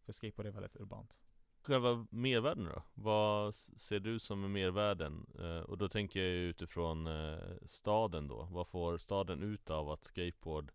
För 0.02 0.14
skateboard 0.14 0.48
är 0.48 0.52
väldigt 0.52 0.76
urbant. 0.76 1.20
Själva 1.62 2.08
mervärden 2.10 2.66
då? 2.66 2.84
Vad 2.94 3.56
ser 3.56 4.00
du 4.00 4.20
som 4.20 4.44
är 4.44 4.48
mervärden? 4.48 5.26
Eh, 5.40 5.60
och 5.60 5.78
då 5.78 5.90
tänker 5.90 6.20
jag 6.20 6.36
utifrån 6.36 7.08
eh, 7.08 7.58
staden 7.66 8.28
då. 8.28 8.48
Vad 8.52 8.68
får 8.68 8.98
staden 8.98 9.44
ut 9.44 9.70
av 9.70 9.90
att 9.90 10.04
skateboard 10.04 10.72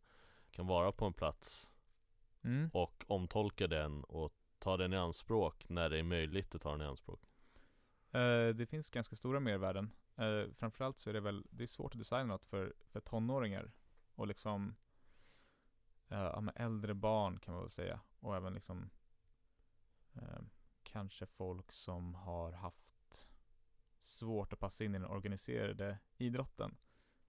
kan 0.51 0.67
vara 0.67 0.93
på 0.93 1.05
en 1.05 1.13
plats 1.13 1.73
Mm. 2.45 2.71
och 2.73 3.05
omtolka 3.09 3.67
den 3.67 4.05
och 4.05 4.35
ta 4.59 4.77
den 4.77 4.93
i 4.93 4.97
anspråk 4.97 5.69
när 5.69 5.91
det 5.91 5.99
är 5.99 6.03
möjligt 6.03 6.55
att 6.55 6.63
ta 6.63 6.71
den 6.71 6.81
i 6.81 6.85
anspråk? 6.85 7.29
Eh, 8.11 8.49
det 8.49 8.67
finns 8.71 8.91
ganska 8.91 9.17
stora 9.17 9.41
mervärden. 9.41 9.93
Eh, 10.17 10.53
framförallt 10.55 10.99
så 10.99 11.11
är 11.11 11.15
det 11.15 11.21
väl, 11.21 11.47
det 11.51 11.63
är 11.63 11.67
svårt 11.67 11.93
att 11.93 11.99
designa 11.99 12.25
något 12.25 12.45
för, 12.45 12.75
för 12.87 13.01
tonåringar. 13.01 13.73
Och 14.15 14.27
liksom, 14.27 14.75
eh, 16.09 16.19
ja 16.19 16.41
men 16.41 16.55
äldre 16.57 16.95
barn 16.95 17.39
kan 17.39 17.55
man 17.55 17.63
väl 17.63 17.71
säga. 17.71 18.01
Och 18.21 18.37
även 18.37 18.55
liksom, 18.55 18.91
kanske 20.83 21.27
folk 21.27 21.73
som 21.73 22.15
har 22.15 22.53
haft 22.53 23.29
svårt 24.03 24.53
att 24.53 24.59
passa 24.59 24.85
in 24.85 24.95
i 24.95 24.99
den 24.99 25.11
organiserade 25.11 25.99
idrotten. 26.17 26.77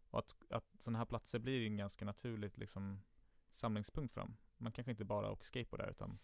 Och 0.10 0.20
att, 0.20 0.36
att 0.50 0.66
sådana 0.80 0.98
här 0.98 1.06
platser 1.06 1.40
blir 1.40 1.66
en 1.66 1.78
ganska 1.78 2.06
naturligt 2.06 2.58
liksom 2.58 3.02
samlingspunkt 3.54 4.14
för 4.14 4.22
dem. 4.22 4.38
Man 4.58 4.72
kanske 4.72 4.92
inte 4.92 5.06
bara 5.06 5.32
åker 5.32 5.46
skateboard 5.46 5.82
där 5.82 5.90
utan 5.90 6.20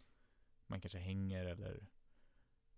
man 0.67 0.81
kanske 0.81 0.99
hänger 0.99 1.45
eller, 1.45 1.87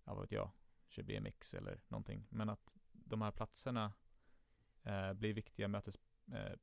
ja 0.04 0.14
vad 0.14 0.22
vet 0.22 0.32
jag, 0.32 0.52
kör 0.88 1.04
BMX 1.04 1.54
eller 1.54 1.82
någonting. 1.88 2.28
Men 2.30 2.50
att 2.50 2.70
de 2.92 3.22
här 3.22 3.32
platserna 3.32 3.94
eh, 4.84 5.14
blir 5.14 5.34
viktiga 5.34 5.68
mötespunkter 5.68 6.52
eh, 6.52 6.58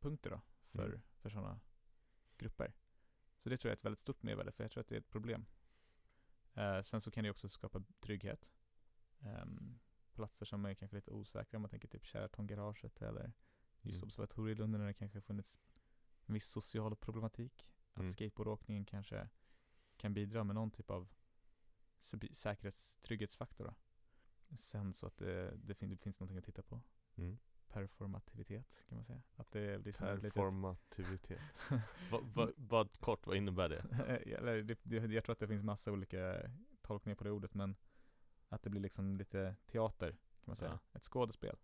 punkter 0.00 0.30
då 0.30 0.40
för, 0.66 0.88
Mm. 0.88 1.02
för 1.16 1.30
sådana 1.30 1.60
grupper. 2.36 2.74
Så 3.38 3.48
det 3.48 3.58
tror 3.58 3.68
jag 3.68 3.72
är 3.72 3.76
ett 3.78 3.84
väldigt 3.84 3.98
stort 3.98 4.22
mervärde, 4.22 4.52
för 4.52 4.64
jag 4.64 4.70
tror 4.70 4.80
att 4.80 4.88
det 4.88 4.94
är 4.94 5.00
ett 5.00 5.08
problem. 5.08 5.46
Eh, 6.54 6.82
sen 6.82 7.00
så 7.00 7.10
kan 7.10 7.24
det 7.24 7.30
också 7.30 7.48
skapa 7.48 7.82
trygghet. 8.00 8.48
Ehm, 9.20 9.78
platser 10.12 10.46
som 10.46 10.64
är 10.64 10.74
kanske 10.74 10.96
lite 10.96 11.10
osäkra, 11.10 11.56
om 11.56 11.62
man 11.62 11.70
tänker 11.70 11.88
typ 11.88 12.04
Sheraton-garaget 12.06 13.02
eller 13.02 13.32
just 13.82 13.96
Mm. 14.02 14.06
Observatorielunden 14.06 14.80
där 14.80 14.86
det 14.88 14.94
kanske 14.94 15.20
funnits 15.20 15.58
en 16.26 16.34
viss 16.34 16.48
social 16.48 16.96
problematik. 16.96 17.66
Att 17.92 18.00
Mm. 18.00 18.12
skateboardåkningen 18.12 18.84
kanske 18.84 19.28
kan 19.98 20.14
bidra 20.14 20.44
med 20.44 20.54
någon 20.54 20.70
typ 20.70 20.90
av 20.90 21.08
sä- 22.00 22.32
säkerhets 22.32 22.98
trygghetsfaktor 23.02 23.64
då. 23.64 23.74
Sen 24.56 24.92
så 24.92 25.06
att 25.06 25.16
det, 25.16 25.50
det, 25.56 25.74
fin- 25.74 25.90
det 25.90 25.96
finns 25.96 26.20
någonting 26.20 26.38
att 26.38 26.44
titta 26.44 26.62
på. 26.62 26.80
Mm. 27.16 27.38
Performativitet 27.68 28.84
kan 28.88 28.96
man 28.96 29.04
säga. 29.04 29.22
Att 29.36 29.50
det 29.52 29.82
blir 29.82 29.92
Performativitet. 29.92 31.40
Vad 32.10 32.24
va, 32.24 32.50
vad- 32.56 33.00
kort, 33.00 33.26
vad 33.26 33.36
innebär 33.36 33.68
det? 33.68 33.78
Eller 34.38 34.62
det, 34.62 34.78
det, 34.82 34.96
jag 34.96 35.24
tror 35.24 35.32
att 35.32 35.38
det 35.38 35.48
finns 35.48 35.62
massa 35.64 35.92
olika 35.92 36.50
tolkningar 36.82 37.16
på 37.16 37.24
det 37.24 37.30
ordet 37.30 37.54
men 37.54 37.76
att 38.48 38.62
det 38.62 38.70
blir 38.70 38.80
liksom 38.80 39.16
lite 39.16 39.56
teater 39.66 40.10
kan 40.10 40.18
man 40.44 40.56
säga. 40.56 40.78
Ja. 40.92 40.98
Ett 40.98 41.04
skådespel. 41.04 41.56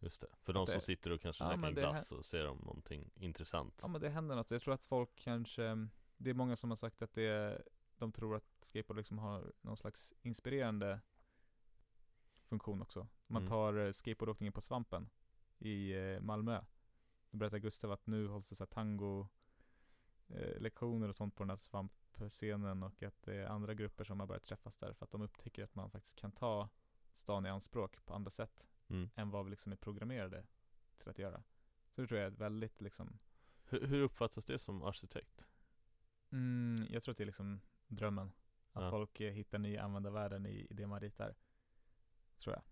Just 0.00 0.20
det, 0.20 0.28
för 0.42 0.52
de 0.52 0.66
som 0.66 0.80
sitter 0.80 1.10
och 1.12 1.20
kanske 1.20 1.44
Ja, 1.44 1.50
käkar 1.50 1.68
en 1.68 1.74
glass 1.74 2.12
och 2.12 2.24
ser 2.26 2.46
om 2.46 2.58
någonting 2.58 3.10
intressant. 3.14 3.78
Ja 3.82 3.88
men 3.88 4.00
det 4.00 4.08
händer 4.08 4.36
något. 4.36 4.50
Jag 4.50 4.62
tror 4.62 4.74
att 4.74 4.84
folk 4.84 5.10
kanske, 5.16 5.88
det 6.16 6.30
är 6.30 6.34
många 6.34 6.56
som 6.56 6.70
har 6.70 6.76
sagt 6.76 7.02
att 7.02 7.12
det, 7.12 7.62
de 7.98 8.12
tror 8.12 8.36
att 8.36 8.44
skateboard 8.60 8.96
liksom 8.96 9.18
har 9.18 9.52
någon 9.60 9.76
slags 9.76 10.12
inspirerande 10.22 11.00
funktion 12.44 12.82
också. 12.82 13.08
Man 13.26 13.42
Mm. 13.42 13.50
tar 13.50 13.74
eh, 13.86 13.92
skateboardåkningen 13.92 14.52
på 14.52 14.60
Svampen 14.60 15.10
i 15.58 15.92
eh, 15.92 16.20
Malmö. 16.20 16.64
Då 17.30 17.38
berättar 17.38 17.58
Gustav 17.58 17.92
att 17.92 18.06
nu 18.06 18.26
hålls 18.28 18.48
det 18.48 18.56
så 18.56 18.66
tango 18.66 19.28
eh, 20.28 20.60
lektioner 20.60 21.08
och 21.08 21.14
sånt 21.16 21.34
på 21.34 21.42
den 21.42 21.50
här 21.50 21.56
svampscenen 21.56 22.82
och 22.82 23.02
att 23.02 23.22
det 23.22 23.34
är 23.34 23.46
andra 23.46 23.74
grupper 23.74 24.04
som 24.04 24.20
har 24.20 24.26
börjat 24.26 24.44
träffas 24.44 24.76
där 24.76 24.92
för 24.92 25.04
att 25.04 25.10
de 25.10 25.22
upptäcker 25.22 25.64
att 25.64 25.74
man 25.74 25.90
faktiskt 25.90 26.16
kan 26.16 26.32
ta 26.32 26.68
stan 27.14 27.46
i 27.46 27.48
anspråk 27.48 28.04
på 28.06 28.14
andra 28.14 28.30
sätt 28.30 28.68
Mm. 28.90 29.10
än 29.14 29.30
vad 29.30 29.44
vi 29.44 29.50
liksom 29.50 29.72
är 29.72 29.76
programmerade 29.76 30.46
till 30.98 31.08
att 31.08 31.18
göra. 31.18 31.42
Så 31.90 32.00
det 32.00 32.06
tror 32.06 32.20
jag 32.20 32.26
är 32.32 32.36
väldigt 32.36 32.80
liksom 32.80 33.18
Hur, 33.64 33.86
hur 33.86 34.00
uppfattas 34.02 34.44
det 34.44 34.58
som 34.58 34.82
arkitekt? 34.82 35.44
Mm, 36.30 36.86
jag 36.90 37.02
tror 37.02 37.12
att 37.12 37.18
det 37.18 37.24
är 37.24 37.26
liksom 37.26 37.60
drömmen. 37.88 38.32
Att 38.72 38.82
Ja. 38.84 38.90
folk 38.90 39.20
eh, 39.20 39.32
hittar 39.32 39.58
nya 39.58 39.82
användarvärden 39.82 40.46
i, 40.46 40.66
i 40.70 40.74
det 40.74 40.86
man 40.86 41.00
ritar. 41.00 41.34
Tror 42.38 42.54
jag. 42.54 42.62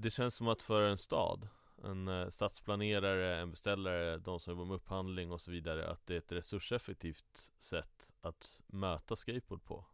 Det 0.00 0.10
känns 0.10 0.34
som 0.34 0.48
att 0.48 0.62
för 0.62 0.82
en 0.82 0.98
stad, 0.98 1.48
en 1.84 2.08
eh, 2.08 2.28
stadsplanerare, 2.28 3.38
en 3.40 3.50
beställare, 3.50 4.18
de 4.18 4.40
som 4.40 4.50
jobbar 4.50 4.64
med 4.64 4.74
upphandling 4.74 5.30
och 5.32 5.40
så 5.40 5.50
vidare, 5.50 5.90
att 5.90 6.06
det 6.06 6.14
är 6.14 6.18
ett 6.18 6.32
resurseffektivt 6.32 7.52
sätt 7.58 8.12
att 8.20 8.62
möta 8.66 9.16
skateboard 9.16 9.64
på. 9.64 9.86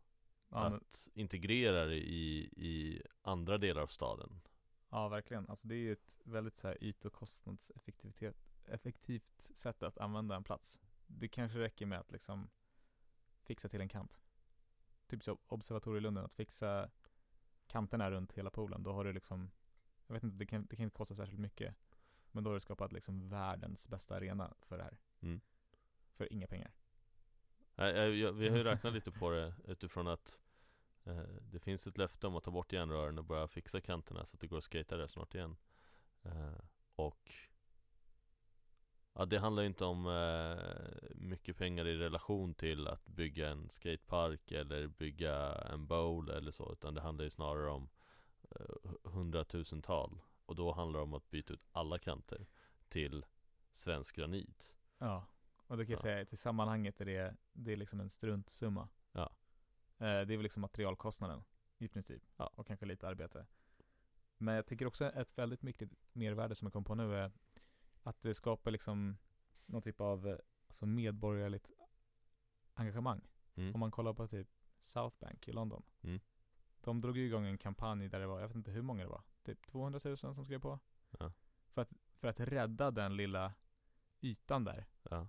Ja, 0.48 0.62
men, 0.70 0.74
att 0.74 1.08
integrera 1.14 1.84
det 1.84 1.96
i, 1.96 2.38
i 2.56 3.02
andra 3.22 3.58
delar 3.58 3.82
av 3.82 3.86
staden. 3.86 4.40
ja 4.90 5.08
verkligen. 5.08 5.48
Alltså 5.48 5.68
det 5.68 5.74
är 5.74 5.78
ju 5.78 5.92
ett 5.92 6.18
väldigt 6.24 6.58
så 6.58 6.68
här 6.68 6.84
yt 6.84 7.04
och 7.04 7.12
kostnadseffektivitet 7.12 8.36
effektivt 8.64 9.50
sätt 9.54 9.82
att 9.82 9.98
använda 9.98 10.36
en 10.36 10.44
plats. 10.44 10.80
Det 11.06 11.28
kanske 11.28 11.58
räcker 11.58 11.86
med 11.86 12.00
att 12.00 12.10
liksom 12.12 12.50
fixa 13.46 13.68
till 13.68 13.80
en 13.80 13.88
kant. 13.88 14.20
Typ 15.06 15.24
så 15.24 15.38
Observatorielunden, 15.46 16.24
att 16.24 16.34
fixa 16.34 16.90
kanterna 17.66 18.10
runt 18.10 18.32
hela 18.32 18.50
poolen. 18.50 18.82
Då 18.82 18.92
har 18.92 19.04
du 19.04 19.12
liksom, 19.12 19.50
jag 20.06 20.14
vet 20.14 20.24
inte, 20.24 20.36
det 20.36 20.46
kan, 20.46 20.66
det 20.66 20.76
kan 20.76 20.84
inte 20.84 20.96
kosta 20.96 21.14
särskilt 21.14 21.40
mycket. 21.40 21.74
Men 22.30 22.44
då 22.44 22.50
har 22.50 22.54
du 22.54 22.60
skapat 22.60 22.92
liksom 22.92 23.28
världens 23.28 23.88
bästa 23.88 24.16
arena 24.16 24.54
för 24.60 24.78
det 24.78 24.84
här. 24.84 24.98
Mm. 25.20 25.40
För 26.14 26.32
inga 26.32 26.46
pengar. 26.46 26.72
Nej, 27.74 27.96
jag, 27.96 28.14
jag, 28.14 28.32
vi 28.32 28.48
har 28.48 28.56
ju 28.56 28.64
räknat 28.72 28.92
lite 28.92 29.12
på 29.12 29.30
det 29.30 29.54
utifrån 29.64 30.08
att 30.08 30.40
eh, 31.04 31.22
det 31.40 31.58
finns 31.58 31.86
ett 31.86 31.98
löfte 31.98 32.26
om 32.26 32.36
att 32.36 32.44
ta 32.44 32.50
bort 32.50 32.72
järnrören 32.72 33.18
och 33.18 33.24
börja 33.24 33.48
fixa 33.48 33.80
kanterna 33.80 34.24
så 34.24 34.36
att 34.36 34.40
det 34.40 34.46
går 34.46 34.58
att 34.58 34.64
skata 34.64 34.96
där 34.96 35.06
snart 35.06 35.34
igen. 35.34 35.56
Eh, 36.22 36.58
och 36.96 37.32
ja, 39.16 39.24
det 39.24 39.38
handlar 39.38 39.62
ju 39.62 39.66
inte 39.68 39.84
om 39.84 40.06
eh, 40.06 41.08
mycket 41.14 41.56
pengar 41.56 41.86
i 41.86 41.96
relation 41.96 42.54
till 42.54 42.88
att 42.88 43.06
bygga 43.08 43.48
en 43.48 43.68
skatepark 43.68 44.52
eller 44.52 44.86
bygga 44.86 45.52
en 45.54 45.86
bowl 45.86 46.30
eller 46.30 46.50
så, 46.50 46.72
utan 46.72 46.94
det 46.94 47.00
handlar 47.00 47.24
ju 47.24 47.30
snarare 47.30 47.70
om 47.70 47.88
eh, 48.50 49.10
hundratusental. 49.10 50.18
Och 50.46 50.56
då 50.56 50.72
handlar 50.72 50.98
det 51.00 51.04
om 51.04 51.14
att 51.14 51.30
byta 51.30 51.52
ut 51.52 51.66
alla 51.72 51.98
kanter 51.98 52.46
till 52.88 53.24
svensk 53.72 54.16
granit. 54.16 54.74
Ja, 54.98 55.26
och 55.66 55.76
det 55.76 55.84
kan 55.84 55.90
jag 55.90 55.98
Ja. 55.98 56.02
säga 56.02 56.24
till 56.24 56.38
sammanhanget 56.38 57.00
är 57.00 57.04
det, 57.04 57.36
det 57.52 57.72
är 57.72 57.76
liksom 57.76 58.00
en 58.00 58.10
struntsumma. 58.10 58.88
Ja. 59.12 59.22
Eh, 59.98 59.98
det 59.98 60.06
är 60.06 60.24
väl 60.24 60.42
liksom 60.42 60.60
materialkostnaden 60.60 61.42
i 61.78 61.88
princip. 61.88 62.22
Ja. 62.36 62.50
Och 62.54 62.66
kanske 62.66 62.86
lite 62.86 63.08
arbete. 63.08 63.46
Men 64.38 64.54
jag 64.54 64.66
tycker 64.66 64.86
också 64.86 65.04
ett 65.04 65.38
väldigt 65.38 65.64
viktigt 65.64 65.92
mervärde 66.12 66.54
som 66.54 66.66
jag 66.66 66.72
kom 66.72 66.84
på 66.84 66.94
nu 66.94 67.14
är 67.16 67.32
att 68.06 68.22
det 68.22 68.34
skapar 68.34 68.70
liksom 68.70 69.18
någon 69.66 69.82
typ 69.82 70.00
av 70.00 70.28
eh, 70.28 70.38
alltså 70.66 70.86
medborgerligt 70.86 71.70
engagemang. 72.74 73.20
Mm. 73.54 73.74
Om 73.74 73.80
man 73.80 73.90
kollar 73.90 74.14
på 74.14 74.28
typ 74.28 74.48
South 74.84 75.16
Bank 75.18 75.48
i 75.48 75.52
London. 75.52 75.82
Mm. 76.02 76.20
De 76.80 77.00
drog 77.00 77.16
ju 77.16 77.26
igång 77.26 77.46
en 77.46 77.58
kampanj 77.58 78.08
där 78.08 78.20
det 78.20 78.26
var, 78.26 78.40
jag 78.40 78.48
vet 78.48 78.56
inte 78.56 78.70
hur 78.70 78.82
många 78.82 79.02
det 79.02 79.08
var, 79.08 79.22
typ 79.42 79.66
200 79.66 80.00
000 80.04 80.16
som 80.16 80.44
skrev 80.44 80.60
på. 80.60 80.78
Ja. 81.18 81.32
För, 81.68 81.82
att, 81.82 81.92
för 82.14 82.28
att 82.28 82.40
rädda 82.40 82.90
den 82.90 83.16
lilla 83.16 83.54
ytan 84.20 84.64
där 84.64 84.86
Ja. 85.02 85.28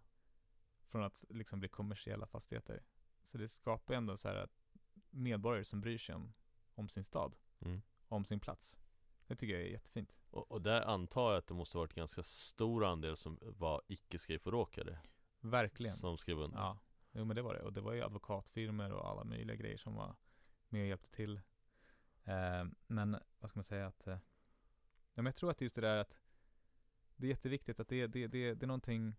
från 0.87 1.03
att 1.03 1.25
liksom 1.29 1.59
bli 1.59 1.69
kommersiella 1.69 2.27
fastigheter. 2.27 2.83
Så 3.23 3.37
det 3.37 3.47
skapar 3.47 3.93
ändå 3.93 4.17
så 4.17 4.27
här 4.27 4.35
att 4.35 4.61
medborgare 5.09 5.63
som 5.65 5.81
bryr 5.81 5.97
sig 5.97 6.15
om, 6.15 6.33
om 6.75 6.89
sin 6.89 7.03
stad, 7.03 7.35
Mm. 7.59 7.81
om 8.07 8.25
sin 8.25 8.39
plats. 8.39 8.79
Det 9.27 9.35
tycker 9.35 9.53
jag 9.53 9.63
är 9.63 9.71
jättefint. 9.71 10.13
Och, 10.29 10.51
och 10.51 10.61
där 10.61 10.81
antar 10.81 11.31
jag 11.31 11.37
att 11.37 11.47
det 11.47 11.53
måste 11.53 11.77
varit 11.77 11.93
ganska 11.93 12.23
stor 12.23 12.85
andel 12.85 13.17
som 13.17 13.39
var 13.41 13.81
icke-skateboardåkare 13.87 14.99
Verkligen. 15.39 15.95
Som 15.95 16.17
skrev 16.17 16.39
under 16.39 16.57
Ja, 16.57 16.79
jo 17.11 17.25
men 17.25 17.35
det 17.35 17.41
var 17.41 17.53
det. 17.53 17.61
Och 17.61 17.73
det 17.73 17.81
var 17.81 17.93
ju 17.93 18.01
advokatfirmor 18.01 18.91
och 18.91 19.09
alla 19.09 19.23
möjliga 19.23 19.55
grejer 19.55 19.77
som 19.77 19.95
var 19.95 20.15
med 20.69 20.81
och 20.81 20.87
hjälpte 20.87 21.09
till. 21.09 21.41
Eh, 22.23 22.65
men 22.87 23.17
vad 23.39 23.49
ska 23.49 23.57
man 23.57 23.63
säga 23.63 23.87
att, 23.87 24.07
eh, 24.07 24.13
ja, 25.13 25.21
men 25.21 25.25
jag 25.25 25.35
tror 25.35 25.51
att 25.51 25.61
just 25.61 25.75
det 25.75 25.81
där 25.81 25.97
att 25.97 26.17
det 27.15 27.27
är 27.27 27.29
jätteviktigt 27.29 27.79
att 27.79 27.87
det, 27.87 28.07
det, 28.07 28.27
det, 28.27 28.53
det 28.53 28.65
är 28.65 28.67
någonting 28.67 29.15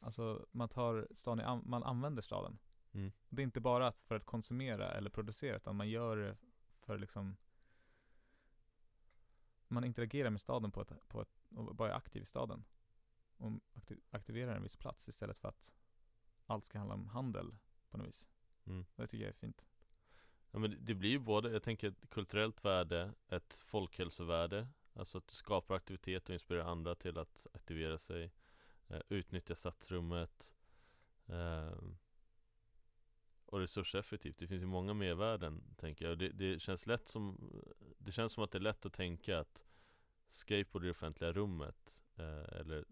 Alltså 0.00 0.46
man 0.52 0.68
tar 0.68 1.08
staden 1.14 1.46
an- 1.46 1.62
man 1.66 1.82
använder 1.82 2.22
staden. 2.22 2.58
Mm. 2.92 3.12
Det 3.28 3.42
är 3.42 3.44
inte 3.44 3.60
bara 3.60 3.92
för 3.92 4.14
att 4.14 4.24
konsumera 4.24 4.92
eller 4.92 5.10
producera 5.10 5.56
utan 5.56 5.76
man 5.76 5.88
gör 5.88 6.16
det 6.16 6.36
för 6.80 6.98
liksom 6.98 7.36
Man 9.68 9.84
interagerar 9.84 10.30
med 10.30 10.40
staden 10.40 10.70
på 10.70 10.80
ett, 10.80 11.08
på 11.08 11.20
ett 11.20 11.46
och 11.50 11.74
bara 11.74 11.90
är 11.90 11.96
aktiv 11.96 12.22
i 12.22 12.26
staden. 12.26 12.64
Och 13.36 13.52
aktiv, 13.74 14.00
aktiverar 14.10 14.56
en 14.56 14.62
viss 14.62 14.76
plats 14.76 15.08
istället 15.08 15.38
för 15.38 15.48
att 15.48 15.72
allt 16.46 16.64
ska 16.64 16.78
handla 16.78 16.94
om 16.94 17.06
handel 17.06 17.56
på 17.90 17.98
något 17.98 18.06
vis. 18.06 18.26
Mm. 18.66 18.86
Det 18.96 19.06
tycker 19.06 19.24
jag 19.24 19.30
är 19.30 19.38
fint. 19.38 19.64
Ja 20.50 20.58
men 20.58 20.76
det 20.80 20.94
blir 20.94 21.10
ju 21.10 21.18
både, 21.18 21.50
jag 21.50 21.62
tänker 21.62 21.88
ett 21.88 22.10
kulturellt 22.10 22.64
värde, 22.64 23.14
ett 23.28 23.54
folkhälsovärde 23.54 24.68
Alltså 24.98 25.18
att 25.18 25.26
du 25.26 25.34
skapar 25.34 25.74
aktivitet 25.74 26.28
och 26.28 26.34
inspirerar 26.34 26.64
andra 26.64 26.94
till 26.94 27.18
att 27.18 27.46
aktivera 27.54 27.98
sig 27.98 28.32
eh, 28.88 29.00
Utnyttja 29.08 29.54
stadsrummet 29.54 30.54
eh, 31.26 31.72
Och 33.46 33.58
resurseffektivt, 33.60 34.38
det 34.38 34.46
finns 34.46 34.62
ju 34.62 34.66
många 34.66 34.94
mervärden 34.94 35.62
tänker 35.76 36.08
jag 36.08 36.18
det, 36.18 36.28
det 36.28 36.60
känns 36.60 36.86
lätt 36.86 37.08
som 37.08 37.50
Det 37.98 38.12
känns 38.12 38.32
som 38.32 38.44
att 38.44 38.50
det 38.50 38.58
är 38.58 38.60
lätt 38.62 38.86
att 38.86 38.92
tänka 38.92 39.38
att 39.38 39.64
Skateboard 40.28 40.82
i 40.84 40.86
det 40.86 40.90
offentliga 40.90 41.32
rummet 41.32 42.00
eh, 42.16 42.58
Eller 42.60 42.84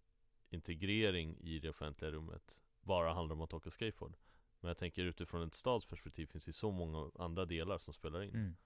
integrering 0.51 1.37
i 1.41 1.59
det 1.59 1.69
offentliga 1.71 2.11
rummet 2.11 2.61
Bara 2.81 3.13
handlar 3.15 3.35
om 3.37 3.41
att 3.43 3.55
åka 3.55 3.71
skateboard 3.71 4.17
Men 4.61 4.69
jag 4.69 4.79
tänker 4.79 5.03
utifrån 5.05 5.43
ett 5.47 5.55
stadsperspektiv 5.55 6.27
finns 6.27 6.45
det 6.45 6.53
så 6.53 6.71
många 6.71 7.11
andra 7.19 7.45
delar 7.45 7.79
som 7.79 7.95
spelar 7.95 8.23
in 8.23 8.31
Mm. 8.35 8.57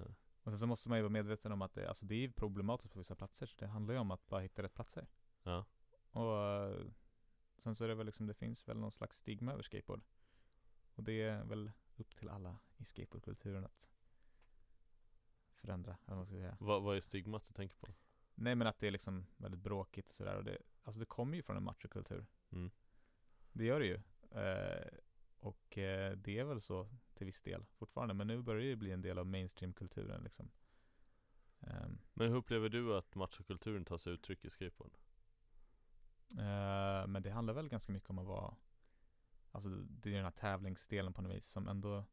Eh, 0.00 0.06
Och 0.42 0.52
sen 0.52 0.58
så 0.58 0.66
måste 0.66 0.88
man 0.88 0.98
ju 0.98 1.02
vara 1.02 1.10
medveten 1.10 1.52
om 1.52 1.62
att 1.62 1.74
det, 1.74 1.88
alltså 1.88 2.04
det 2.06 2.14
är 2.24 2.28
problematiskt 2.28 2.92
på 2.92 2.98
vissa 2.98 3.14
platser. 3.14 3.46
Så 3.46 3.56
det 3.58 3.66
handlar 3.66 3.94
ju 3.94 4.00
om 4.00 4.10
att 4.10 4.28
bara 4.28 4.40
hitta 4.40 4.62
rätt 4.62 4.74
platser. 4.74 5.06
Ja, 5.42 5.64
Och 6.10 6.38
eh, 6.38 6.86
sen 7.56 7.74
så 7.74 7.84
är 7.84 7.88
det 7.88 7.94
väl 7.94 8.06
liksom, 8.06 8.26
det 8.26 8.34
finns 8.34 8.68
väl 8.68 8.76
någon 8.76 8.92
slags 8.92 9.16
stigma 9.16 9.52
över 9.52 9.62
skateboard. 9.62 10.00
Och 10.94 11.04
det 11.04 11.22
är 11.22 11.44
väl 11.44 11.70
upp 11.96 12.16
till 12.16 12.28
alla 12.28 12.58
i 12.76 12.84
skateboardkulturen 12.84 13.64
att 13.64 13.88
förändra, 15.54 15.96
eller 16.06 16.16
vad 16.16 16.16
man 16.16 16.26
ska 16.26 16.34
säga. 16.36 16.56
vad, 16.60 16.82
vad 16.82 16.96
är 16.96 17.00
stigmat 17.00 17.46
du 17.46 17.52
tänker 17.52 17.76
på? 17.76 17.94
Nej 18.34 18.54
men 18.54 18.66
att 18.66 18.78
det 18.78 18.86
är 18.86 18.90
liksom 18.90 19.26
väldigt 19.36 19.60
bråkigt 19.60 20.08
och 20.08 20.14
sådär. 20.14 20.36
Och 20.36 20.44
det, 20.44 20.58
alltså 20.82 21.00
det 21.00 21.06
kommer 21.06 21.36
ju 21.36 21.42
från 21.42 21.56
en 21.56 21.62
machokultur. 21.62 22.26
Mm. 22.50 22.70
Det 23.52 23.64
gör 23.64 23.80
det 23.80 23.86
ju. 23.86 24.00
Eh, 24.40 24.86
och 25.38 25.78
eh, 25.78 26.16
det 26.16 26.38
är 26.38 26.44
väl 26.44 26.60
så 26.60 26.88
till 27.14 27.26
viss 27.26 27.40
del 27.40 27.64
fortfarande. 27.64 28.14
Men 28.14 28.26
nu 28.26 28.42
börjar 28.42 28.60
det 28.60 28.66
ju 28.66 28.76
bli 28.76 28.90
en 28.90 29.02
del 29.02 29.18
av 29.18 29.26
mainstreamkulturen 29.26 30.22
liksom. 30.22 30.50
Ehm, 31.60 31.98
Men 32.14 32.28
hur 32.28 32.36
upplever 32.36 32.68
du 32.68 32.96
att 32.96 33.14
machokulturen 33.14 33.84
tar 33.84 33.98
sig 33.98 34.12
uttryck 34.12 34.44
i 34.44 34.50
skateboard? 34.50 34.98
Eh, 36.38 37.06
men 37.06 37.22
det 37.22 37.30
handlar 37.30 37.54
väl 37.54 37.68
ganska 37.68 37.92
mycket 37.92 38.10
om 38.10 38.18
att 38.18 38.26
vara 38.26 38.54
Alltså 39.52 39.68
det 39.70 40.10
är 40.10 40.14
den 40.14 40.24
här 40.24 40.30
tävlingsdelen 40.30 41.12
på 41.12 41.22
något 41.22 41.32
vis 41.36 41.46
som 41.48 41.68
ändå 41.68 42.04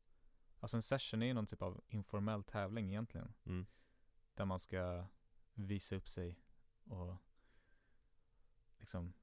Alltså 0.62 0.78
en 0.78 0.84
session 0.84 1.22
är 1.22 1.26
ju 1.26 1.34
någon 1.34 1.48
typ 1.48 1.62
av 1.62 1.82
informell 1.88 2.44
tävling 2.44 2.88
egentligen 2.90 3.34
Mm. 3.46 3.66
Där 4.34 4.46
man 4.46 4.60
ska 4.60 5.06
visa 5.54 5.96
upp 5.96 6.08
sig 6.08 6.40
och 6.84 7.16
liksom 8.78 9.14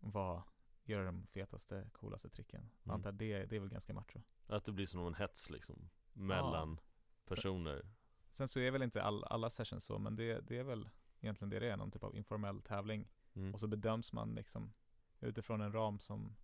vara, 0.00 0.44
göra 0.84 1.04
de 1.04 1.26
fetaste, 1.26 1.90
coolaste 1.92 2.28
tricken. 2.30 2.70
Jag 2.82 2.88
Mm. 2.90 2.94
antar 2.94 3.12
det, 3.12 3.46
det 3.46 3.56
är 3.56 3.60
väl 3.60 3.68
ganska 3.68 3.94
macho. 3.94 4.20
Att 4.46 4.64
det 4.64 4.72
blir 4.72 4.86
som 4.86 5.06
en 5.06 5.14
hets 5.14 5.50
liksom 5.50 5.90
Mellan 6.12 6.80
personer 7.26 7.88
Sen 8.30 8.48
så 8.48 8.60
är 8.60 8.70
väl 8.70 8.82
inte 8.82 9.02
all, 9.02 9.24
alla 9.24 9.50
sessions 9.50 9.84
så, 9.84 9.98
men 9.98 10.16
det, 10.16 10.40
det 10.40 10.58
är 10.58 10.64
väl 10.64 10.88
egentligen 11.20 11.50
det 11.50 11.58
det 11.58 11.70
är, 11.70 11.76
någon 11.76 11.90
typ 11.90 12.04
av 12.04 12.16
informell 12.16 12.62
tävling. 12.62 13.08
mm. 13.34 13.54
Och 13.54 13.60
så 13.60 13.66
bedöms 13.66 14.12
man 14.12 14.34
liksom 14.34 14.72
utifrån 15.20 15.60
en 15.60 15.72
ram 15.72 15.98
som 16.00 16.36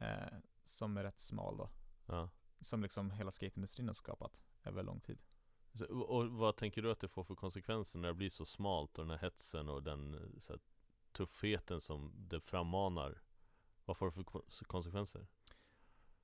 eh, 0.00 0.38
som 0.64 0.96
är 0.96 1.02
rätt 1.02 1.20
smal 1.20 1.56
då. 1.56 1.70
ja. 2.06 2.30
Som 2.60 2.82
liksom 2.82 3.10
hela 3.10 3.30
skateindustrin 3.30 3.86
har 3.86 3.94
skapat 3.94 4.42
över 4.64 4.82
lång 4.82 5.00
tid. 5.00 5.18
Så, 5.74 5.86
och, 5.86 6.28
vad 6.30 6.56
tänker 6.56 6.82
du 6.82 6.90
att 6.90 7.00
det 7.00 7.08
får 7.08 7.24
för 7.24 7.34
konsekvenser 7.34 7.98
när 7.98 8.08
det 8.08 8.14
blir 8.14 8.28
så 8.28 8.44
smalt 8.44 8.98
och 8.98 9.04
den 9.04 9.10
här 9.10 9.18
hetsen 9.18 9.68
och 9.68 9.82
den 9.82 10.14
eh, 10.14 10.38
så 10.38 10.52
här, 10.52 10.60
tuffheten 11.12 11.80
som 11.80 12.12
det 12.16 12.40
frammanar? 12.40 13.22
Vad 13.84 13.96
får 13.96 14.06
det 14.06 14.12
för 14.12 14.22
ko- 14.22 14.44
konsekvenser? 14.66 15.26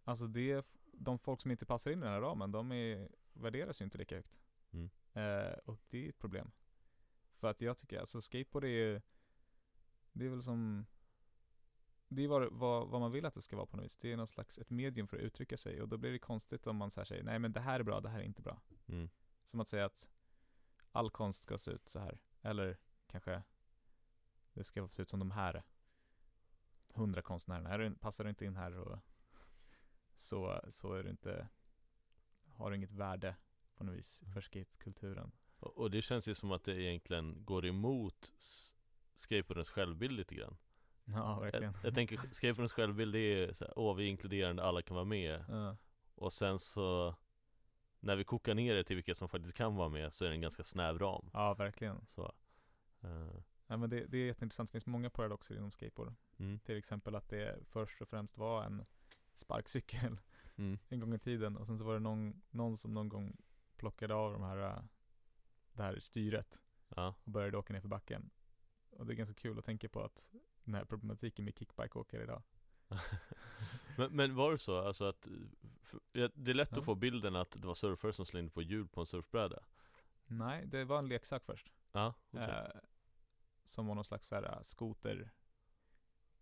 Alltså 0.04 0.26
det, 0.26 0.66
de 0.92 1.18
folk 1.18 1.40
som 1.40 1.50
inte 1.50 1.66
passar 1.66 1.90
in 1.90 1.98
i 1.98 2.02
den 2.02 2.12
här 2.12 2.20
ramen, 2.20 2.52
de 2.52 2.72
är, 2.72 3.08
värderas 3.32 3.80
ju 3.80 3.84
inte 3.84 3.98
lika 3.98 4.16
högt. 4.16 4.38
Mm. 4.70 4.90
Eh, 5.12 5.58
och 5.64 5.78
det 5.90 6.04
är 6.04 6.08
ett 6.08 6.18
problem. 6.18 6.50
För 7.34 7.48
att 7.50 7.60
jag 7.60 7.76
tycker, 7.78 8.00
alltså 8.00 8.22
skateboard 8.22 8.64
är 8.64 8.68
ju, 8.68 9.00
det 10.12 10.24
är 10.26 10.28
väl 10.30 10.42
som, 10.42 10.86
det 12.08 12.24
är 12.24 12.28
vad, 12.28 12.52
vad, 12.52 12.88
vad 12.88 13.00
man 13.00 13.12
vill 13.12 13.26
att 13.26 13.34
det 13.34 13.42
ska 13.42 13.56
vara 13.56 13.66
på 13.66 13.76
något 13.76 13.84
vis. 13.84 13.96
Det 13.96 14.12
är 14.12 14.16
någon 14.16 14.26
slags, 14.26 14.58
ett 14.58 14.70
medium 14.70 15.08
för 15.08 15.16
att 15.16 15.22
uttrycka 15.22 15.56
sig. 15.56 15.82
Och 15.82 15.88
då 15.88 15.96
blir 15.96 16.12
det 16.12 16.18
konstigt 16.18 16.66
om 16.66 16.76
man 16.76 16.90
så 16.90 17.04
säger, 17.04 17.22
nej 17.22 17.38
men 17.38 17.52
det 17.52 17.60
här 17.60 17.80
är 17.80 17.84
bra, 17.84 18.00
det 18.00 18.08
här 18.08 18.20
är 18.20 18.24
inte 18.24 18.42
bra. 18.42 18.60
Mm. 18.86 19.08
Som 19.44 19.60
att 19.60 19.68
säga 19.68 19.84
att 19.84 20.10
all 20.92 21.10
konst 21.10 21.42
ska 21.42 21.58
se 21.58 21.70
ut 21.70 21.88
så 21.88 21.98
här. 21.98 22.20
Eller 22.42 22.78
kanske 23.06 23.42
det 24.52 24.64
ska 24.64 24.88
se 24.88 25.02
ut 25.02 25.08
som 25.08 25.18
de 25.18 25.30
här 25.30 25.62
hundra 26.94 27.22
konstnärerna. 27.22 27.70
Är 27.70 27.78
du, 27.78 27.94
passar 27.94 28.24
du 28.24 28.30
inte 28.30 28.44
in 28.44 28.56
här 28.56 28.78
och 28.78 28.98
så, 30.16 30.60
så 30.70 30.94
är 30.94 31.02
du 31.02 31.10
inte, 31.10 31.48
har 32.52 32.70
du 32.70 32.76
inget 32.76 32.92
värde 32.92 33.36
på 33.76 33.84
något 33.84 33.94
vis 33.94 34.20
för 34.34 34.40
skatekulturen. 34.40 35.32
Och, 35.58 35.78
och 35.78 35.90
det 35.90 36.02
känns 36.02 36.28
ju 36.28 36.34
som 36.34 36.52
att 36.52 36.64
det 36.64 36.82
egentligen 36.82 37.44
går 37.44 37.66
emot 37.66 38.32
skateboardens 39.14 39.70
självbild 39.70 40.12
lite 40.12 40.34
grann 40.34 40.56
Ja, 41.08 41.40
verkligen. 41.40 41.72
jag, 41.72 41.84
jag 41.84 41.94
tänker 41.94 42.20
skateboardens 42.32 42.72
självbild 42.72 43.12
det 43.12 43.18
är 43.18 43.52
så 43.52 43.64
här, 43.64 43.78
åh 43.78 43.96
vi 43.96 44.04
är 44.04 44.08
inkluderande, 44.08 44.62
alla 44.64 44.82
kan 44.82 44.94
vara 44.94 45.04
med 45.04 45.44
Ja. 45.48 45.76
Och 46.14 46.32
sen 46.32 46.58
så 46.58 47.14
När 48.00 48.16
vi 48.16 48.24
kokar 48.24 48.54
ner 48.54 48.74
det 48.74 48.84
till 48.84 48.96
vilka 48.96 49.14
som 49.14 49.28
faktiskt 49.28 49.56
kan 49.56 49.76
vara 49.76 49.88
med 49.88 50.12
så 50.12 50.24
är 50.24 50.28
det 50.28 50.34
en 50.34 50.40
ganska 50.40 50.64
snäv 50.64 50.98
ram 50.98 51.30
ja, 51.32 51.54
verkligen. 51.54 52.06
Så 52.06 52.32
eh, 53.02 53.40
Ja, 53.66 53.76
men 53.76 53.90
det, 53.90 54.06
det 54.06 54.18
är 54.18 54.26
jätteintressant. 54.26 54.68
Det 54.68 54.72
finns 54.72 54.86
många 54.86 55.10
paradoxer 55.10 55.56
inom 55.56 55.70
skateboard. 55.70 56.14
mm, 56.38 56.58
Till 56.58 56.76
exempel 56.78 57.14
att 57.14 57.28
det 57.28 57.58
först 57.64 58.02
och 58.02 58.08
främst 58.08 58.36
var 58.38 58.64
en 58.64 58.84
sparkcykel 59.34 60.18
mm, 60.56 60.78
en 60.88 61.00
gång 61.00 61.14
i 61.14 61.18
tiden 61.18 61.56
och 61.56 61.66
sen 61.66 61.78
så 61.78 61.84
var 61.84 61.94
det 61.94 62.00
någon, 62.00 62.42
någon 62.50 62.76
som 62.76 62.94
någon 62.94 63.08
gång 63.08 63.36
plockade 63.76 64.14
av 64.14 64.32
de 64.32 64.42
här 64.42 64.82
det 65.72 65.82
här 65.82 65.98
styret 66.00 66.62
Ja, 66.96 67.14
och 67.24 67.30
började 67.32 67.58
åka 67.58 67.72
ner 67.72 67.80
för 67.80 67.88
backen. 67.88 68.30
Och 68.90 69.06
det 69.06 69.12
är 69.12 69.16
ganska 69.16 69.34
kul 69.34 69.58
att 69.58 69.64
tänka 69.64 69.88
på 69.88 70.02
att 70.02 70.32
den 70.66 70.74
här 70.74 70.84
problematiken 70.84 71.44
med 71.44 71.58
kickbikeåkare 71.58 72.22
idag. 72.22 72.42
men, 73.96 74.12
men 74.16 74.34
var 74.34 74.52
det 74.52 74.58
så? 74.58 74.78
Alltså 74.78 75.04
att 75.04 75.28
för, 75.82 76.00
Det 76.12 76.50
är 76.50 76.54
lätt 76.54 76.68
Ja. 76.72 76.78
att 76.78 76.84
få 76.84 76.94
bilden 76.94 77.36
att 77.36 77.50
det 77.50 77.66
var 77.66 77.74
surfare 77.74 78.12
som 78.12 78.26
slängde 78.26 78.50
på 78.50 78.62
hjul 78.62 78.88
på 78.88 79.00
en 79.00 79.06
surfbräda 79.06 79.62
Nej, 80.26 80.66
det 80.66 80.84
var 80.84 80.98
en 80.98 81.08
leksak 81.08 81.44
först. 81.44 81.72
Ja, 81.92 82.14
okej 82.30 82.44
Eh, 82.44 82.80
som 83.64 83.86
var 83.86 83.94
någon 83.94 84.04
slags 84.04 84.28
så 84.28 84.34
här 84.34 84.42
äh, 84.56 84.62
skoter 84.62 85.30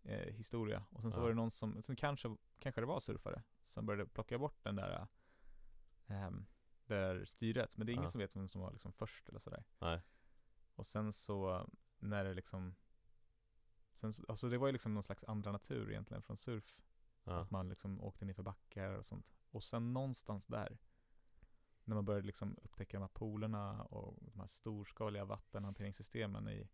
eh, 0.02 0.32
historia. 0.34 0.84
Och 0.90 1.02
sen 1.02 1.12
så 1.12 1.18
Ja. 1.18 1.22
var 1.22 1.28
det 1.28 1.34
någon 1.34 1.50
som, 1.50 1.82
sen 1.82 1.96
kanske, 1.96 2.36
kanske 2.58 2.80
det 2.80 2.86
var 2.86 3.00
surfare 3.00 3.42
som 3.64 3.86
började 3.86 4.10
plocka 4.10 4.38
bort 4.38 4.64
den 4.64 4.76
där 4.76 5.06
det 6.06 6.94
där 6.94 7.24
styret. 7.24 7.76
Men 7.76 7.86
det 7.86 7.92
är 7.92 7.94
ingen 7.94 8.04
Ja. 8.04 8.10
som 8.10 8.18
vet 8.18 8.36
vem 8.36 8.48
som 8.48 8.60
var 8.60 8.72
liksom 8.72 8.92
först 8.92 9.28
eller 9.28 9.38
sådär. 9.38 9.64
Nej, 9.78 10.00
Och 10.74 10.86
sen 10.86 11.12
så 11.12 11.68
när 11.98 12.24
det 12.24 12.34
liksom 12.34 12.74
Sen 13.94 14.12
så, 14.12 14.24
alltså 14.28 14.48
det 14.48 14.58
var 14.58 14.66
ju 14.66 14.72
liksom 14.72 14.94
någon 14.94 15.02
slags 15.02 15.24
andra 15.24 15.52
natur 15.52 15.90
egentligen 15.90 16.22
från 16.22 16.36
surf. 16.36 16.80
ja, 17.24 17.40
Att 17.40 17.50
man 17.50 17.68
liksom 17.68 18.00
åkte 18.00 18.24
ner 18.24 18.34
för 18.34 18.42
backar 18.42 18.90
och 18.94 19.06
sånt. 19.06 19.32
Och 19.50 19.64
sen 19.64 19.92
någonstans 19.92 20.46
där 20.46 20.78
När 21.84 21.94
man 21.94 22.04
började 22.04 22.26
liksom 22.26 22.58
upptäcka 22.62 22.96
de 22.96 23.00
här 23.02 23.08
poolerna 23.08 23.82
och 23.84 24.18
de 24.32 24.40
här 24.40 24.46
storskaliga 24.46 25.24
vattenhanteringssystemen 25.24 26.48
i 26.48 26.68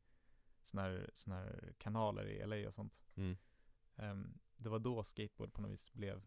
såna 0.63 0.83
här, 0.83 1.11
såna 1.15 1.37
här 1.37 1.75
kanaler 1.79 2.25
i 2.27 2.47
LA 2.47 2.69
och 2.69 2.75
sånt. 2.75 3.01
mm, 3.15 3.37
Ehm, 3.97 4.39
det 4.57 4.69
var 4.69 4.79
då 4.79 5.05
skateboard 5.05 5.53
på 5.53 5.63
något 5.63 5.71
vis 5.71 5.93
blev 5.93 6.23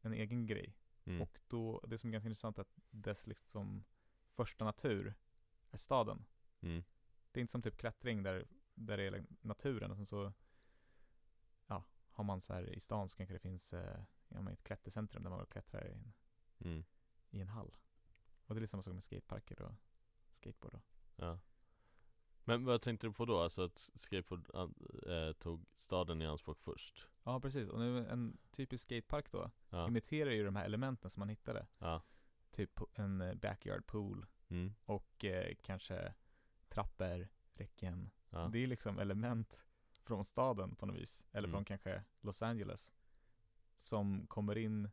en 0.00 0.12
egen 0.12 0.46
grej. 0.46 0.76
mm, 1.04 1.22
Och 1.22 1.38
då, 1.48 1.80
det 1.88 1.98
som 1.98 2.10
är 2.10 2.12
ganska 2.12 2.28
intressant 2.28 2.58
är 2.58 2.62
att 2.62 2.78
dess 2.90 3.26
liksom 3.26 3.84
första 4.30 4.64
natur 4.64 5.14
är 5.70 5.76
staden. 5.78 6.24
mm, 6.60 6.84
Det 7.32 7.40
är 7.40 7.42
inte 7.42 7.50
som 7.52 7.62
typ 7.62 7.76
klättring 7.76 8.22
där, 8.22 8.46
där 8.86 8.96
det 8.96 9.02
är 9.06 9.10
liksom 9.10 9.36
naturen 9.40 9.90
och 9.90 9.96
sen 9.96 10.06
så 10.06 10.32
Ja, 11.66 11.84
har 12.10 12.24
man 12.24 12.40
så 12.40 12.52
här 12.52 12.68
i 12.74 12.80
stan 12.80 13.08
så 13.08 13.16
kanske 13.16 13.34
det 13.34 13.38
finns 13.38 13.72
eh, 13.72 14.02
ja, 14.28 14.50
ett 14.50 14.62
klättercentrum 14.62 15.22
där 15.22 15.30
man 15.30 15.46
klättrar 15.46 15.86
i 15.86 15.92
en, 15.92 16.12
mm, 16.58 16.84
i 17.30 17.40
en 17.40 17.48
hall. 17.48 17.76
Och 18.46 18.54
det 18.54 18.58
är 18.58 18.60
lite 18.60 18.70
samma 18.70 18.82
sak 18.82 18.94
med 18.94 19.02
skateparker 19.02 19.62
och 19.62 19.74
skateboard 20.32 20.72
då. 20.72 20.80
ja 21.16 21.38
Men 22.44 22.64
vad 22.64 22.82
tänkte 22.82 23.06
du 23.06 23.12
på 23.12 23.24
då? 23.24 23.40
Alltså 23.40 23.62
att 23.64 23.78
skateboard 23.94 24.50
eh, 25.06 25.32
tog 25.32 25.64
staden 25.74 26.22
i 26.22 26.26
anspråk 26.26 26.58
först? 26.60 27.06
Ja, 27.24 27.40
precis. 27.40 27.68
Och 27.68 27.78
nu 27.78 28.08
en 28.08 28.38
typisk 28.50 28.82
skatepark 28.84 29.32
då 29.32 29.50
Ja, 29.70 29.88
imiterar 29.88 30.30
ju 30.30 30.44
de 30.44 30.56
här 30.56 30.64
elementen 30.64 31.10
som 31.10 31.20
man 31.20 31.28
hittade. 31.28 31.66
ja, 31.78 32.02
Typ 32.50 32.80
en 32.94 33.38
backyard 33.42 33.86
pool 33.86 34.26
mm, 34.48 34.74
och 34.84 35.24
eh, 35.24 35.54
kanske 35.62 36.14
trappor, 36.68 37.28
räcken. 37.54 38.10
Ja, 38.30 38.48
Det 38.52 38.58
är 38.58 38.66
liksom 38.66 38.98
element 38.98 39.66
från 40.02 40.24
staden 40.24 40.76
på 40.76 40.86
något 40.86 40.96
vis. 40.96 41.24
Eller 41.32 41.48
Mm. 41.48 41.58
från 41.58 41.64
kanske 41.64 42.02
Los 42.20 42.42
Angeles. 42.42 42.90
Som 43.78 44.26
kommer 44.26 44.58
in 44.58 44.90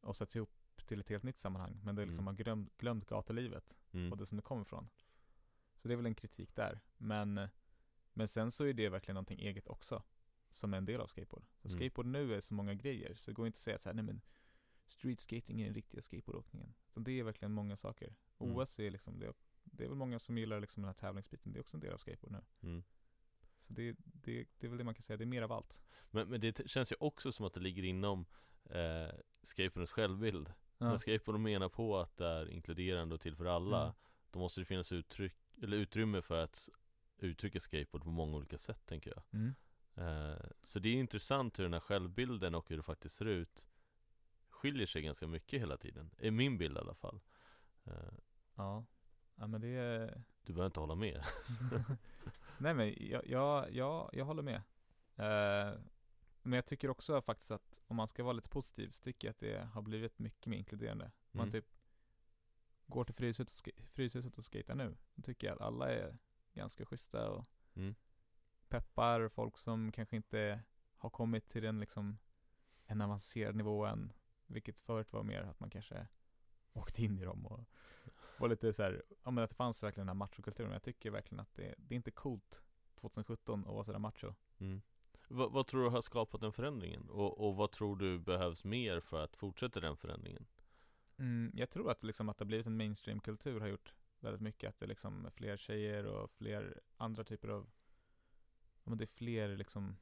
och 0.00 0.16
sätts 0.16 0.36
ihop 0.36 0.50
till 0.86 1.00
ett 1.00 1.08
helt 1.08 1.24
nytt 1.24 1.38
sammanhang. 1.38 1.80
Men 1.84 1.94
det 1.94 2.02
liksom 2.06 2.24
Mm. 2.24 2.26
har 2.26 2.44
glömt, 2.44 2.76
glömt 2.78 3.06
gatulivet 3.06 3.78
Mm. 3.92 4.12
och 4.12 4.18
det 4.18 4.26
som 4.26 4.36
det 4.36 4.42
kommer 4.42 4.62
ifrån. 4.62 4.88
Så 5.76 5.88
det 5.88 5.94
är 5.94 5.96
väl 5.96 6.06
en 6.06 6.14
kritik 6.14 6.54
där. 6.56 6.80
Men, 6.96 7.48
men 8.12 8.28
sen 8.28 8.52
så 8.52 8.64
är 8.64 8.72
det 8.72 8.88
verkligen 8.88 9.14
någonting 9.14 9.40
eget 9.40 9.68
också. 9.68 10.02
Som 10.50 10.74
är 10.74 10.78
en 10.78 10.84
del 10.84 11.00
av 11.00 11.06
skateboard. 11.06 11.44
Så 11.62 11.68
Mm. 11.68 11.78
skateboard 11.78 12.06
nu 12.06 12.34
är 12.34 12.40
så 12.40 12.54
många 12.54 12.74
grejer. 12.74 13.14
Så 13.14 13.30
det 13.30 13.34
går 13.34 13.46
inte 13.46 13.56
att 13.56 13.60
säga 13.60 13.76
att 13.76 13.82
så 13.82 13.88
här, 13.88 13.94
nej 13.94 14.04
men 14.04 14.20
street 14.86 15.20
skating 15.20 15.60
är 15.60 15.64
den 15.64 15.74
riktiga 15.74 16.02
skateboardåkningen. 16.02 16.74
Så 16.88 17.00
det 17.00 17.12
är 17.20 17.22
verkligen 17.24 17.52
många 17.52 17.76
saker. 17.76 18.14
Mm. 18.38 18.56
OS 18.56 18.78
är 18.78 18.90
liksom, 18.90 19.18
det, 19.18 19.32
det 19.80 19.86
är 19.86 19.88
väl 19.88 19.98
många 19.98 20.18
som 20.18 20.38
gillar 20.38 20.60
liksom 20.60 20.82
den 20.82 20.88
här 20.88 20.94
tävlingsbiten. 20.94 21.52
Det 21.52 21.58
är 21.58 21.60
också 21.60 21.76
en 21.76 21.80
del 21.80 21.92
av 21.92 21.98
skateboard 21.98 22.32
nu. 22.32 22.68
Mm. 22.68 22.82
Så 23.56 23.72
det, 23.72 23.96
det, 24.02 24.46
det 24.58 24.66
är 24.66 24.68
väl 24.68 24.78
det 24.78 24.84
man 24.84 24.94
kan 24.94 25.02
säga, 25.02 25.16
det 25.16 25.24
är 25.24 25.26
mer 25.26 25.42
av 25.42 25.52
allt. 25.52 25.78
Men, 26.10 26.28
men 26.28 26.40
det 26.40 26.68
känns 26.70 26.92
ju 26.92 26.96
också 27.00 27.32
som 27.32 27.46
att 27.46 27.54
det 27.54 27.60
ligger 27.60 27.82
inom 27.82 28.26
eh, 28.64 29.14
skateboardens 29.42 29.90
självbild 29.90 30.52
Ja. 30.78 30.86
När 30.90 30.98
skateboarden 30.98 31.42
menar 31.42 31.68
på 31.68 31.98
att 31.98 32.16
det 32.16 32.26
är 32.26 32.50
inkluderande 32.50 33.14
och 33.14 33.20
till 33.20 33.36
för 33.36 33.44
alla 33.44 33.82
Mm. 33.82 33.94
Då 34.30 34.38
måste 34.38 34.60
det 34.60 34.64
finnas 34.64 34.92
uttryck, 34.92 35.34
eller 35.62 35.76
utrymme 35.76 36.22
för 36.22 36.42
att 36.42 36.68
uttrycka 37.18 37.60
skateboard 37.60 38.02
på 38.02 38.10
många 38.10 38.36
olika 38.36 38.58
sätt 38.58 38.86
tänker 38.86 39.10
jag 39.10 39.22
Mm. 39.32 39.54
eh, 39.94 40.38
Så 40.62 40.78
det 40.78 40.88
är 40.88 40.94
intressant 40.94 41.58
hur 41.58 41.64
den 41.64 41.72
här 41.72 41.80
självbilden 41.80 42.54
och 42.54 42.68
hur 42.68 42.76
det 42.76 42.82
faktiskt 42.82 43.16
ser 43.16 43.24
ut 43.24 43.66
Skiljer 44.48 44.86
sig 44.86 45.02
ganska 45.02 45.26
mycket 45.26 45.60
hela 45.60 45.76
tiden, 45.76 46.10
är 46.18 46.30
min 46.30 46.58
bild 46.58 46.76
i 46.76 46.80
alla 46.80 46.94
fall 46.94 47.20
eh, 47.84 47.92
Ja. 48.54 48.84
Ja, 49.40 49.46
men 49.46 49.60
det 49.60 50.06
Du 50.42 50.52
behöver 50.52 50.66
inte 50.66 50.80
hålla 50.80 50.94
med 50.94 51.24
Nej 52.58 52.74
men 52.74 52.94
jag, 53.00 53.26
jag, 53.26 53.72
jag, 53.72 54.10
jag 54.12 54.24
håller 54.24 54.42
med. 54.42 54.56
Eh, 55.16 55.80
men 56.42 56.52
jag 56.52 56.66
tycker 56.66 56.90
också 56.90 57.22
faktiskt 57.22 57.50
att 57.50 57.80
om 57.86 57.96
man 57.96 58.08
ska 58.08 58.22
vara 58.24 58.32
lite 58.32 58.48
positiv 58.48 58.90
så 58.90 59.02
tycker 59.02 59.28
jag 59.28 59.32
att 59.32 59.38
det 59.38 59.64
har 59.72 59.82
blivit 59.82 60.18
mycket 60.18 60.46
mer 60.46 60.58
inkluderande. 60.58 61.10
Man 61.32 61.48
Mm. 61.48 61.52
typ 61.52 61.70
går 62.86 63.04
till 63.04 63.14
Fryshuset 63.14 63.74
och, 63.78 63.84
Fryshuset 63.90 64.38
och 64.38 64.44
skejtar 64.52 64.74
nu, 64.74 64.96
då 65.14 65.22
tycker 65.22 65.46
jag 65.46 65.54
att 65.54 65.60
alla 65.60 65.90
är 65.90 66.18
ganska 66.54 66.86
schyssta 66.86 67.30
och 67.30 67.44
Mm. 67.74 67.94
peppar 68.68 69.28
folk 69.28 69.58
som 69.58 69.92
kanske 69.92 70.16
inte 70.16 70.60
har 70.96 71.10
kommit 71.10 71.48
till 71.48 71.62
den 71.62 71.80
liksom 71.80 72.18
en 72.86 73.00
avancerad 73.00 73.54
nivå 73.56 73.86
än, 73.86 74.12
vilket 74.46 74.80
förut 74.80 75.12
var 75.12 75.22
mer 75.22 75.42
att 75.42 75.60
man 75.60 75.70
kanske 75.70 76.06
åkte 76.72 77.02
in 77.04 77.18
i 77.18 77.24
dem 77.24 77.46
och 77.46 77.60
var 78.40 78.48
lite 78.48 78.72
så 78.72 78.82
här, 78.82 79.02
ja 79.24 79.30
men 79.30 79.44
att 79.44 79.50
det 79.50 79.56
fanns 79.56 79.82
verkligen 79.82 80.06
den 80.06 80.16
här 80.16 80.18
machokulturen. 80.18 80.72
Jag 80.72 80.82
tycker 80.82 81.10
verkligen 81.10 81.40
att 81.40 81.54
det, 81.54 81.74
det 81.78 81.94
är 81.94 81.96
inte 81.96 82.10
coolt 82.10 82.62
2017 82.94 83.60
att 83.60 83.72
vara 83.74 83.84
sådär 83.84 83.98
macho. 83.98 84.34
Mm. 84.58 84.82
Vad, 85.28 85.52
vad 85.52 85.66
tror 85.66 85.82
du 85.82 85.88
har 85.88 86.00
skapat 86.00 86.40
den 86.40 86.52
förändringen? 86.52 87.10
Och, 87.10 87.46
och 87.48 87.56
vad 87.56 87.70
tror 87.70 87.96
du 87.96 88.18
behövs 88.18 88.64
mer 88.64 89.00
för 89.00 89.24
att 89.24 89.36
fortsätta 89.36 89.80
den 89.80 89.96
förändringen? 89.96 90.46
Mm, 91.16 91.52
jag 91.54 91.70
tror 91.70 91.90
att 91.90 92.02
liksom 92.02 92.28
att 92.28 92.38
det 92.38 92.42
har 92.42 92.46
blivit 92.46 92.66
en 92.66 92.76
mainstream-kultur 92.76 93.60
har 93.60 93.68
gjort 93.68 93.94
väldigt 94.20 94.40
mycket. 94.42 94.68
Att 94.68 94.78
det 94.78 94.86
liksom 94.86 95.26
är 95.26 95.30
fler 95.30 95.56
tjejer 95.56 96.04
och 96.04 96.30
fler 96.30 96.80
andra 96.96 97.24
typer 97.24 97.48
av, 97.48 97.70
ja 98.84 98.90
men 98.90 98.98
det 98.98 99.04
är 99.04 99.14
fler 99.16 99.56
liksom, 99.56 99.96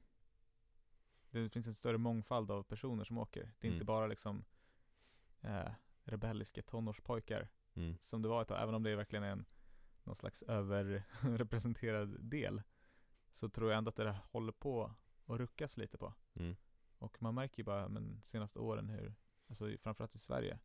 det 1.30 1.48
finns 1.48 1.66
en 1.66 1.74
större 1.74 1.98
mångfald 1.98 2.50
av 2.50 2.62
personer 2.62 3.04
som 3.04 3.18
åker. 3.18 3.40
Det 3.58 3.66
är 3.66 3.68
Mm. 3.68 3.74
inte 3.74 3.84
bara 3.84 4.06
liksom 4.06 4.44
eh, 5.40 5.70
rebelliska 6.04 6.62
tonårspojkar 6.62 7.48
Mm. 7.78 7.96
som 8.00 8.22
det 8.22 8.28
var 8.28 8.42
ett 8.42 8.48
tag, 8.48 8.62
även 8.62 8.74
om 8.74 8.82
det 8.82 8.96
verkligen 8.96 9.22
är 9.22 9.30
en 9.30 9.44
någon 10.04 10.16
slags 10.16 10.42
överrepresenterad 10.42 12.20
del. 12.20 12.62
Så 13.32 13.48
tror 13.48 13.70
jag 13.70 13.78
ändå 13.78 13.88
att 13.88 13.96
det 13.96 14.04
där 14.04 14.18
håller 14.30 14.52
på 14.52 14.94
att 15.26 15.38
ruckas 15.38 15.76
lite 15.76 15.98
på. 15.98 16.14
Mm. 16.34 16.56
Och 16.98 17.22
man 17.22 17.34
märker 17.34 17.58
ju 17.58 17.64
bara 17.64 17.88
men 17.88 18.22
senaste 18.22 18.58
åren 18.58 18.88
hur, 18.88 19.14
alltså 19.48 19.76
framförallt 19.82 20.14
i 20.14 20.18
Sverige, 20.18 20.58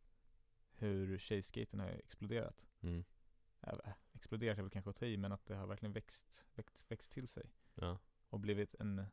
hur 0.72 1.18
tjejskaten 1.18 1.80
har 1.80 1.88
exploderat. 1.88 2.66
Mm. 2.80 3.04
Äh, 3.60 3.78
exploderat 4.12 4.58
är 4.58 4.62
väl 4.62 4.70
kanske 4.70 4.90
att 4.90 4.96
ta 4.96 5.06
i, 5.06 5.16
men 5.16 5.32
att 5.32 5.46
det 5.46 5.54
har 5.54 5.66
verkligen 5.66 5.92
växt, 5.92 6.44
växt, 6.54 6.90
växt 6.90 7.10
till 7.10 7.28
sig. 7.28 7.50
Ja. 7.74 7.98
Och 8.28 8.40
blivit 8.40 8.74
en, 8.74 9.06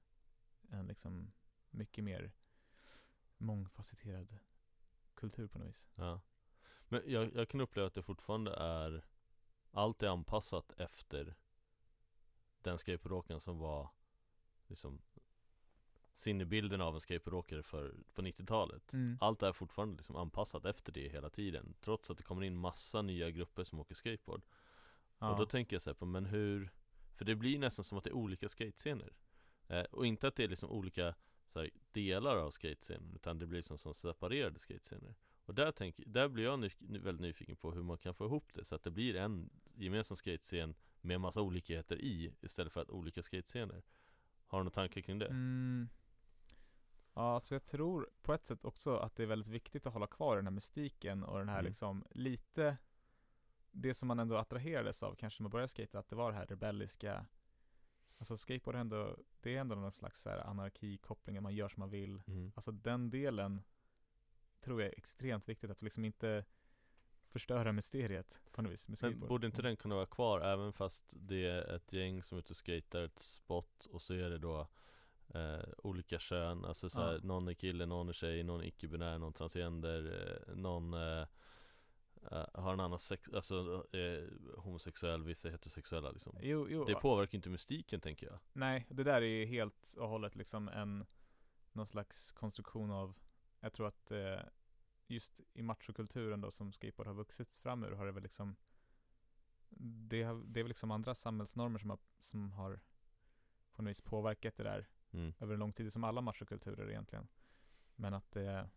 en 0.70 0.88
liksom 0.88 1.32
mycket 1.70 2.04
mer 2.04 2.32
mångfacetterad 3.38 4.38
kultur 5.14 5.48
på 5.48 5.60
något 5.60 5.68
vis. 5.68 5.90
Ja. 5.96 6.22
Men 6.92 7.02
jag, 7.06 7.36
jag 7.36 7.50
kan 7.50 7.62
uppleva 7.62 7.88
att 7.88 7.94
det 7.94 8.02
fortfarande 8.02 8.54
är 8.54 9.06
Allt 9.72 10.04
är 10.04 10.08
anpassat 10.08 10.74
efter 10.78 11.36
Den 12.62 12.78
skateboardåkaren 12.78 13.42
som 13.42 13.58
var 13.58 13.90
Liksom 14.68 15.02
Sinnebilden 16.14 16.82
av 16.82 16.94
en 16.94 17.00
skateboardåkare 17.00 17.64
för, 17.64 17.96
på 18.14 18.22
90-talet 18.22 18.94
Mm. 18.94 19.18
Allt 19.22 19.44
är 19.44 19.54
fortfarande 19.54 19.96
liksom 19.96 20.16
anpassat 20.16 20.66
efter 20.66 20.92
det 20.92 21.10
hela 21.10 21.30
tiden 21.30 21.74
Trots 21.82 22.12
att 22.12 22.18
det 22.18 22.24
kommer 22.24 22.44
in 22.44 22.58
massa 22.58 23.02
nya 23.02 23.32
grupper 23.32 23.64
som 23.64 23.80
åker 23.80 23.96
skateboard 23.96 24.42
Ja. 25.18 25.32
Och 25.32 25.38
då 25.38 25.46
tänker 25.46 25.76
jag 25.76 25.82
så 25.82 25.90
här 25.90 25.96
på, 25.96 26.06
men 26.06 26.26
hur 26.26 26.70
För 27.16 27.26
det 27.26 27.36
blir 27.36 27.60
nästan 27.60 27.86
som 27.86 27.98
att 27.98 28.04
det 28.04 28.10
är 28.10 28.14
olika 28.14 28.50
skatescener 28.50 29.14
eh, 29.68 29.84
Och 29.84 30.06
inte 30.06 30.28
att 30.28 30.36
det 30.36 30.44
är 30.44 30.48
liksom 30.48 30.72
olika 30.72 31.16
här, 31.56 31.70
delar 31.92 32.38
av 32.38 32.52
skatescenen 32.52 33.14
Utan 33.16 33.40
det 33.40 33.48
blir 33.48 33.62
som, 33.62 33.78
som 33.78 33.94
separerade 33.94 34.60
skatescener 34.60 35.16
Och 35.46 35.56
där, 35.56 35.72
tänk, 35.72 35.96
där 36.06 36.28
blir 36.28 36.44
jag 36.44 36.60
ny, 36.60 36.70
väldigt 36.80 37.22
nyfiken 37.22 37.56
på 37.56 37.72
hur 37.72 37.84
man 37.84 37.98
kan 37.98 38.14
få 38.14 38.26
ihop 38.26 38.54
det 38.54 38.66
Så 38.66 38.76
att 38.76 38.84
det 38.84 38.92
blir 38.92 39.16
en 39.16 39.50
gemensam 39.74 40.18
skatescen 40.18 40.76
Med 41.02 41.22
massa 41.22 41.42
olikheter 41.42 41.96
i 42.02 42.34
Istället 42.42 42.74
för 42.74 42.82
att 42.82 42.90
olika 42.90 43.24
skatescener 43.24 43.84
Har 44.48 44.60
du 44.60 44.64
några 44.64 44.74
tankar 44.74 45.02
kring 45.02 45.20
det? 45.20 45.28
Mm. 45.28 45.90
Ja, 47.14 47.40
så 47.40 47.54
jag 47.54 47.66
tror 47.66 48.10
på 48.22 48.34
ett 48.34 48.46
sätt 48.46 48.66
också 48.66 48.96
att 48.98 49.16
det 49.16 49.24
är 49.24 49.28
väldigt 49.28 49.50
viktigt 49.50 49.86
att 49.86 49.94
hålla 49.94 50.08
kvar 50.08 50.36
den 50.36 50.46
här 50.46 50.52
mystiken 50.52 51.24
och 51.24 51.40
den 51.40 51.50
här 51.50 51.60
Mm. 51.60 51.66
liksom 51.70 52.06
lite 52.12 52.78
det 53.72 53.94
som 53.94 54.08
man 54.08 54.20
ändå 54.20 54.38
attraherades 54.38 55.04
av 55.04 55.16
kanske 55.16 55.42
när 55.42 55.44
man 55.44 55.52
började 55.52 55.68
skata, 55.68 56.00
att 56.00 56.10
det 56.10 56.16
var 56.16 56.32
det 56.32 56.38
här 56.38 56.46
rebelliska 56.46 57.26
Alltså 58.18 58.38
skateboard 58.38 58.76
är 58.76 58.80
ändå, 58.80 59.18
det 59.42 59.56
är 59.56 59.60
ändå 59.60 59.76
någon 59.76 59.92
slags 59.92 60.22
så 60.22 60.30
här 60.30 60.38
anarkikoppling, 60.38 61.44
man 61.44 61.56
gör 61.56 61.70
som 61.70 61.80
man 61.80 61.90
vill 61.90 62.24
Mm. 62.28 62.52
Alltså 62.56 62.72
den 62.72 63.10
delen 63.10 63.62
tror 64.62 64.82
jag 64.82 64.92
är 64.92 64.98
extremt 64.98 65.50
viktigt 65.50 65.70
att 65.72 65.82
liksom 65.82 66.06
inte 66.06 66.46
förstöra 67.28 67.72
mysteriet 67.72 68.42
på 68.52 68.62
något 68.62 68.72
vis 68.72 68.88
med 68.88 68.92
Men 68.92 68.98
skateboard. 69.12 69.30
borde 69.30 69.48
inte 69.48 69.62
den 69.62 69.76
kunna 69.78 69.96
vara 69.96 70.06
kvar 70.06 70.42
även 70.42 70.74
fast 70.74 71.14
det 71.18 71.46
är 71.46 71.76
ett 71.76 71.94
gäng 71.94 72.24
som 72.24 72.36
är 72.38 72.40
ute 72.40 72.54
och 72.54 72.66
skejtar 72.66 73.02
ett 73.04 73.20
spot 73.20 73.86
och 73.92 74.02
så 74.02 74.14
är 74.14 74.30
det 74.30 74.38
då 74.38 74.68
eh, 75.34 75.60
olika 75.78 76.20
kön, 76.20 76.66
alltså 76.66 76.90
så 76.90 77.02
här, 77.02 77.14
Ja. 77.14 77.20
någon 77.24 77.48
är 77.48 77.54
kille, 77.54 77.86
någon 77.86 78.10
är 78.10 78.14
tjej, 78.14 78.44
någon 78.44 78.62
är 78.62 78.66
icke-binär, 78.66 79.18
någon 79.18 79.34
transgender, 79.34 80.02
eh, 80.50 80.56
någon 80.56 80.94
eh, 80.94 81.26
eh, 82.32 82.46
har 82.54 82.74
en 82.74 82.80
annan 82.80 83.00
sex, 83.00 83.30
alltså 83.34 83.86
eh, 83.98 84.24
homosexuell, 84.58 85.24
vissa 85.24 85.48
är 85.48 85.52
heterosexuella 85.52 86.12
liksom 86.12 86.38
Jo, 86.42 86.68
jo, 86.70 86.86
Det 86.86 86.96
påverkar 86.96 87.36
inte 87.36 87.50
mystiken 87.50 88.02
tänker 88.02 88.28
jag 88.28 88.40
Nej, 88.54 88.86
det 88.90 89.04
där 89.04 89.22
är 89.22 89.26
ju 89.26 89.46
helt 89.46 89.96
och 90.00 90.10
hållet 90.10 90.36
liksom 90.36 90.68
en 90.70 91.06
någon 91.74 91.88
slags 91.88 92.32
konstruktion 92.32 92.92
av 92.92 93.16
Jag 93.62 93.74
tror 93.74 93.88
att 93.88 94.12
eh, 94.12 94.40
just 95.08 95.42
i 95.54 95.62
machokulturen 95.62 96.42
då 96.42 96.52
som 96.52 96.74
skateboard 96.74 97.08
har 97.08 97.14
vuxit 97.14 97.56
fram 97.56 97.84
ur 97.84 97.92
har 97.92 98.06
det 98.06 98.12
väl 98.12 98.24
liksom 98.24 98.56
det, 100.10 100.24
har, 100.24 100.44
det 100.46 100.60
är 100.60 100.64
väl 100.64 100.70
liksom 100.70 100.92
andra 100.92 101.16
samhällsnormer 101.16 101.80
som 101.80 101.90
har, 101.90 102.00
som 102.20 102.52
har 102.52 102.80
på 103.72 103.82
något 103.82 103.90
vis 103.90 104.02
påverkat 104.02 104.56
det 104.56 104.64
där 104.64 104.88
mm. 105.12 105.34
över 105.40 105.54
en 105.54 105.60
lång 105.60 105.74
tid, 105.74 105.94
som 105.94 106.04
alla 106.04 106.22
machokulturer 106.22 106.90
egentligen. 106.90 107.28
Men 107.96 108.14
att 108.14 108.32
det, 108.32 108.70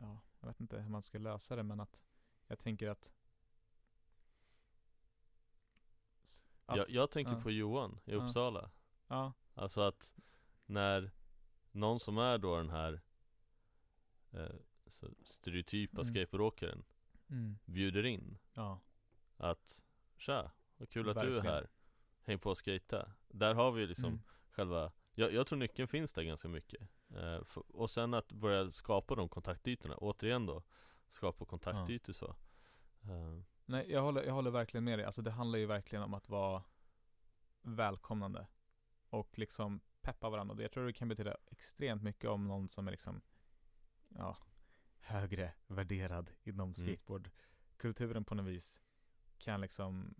ja, 0.00 0.20
jag 0.40 0.48
vet 0.48 0.60
inte 0.60 0.80
hur 0.80 0.90
man 0.90 1.02
ska 1.02 1.18
lösa 1.18 1.56
det, 1.56 1.62
men 1.62 1.80
att 1.80 2.02
jag 2.46 2.58
tänker 2.58 2.88
att, 2.88 3.12
att 6.66 6.76
jag, 6.76 6.90
jag 6.90 7.10
tänker 7.10 7.32
ja. 7.32 7.40
på 7.40 7.50
Johan 7.50 7.98
i 8.04 8.12
Ja. 8.12 8.16
Uppsala 8.16 8.70
ja, 9.06 9.32
Alltså 9.54 9.80
att 9.80 10.14
när 10.66 11.10
någon 11.70 12.00
som 12.00 12.18
är 12.18 12.38
då 12.38 12.56
den 12.56 12.70
här 12.70 13.00
eh, 14.32 14.54
så 14.86 15.06
stereotypa 15.24 16.00
Mm. 16.00 16.04
skateboardåkaren 16.04 16.84
mm, 17.30 17.58
bjuder 17.64 18.06
in 18.06 18.38
ja, 18.54 18.80
att 19.36 19.82
Tja, 20.16 20.50
vad 20.76 20.88
kul 20.90 21.08
att 21.08 21.14
du 21.20 21.20
är 21.20 21.30
Verkligen. 21.30 21.54
här. 21.54 21.68
Häng 22.24 22.38
på 22.38 22.50
och 22.50 22.56
skata. 22.58 23.12
Där 23.28 23.54
har 23.54 23.72
vi 23.72 23.86
liksom 23.86 24.04
mm, 24.08 24.20
själva 24.50 24.92
jag, 25.14 25.32
jag 25.32 25.46
tror 25.46 25.58
nyckeln 25.58 25.88
finns 25.88 26.12
där 26.12 26.22
ganska 26.22 26.48
mycket. 26.48 26.80
Eh, 27.14 27.38
f- 27.42 27.56
Och 27.68 27.90
sen 27.90 28.14
att 28.14 28.32
börja 28.32 28.70
skapa 28.70 29.14
de 29.14 29.28
kontaktytorna. 29.28 29.96
Återigen 29.96 30.46
då 30.46 30.62
Skapa 31.08 31.44
kontaktytor 31.44 32.12
så. 32.12 32.26
Eh, 33.02 33.42
Nej, 33.64 33.90
jag 33.90 34.02
håller, 34.02 34.22
jag 34.22 34.32
håller 34.34 34.50
verkligen 34.50 34.84
med 34.84 34.98
dig. 34.98 35.06
Alltså 35.06 35.22
det 35.22 35.30
handlar 35.30 35.58
ju 35.58 35.66
verkligen 35.66 36.02
om 36.04 36.14
att 36.14 36.28
vara 36.28 36.62
välkomnande 37.62 38.46
och 39.08 39.38
liksom 39.38 39.80
peppa 40.00 40.30
varandra. 40.30 40.62
Jag 40.62 40.72
tror 40.72 40.86
det 40.86 40.92
kan 40.92 41.08
betyda 41.08 41.36
extremt 41.50 42.02
mycket 42.02 42.30
om 42.30 42.48
någon 42.48 42.68
som 42.68 42.86
är 42.88 42.90
liksom, 42.92 43.20
ja, 44.18 44.36
högre 45.00 45.52
värderad 45.66 46.30
inom 46.42 46.74
skateboardkulturen 46.74 48.24
på 48.24 48.34
något 48.34 48.46
vis 48.46 48.80
kan 49.38 49.60
liksom 49.60 50.14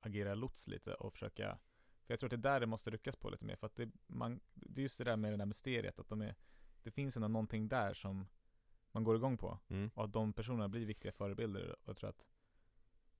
agera 0.00 0.34
lots 0.34 0.68
lite 0.68 0.94
och 0.94 1.12
försöka 1.12 1.58
För 2.04 2.12
jag 2.12 2.18
tror 2.20 2.26
att 2.28 2.42
det 2.42 2.48
är 2.48 2.52
där 2.52 2.60
det 2.60 2.66
måste 2.66 2.90
ryckas 2.90 3.16
på 3.16 3.30
lite 3.30 3.44
mer, 3.44 3.56
för 3.56 3.66
att 3.66 3.76
det, 3.76 3.90
man, 4.06 4.40
det 4.54 4.80
är 4.80 4.82
just 4.82 4.98
det 4.98 5.04
där 5.04 5.16
med 5.16 5.32
det 5.32 5.36
där 5.36 5.46
mysteriet, 5.46 5.98
att 5.98 6.08
de 6.08 6.22
är, 6.22 6.34
det 6.82 6.90
finns 6.90 7.16
ändå 7.16 7.28
någonting 7.28 7.68
där 7.68 7.94
som 7.94 8.28
man 8.92 9.04
går 9.04 9.16
igång 9.16 9.38
på, 9.38 9.58
Mm. 9.68 9.90
och 9.94 10.04
att 10.04 10.12
de 10.12 10.32
personerna 10.32 10.68
blir 10.68 10.86
viktiga 10.86 11.12
förebilder, 11.12 11.70
och 11.82 11.88
jag 11.88 11.96
tror 11.96 12.10
att 12.10 12.26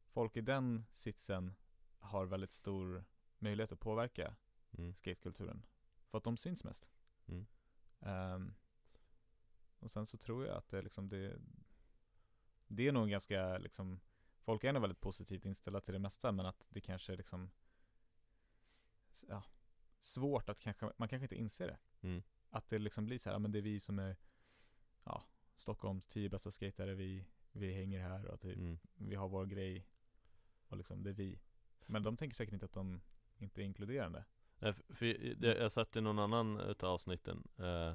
folk 0.08 0.36
i 0.36 0.40
den 0.40 0.86
sitsen 0.92 1.54
har 1.98 2.26
väldigt 2.26 2.52
stor 2.52 3.04
möjlighet 3.38 3.72
att 3.72 3.80
påverka 3.80 4.36
Mm. 4.78 4.94
skatekulturen, 4.94 5.66
för 6.10 6.18
att 6.18 6.24
de 6.24 6.36
syns 6.36 6.64
mest. 6.64 6.88
Mm. 7.26 7.46
Ehm, 8.00 8.54
och 9.80 9.90
sen 9.90 10.06
så 10.06 10.18
tror 10.18 10.46
jag 10.46 10.56
att 10.56 10.68
det 10.68 10.82
liksom 10.82 11.08
det 11.08 11.38
Det 12.68 12.88
är 12.88 12.92
nog 12.92 13.08
ganska 13.08 13.58
liksom 13.58 14.00
Folk 14.40 14.64
är 14.64 14.72
nog 14.72 14.80
väldigt 14.82 15.00
positivt 15.00 15.44
inställda 15.44 15.80
till 15.80 15.92
det 15.92 15.98
mesta 15.98 16.32
men 16.32 16.46
att 16.46 16.66
det 16.70 16.80
kanske 16.80 17.12
är 17.12 17.16
liksom 17.16 17.50
ja, 19.28 19.42
Svårt 20.00 20.48
att 20.48 20.60
kanske, 20.60 20.92
man 20.96 21.08
kanske 21.08 21.24
inte 21.24 21.36
inser 21.36 21.66
det 21.66 21.78
Mm. 22.08 22.22
Att 22.50 22.68
det 22.68 22.78
liksom 22.78 23.04
blir 23.06 23.18
så 23.18 23.30
här, 23.30 23.38
men 23.38 23.52
det 23.52 23.58
är 23.58 23.62
vi 23.62 23.80
som 23.80 23.98
är 23.98 24.16
Ja, 25.04 25.22
Stockholms 25.56 26.06
tio 26.06 26.28
bästa 26.28 26.50
skatare, 26.50 26.94
vi, 26.94 27.26
vi 27.52 27.72
hänger 27.72 28.00
här 28.00 28.26
och 28.26 28.40
typ, 28.40 28.56
Mm. 28.56 28.78
vi 28.94 29.14
har 29.14 29.28
vår 29.28 29.46
grej 29.46 29.86
Och 30.68 30.76
liksom, 30.76 31.02
det 31.02 31.10
är 31.10 31.14
vi 31.14 31.40
Men 31.86 32.02
de 32.02 32.16
tänker 32.16 32.34
säkert 32.34 32.52
inte 32.52 32.66
att 32.66 32.72
de 32.72 33.00
inte 33.38 33.62
är 33.62 33.64
inkluderande 33.64 34.24
Nej, 34.58 34.72
för- 34.88 35.34
det, 35.34 35.56
jag 35.58 35.72
satt 35.72 35.96
i 35.96 36.00
någon 36.00 36.18
annan 36.18 36.60
utav 36.60 36.90
avsnitten 36.90 37.48
eh, 37.58 37.94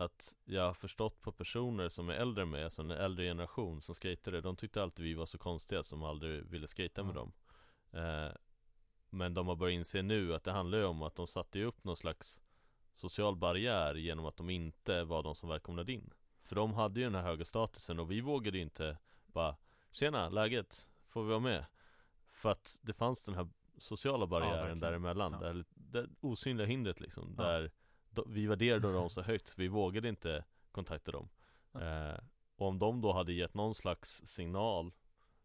Att 0.00 0.36
jag 0.44 0.62
har 0.62 0.74
förstått 0.74 1.20
på 1.22 1.32
personer 1.32 1.88
som 1.88 2.08
är 2.08 2.14
äldre 2.14 2.42
än 2.42 2.50
mig, 2.50 2.64
alltså 2.64 2.82
en 2.82 2.90
äldre 2.90 3.24
generation 3.24 3.80
som 3.82 3.94
skatade 3.94 4.40
De 4.40 4.56
tyckte 4.56 4.82
alltid 4.82 5.04
vi 5.04 5.14
var 5.14 5.26
så 5.26 5.38
konstiga 5.38 5.82
som 5.82 6.02
aldrig 6.02 6.44
ville 6.46 6.66
skata 6.66 7.02
med 7.02 7.16
Ja. 7.16 7.20
dem 7.20 7.32
eh, 7.92 8.32
Men 9.10 9.34
de 9.34 9.48
har 9.48 9.56
börjat 9.56 9.74
inse 9.74 10.02
nu 10.02 10.34
att 10.34 10.44
det 10.44 10.52
handlar 10.52 10.78
ju 10.78 10.84
om 10.84 11.02
att 11.02 11.14
de 11.16 11.26
satte 11.26 11.62
upp 11.62 11.84
någon 11.84 11.96
slags 11.96 12.40
social 12.92 13.36
barriär 13.36 13.94
genom 13.94 14.26
att 14.26 14.36
de 14.36 14.50
inte 14.50 15.04
var 15.04 15.22
de 15.22 15.34
som 15.34 15.48
välkomnade 15.48 15.92
in 15.92 16.10
För 16.44 16.56
de 16.56 16.74
hade 16.74 17.00
ju 17.00 17.06
den 17.06 17.14
här 17.14 17.22
höga 17.22 17.44
statusen 17.44 17.98
och 17.98 18.10
vi 18.10 18.20
vågade 18.20 18.56
ju 18.58 18.62
inte 18.62 18.98
bara 19.26 19.56
Tjena, 19.92 20.28
läget? 20.28 20.88
Får 21.08 21.22
vi 21.22 21.28
vara 21.28 21.40
med? 21.40 21.64
För 22.32 22.50
att 22.50 22.78
det 22.82 22.92
fanns 22.92 23.24
den 23.26 23.34
här 23.34 23.48
sociala 23.78 24.26
barriären 24.26 24.56
verkligen. 24.56 24.80
däremellan, 24.80 25.32
Ja. 25.32 25.38
där, 25.38 25.64
det 25.74 26.08
osynliga 26.20 26.66
hindret 26.66 27.00
liksom, 27.00 27.34
Ja. 27.38 27.44
där 27.44 27.70
vi 28.26 28.46
värderade 28.46 28.92
dem 28.92 29.10
så 29.10 29.22
högt 29.22 29.48
så 29.48 29.54
vi 29.56 29.68
vågade 29.68 30.08
inte 30.08 30.44
kontakta 30.72 31.12
dem. 31.12 31.28
Eh, 31.74 32.18
Och 32.56 32.66
om 32.68 32.78
de 32.78 33.00
då 33.00 33.12
hade 33.12 33.32
gett 33.32 33.54
någon 33.54 33.74
slags 33.74 34.26
signal 34.26 34.92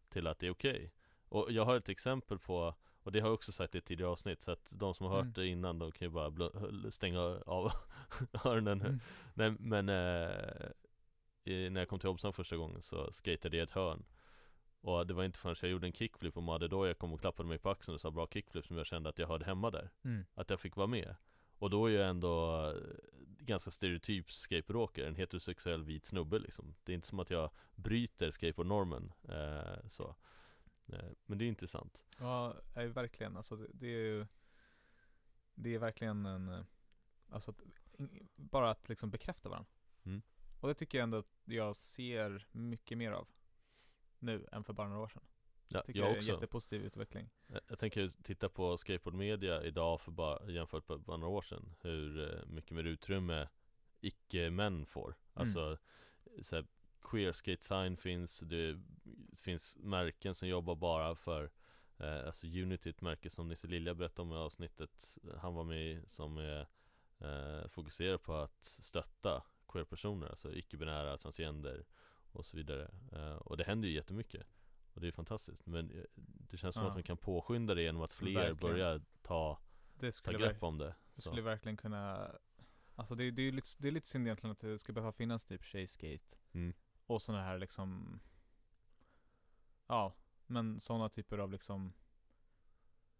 till 0.08 0.26
att 0.26 0.38
det 0.38 0.46
är 0.46 0.50
okej. 0.50 0.92
Och 1.28 1.52
jag 1.52 1.64
har 1.64 1.76
ett 1.76 1.88
exempel 1.88 2.38
på 2.38 2.74
Och 3.02 3.12
det 3.12 3.20
har 3.20 3.28
jag 3.28 3.34
också 3.34 3.52
sagt 3.52 3.74
i 3.74 3.78
ett 3.78 3.84
tidigare 3.84 4.10
avsnitt 4.10 4.40
Så 4.40 4.52
att 4.52 4.72
de 4.76 4.94
som 4.94 5.06
har 5.06 5.12
hört 5.14 5.22
Mm. 5.22 5.32
det 5.32 5.46
innan 5.46 5.78
De 5.78 5.92
kan 5.92 6.06
ju 6.08 6.10
bara 6.12 6.90
stänga 6.90 7.20
av 7.46 7.72
öronen. 8.44 8.80
Mm. 8.80 9.00
Nej 9.34 9.50
men 9.58 9.88
eh, 9.88 10.70
i, 11.44 11.70
När 11.70 11.80
jag 11.80 11.88
kom 11.88 11.98
till 11.98 12.08
Hobson 12.08 12.32
första 12.32 12.56
gången 12.56 12.82
så 12.82 13.12
skatade 13.12 13.56
jag 13.56 13.62
i 13.62 13.68
ett 13.68 13.70
hörn. 13.70 14.04
Och 14.80 15.06
det 15.06 15.14
var 15.14 15.24
inte 15.24 15.38
förrän 15.38 15.56
jag 15.62 15.70
gjorde 15.70 15.86
en 15.86 15.92
kickflip 15.92 16.36
och 16.36 16.42
Madde 16.42 16.68
då 16.68 16.86
jag 16.86 16.98
kom 16.98 17.12
och 17.12 17.20
klappade 17.20 17.48
mig 17.48 17.58
på 17.58 17.70
axeln 17.70 17.94
och 17.94 18.00
sa 18.00 18.10
bra 18.10 18.26
kickflip 18.26 18.66
som 18.66 18.76
jag 18.76 18.86
kände 18.86 19.08
att 19.08 19.18
jag 19.18 19.28
hörde 19.28 19.44
hemma 19.44 19.70
där. 19.70 19.90
Mm. 20.04 20.24
Att 20.34 20.50
jag 20.50 20.60
fick 20.60 20.76
vara 20.76 20.86
med 20.86 21.14
Och 21.58 21.70
då 21.70 21.86
är 21.86 21.90
jag 21.90 22.08
ändå 22.08 22.66
eh, 22.70 22.76
ganska 23.38 23.70
stereotyp 23.70 24.32
skateboardåkare, 24.32 25.06
en 25.06 25.14
heterosexuell 25.14 25.84
vit 25.84 26.06
snubbe 26.06 26.38
liksom 26.38 26.74
Det 26.84 26.92
är 26.92 26.94
inte 26.94 27.08
som 27.08 27.18
att 27.18 27.30
jag 27.30 27.50
bryter 27.74 28.30
skateboardnormen 28.30 29.12
eh, 29.28 29.88
så 29.88 30.16
eh, 30.86 31.10
Men 31.26 31.38
det 31.38 31.44
är 31.44 31.48
intressant 31.48 31.98
Ja, 32.18 32.56
nej, 32.74 32.88
verkligen. 32.88 33.36
Alltså 33.36 33.56
det, 33.56 33.86
är 33.86 33.98
ju 33.98 34.26
Det 35.54 35.74
är 35.74 35.78
verkligen 35.78 36.26
en 36.26 36.48
eh, 36.48 36.64
Alltså 37.30 37.50
att, 37.50 37.62
bara 38.36 38.70
att 38.70 38.88
liksom 38.88 39.10
bekräfta 39.10 39.48
varandra. 39.48 39.70
Mm. 40.04 40.22
Och 40.60 40.68
det 40.68 40.74
tycker 40.74 40.98
jag 40.98 41.02
ändå 41.02 41.18
att 41.18 41.40
jag 41.44 41.76
ser 41.76 42.46
mycket 42.52 42.98
mer 42.98 43.12
av 43.12 43.28
Nu 44.18 44.46
än 44.52 44.64
för 44.64 44.72
bara 44.72 44.88
några 44.88 45.02
år 45.02 45.08
sedan. 45.08 45.22
Ja, 45.68 45.82
Tycker 45.82 46.00
Jag 46.00 46.08
det 46.08 46.10
är 46.10 46.12
en 46.12 46.18
också. 46.18 46.30
jättepositiv 46.32 46.84
utveckling. 46.84 47.30
Jag- 47.46 47.60
Jag 47.68 47.78
tänker 47.78 48.08
titta 48.22 48.48
på 48.48 48.76
skateboardmedia 48.76 49.62
idag 49.62 50.00
för 50.00 50.10
bara, 50.10 50.50
jämfört 50.50 50.88
med 50.88 51.00
bara 51.00 51.16
några 51.16 51.32
år 51.36 51.42
sedan 51.42 51.74
Hur 51.80 52.32
eh, 52.38 52.46
mycket 52.46 52.70
mer 52.72 52.84
utrymme 52.84 53.48
icke-män 54.00 54.86
får. 54.86 55.14
Alltså 55.34 55.78
så 56.42 56.56
här, 56.56 56.66
Queer 57.02 57.32
skate 57.32 57.62
sign 57.64 57.96
finns, 57.96 58.40
det 58.40 58.80
finns 59.36 59.76
märken 59.80 60.34
som 60.34 60.48
jobbar 60.48 60.74
bara 60.74 61.14
för 61.14 61.50
eh, 61.98 62.26
Alltså 62.26 62.46
Unity, 62.46 62.90
ett 62.90 63.00
märke 63.00 63.30
som 63.30 63.48
Nisse 63.48 63.68
Lilja 63.68 63.94
berättade 63.94 64.22
om 64.28 64.32
i 64.32 64.36
avsnittet 64.36 65.18
Han 65.38 65.54
var 65.54 65.64
med 65.64 66.08
som 66.10 66.38
är 66.38 66.66
eh, 67.18 67.68
fokuserar 67.68 68.18
på 68.18 68.34
att 68.34 68.64
stötta 68.64 69.42
queer-personer, 69.68 70.26
alltså 70.28 70.52
icke-binära, 70.54 71.18
transgender 71.18 71.84
och 72.32 72.46
så 72.46 72.56
vidare. 72.56 72.90
Eh, 73.12 73.36
Och 73.36 73.56
det 73.56 73.64
händer 73.64 73.88
ju 73.88 73.94
jättemycket 73.94 74.46
Och 74.94 75.00
det 75.00 75.08
är 75.08 75.12
fantastiskt, 75.12 75.66
men 75.66 75.90
eh, 75.90 76.04
det 76.50 76.56
känns 76.56 76.74
som 76.74 76.82
Ja. 76.82 76.88
att 76.88 76.94
man 76.96 77.02
kan 77.02 77.16
påskynda 77.16 77.74
det 77.74 77.82
genom 77.82 78.02
att 78.02 78.12
fler 78.12 78.34
Verkligen. 78.34 78.56
börjar 78.56 79.00
ta, 79.22 79.58
ta 80.24 80.32
grepp 80.32 80.62
om 80.62 80.78
det 80.78 80.94
det 81.14 81.22
så. 81.22 81.30
skulle 81.30 81.42
verkligen 81.42 81.76
kunna 81.76 82.30
Alltså 82.96 83.14
det, 83.14 83.30
det, 83.30 83.42
är 83.42 83.52
lite, 83.52 83.68
det 83.78 83.88
är 83.88 83.92
lite 83.92 84.08
synd 84.08 84.26
egentligen 84.26 84.52
att 84.52 84.60
det 84.60 84.78
ska 84.78 84.92
behöva 84.92 85.12
finnas 85.12 85.44
typ 85.44 85.64
tjejskate 85.64 86.36
Mm. 86.52 86.74
Och 87.06 87.22
sådana 87.22 87.44
här 87.44 87.58
liksom 87.58 88.20
Ja, 89.86 90.14
men 90.46 90.80
sådana 90.80 91.08
typer 91.08 91.38
av 91.38 91.52
liksom 91.52 91.92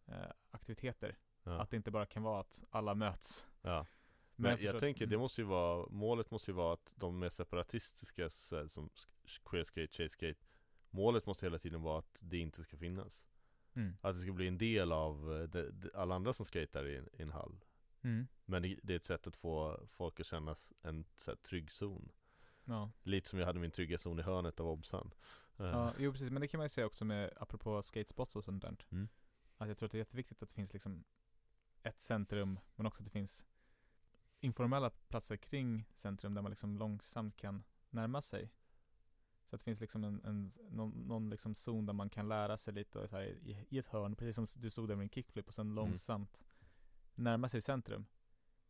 eh, 0.07 0.31
Aktiviteter 0.51 1.19
Ja. 1.47 1.61
Att 1.63 1.71
det 1.71 1.77
inte 1.77 1.91
bara 1.91 2.07
kan 2.07 2.23
vara 2.23 2.41
att 2.41 2.63
alla 2.71 2.95
möts 2.95 3.47
Ja. 3.63 3.87
Men 4.37 4.51
jag, 4.51 4.59
förstår- 4.61 4.81
tänker 4.81 5.07
det 5.07 5.15
mm. 5.15 5.21
måste 5.21 5.41
ju 5.41 5.47
vara, 5.47 5.87
målet 5.91 6.31
måste 6.31 6.51
ju 6.51 6.55
vara 6.55 6.75
att 6.75 6.93
de 6.97 7.19
mer 7.19 7.29
separatistiska 7.29 8.31
som 8.31 8.89
sk- 8.89 9.41
queer 9.45 9.65
skate, 9.65 9.93
tjej 9.93 10.09
skate 10.09 10.41
Målet 10.95 11.27
måste 11.27 11.47
hela 11.47 11.59
tiden 11.59 11.83
vara 11.83 11.99
att 11.99 12.19
det 12.23 12.39
inte 12.39 12.63
ska 12.63 12.77
finnas 12.77 13.27
mm. 13.75 13.97
Att 14.01 14.15
det 14.15 14.21
ska 14.21 14.33
bli 14.33 14.49
en 14.49 14.59
del 14.59 14.93
av 14.93 15.33
eh, 15.37 15.49
det, 15.49 15.71
det, 15.71 15.95
alla 15.95 16.15
andra 16.15 16.33
som 16.33 16.47
skater 16.47 16.87
i, 16.87 16.97
en- 16.97 17.09
i 17.13 17.23
en 17.23 17.31
hall 17.33 17.65
Mm. 18.03 18.27
Men 18.45 18.63
det, 18.63 18.79
det 18.83 18.93
är 18.93 18.97
ett 18.97 19.05
sätt 19.05 19.27
att 19.27 19.37
få 19.37 19.81
folk 19.89 20.21
att 20.21 20.27
känna 20.27 20.55
en 20.83 21.05
så 21.17 21.31
här, 21.31 21.37
trygg 21.37 21.73
zon 21.73 22.13
Ja. 22.65 22.91
Lite 23.03 23.29
som 23.29 23.39
jag 23.39 23.47
hade 23.47 23.59
min 23.61 23.71
trygga 23.71 23.99
zon 23.99 24.19
i 24.19 24.23
hörnet 24.23 24.61
av 24.61 24.67
Obsan 24.69 25.11
Eh, 25.59 25.67
ja, 25.67 25.93
jo 25.99 26.13
precis, 26.13 26.31
men 26.31 26.41
det 26.41 26.49
kan 26.49 26.59
man 26.59 26.65
ju 26.65 26.69
säga 26.69 26.87
också 26.87 27.05
med, 27.05 27.33
apropå 27.37 27.83
skatespots 27.83 28.37
och 28.37 28.45
sånt 28.45 28.63
där 28.63 28.77
Mm. 28.91 29.09
Att 29.57 29.69
jag 29.69 29.79
tror 29.79 29.87
att 29.87 29.93
det 29.93 29.97
är 29.97 30.01
jätteviktigt 30.01 30.43
att 30.43 30.49
det 30.49 30.55
finns 30.55 30.73
liksom 30.73 31.05
ett 31.83 32.01
centrum, 32.01 32.59
men 32.77 32.87
också 32.87 33.03
att 33.03 33.05
det 33.05 33.11
finns 33.11 33.45
informella 34.41 34.91
platser 34.91 35.37
kring 35.37 35.85
centrum 35.95 36.35
där 36.35 36.43
man 36.43 36.51
liksom 36.51 36.79
långsamt 36.79 37.37
kan 37.37 37.65
närma 37.91 38.21
sig. 38.21 38.51
Så 39.51 39.57
att 39.57 39.61
det 39.61 39.65
finns 39.65 39.81
liksom 39.81 40.05
en, 40.05 40.21
en 40.25 40.53
någon, 40.71 40.91
någon 40.91 41.31
liksom 41.31 41.55
zon 41.55 41.87
där 41.87 41.93
man 41.93 42.11
kan 42.11 42.29
lära 42.29 42.57
sig 42.57 42.75
lite 42.75 42.99
och 42.99 43.09
så 43.11 43.17
här, 43.17 43.23
i, 43.25 43.67
i 43.71 43.79
ett 43.79 43.89
hörn, 43.89 44.17
precis 44.17 44.35
som 44.37 44.47
du 44.63 44.71
stod 44.71 44.89
där 44.89 44.97
med 44.97 45.03
en 45.05 45.11
kickflip 45.11 45.49
och 45.49 45.55
sen 45.55 45.75
långsamt 45.75 46.45
närma 47.15 47.49
sig 47.49 47.61
centrum. 47.61 48.07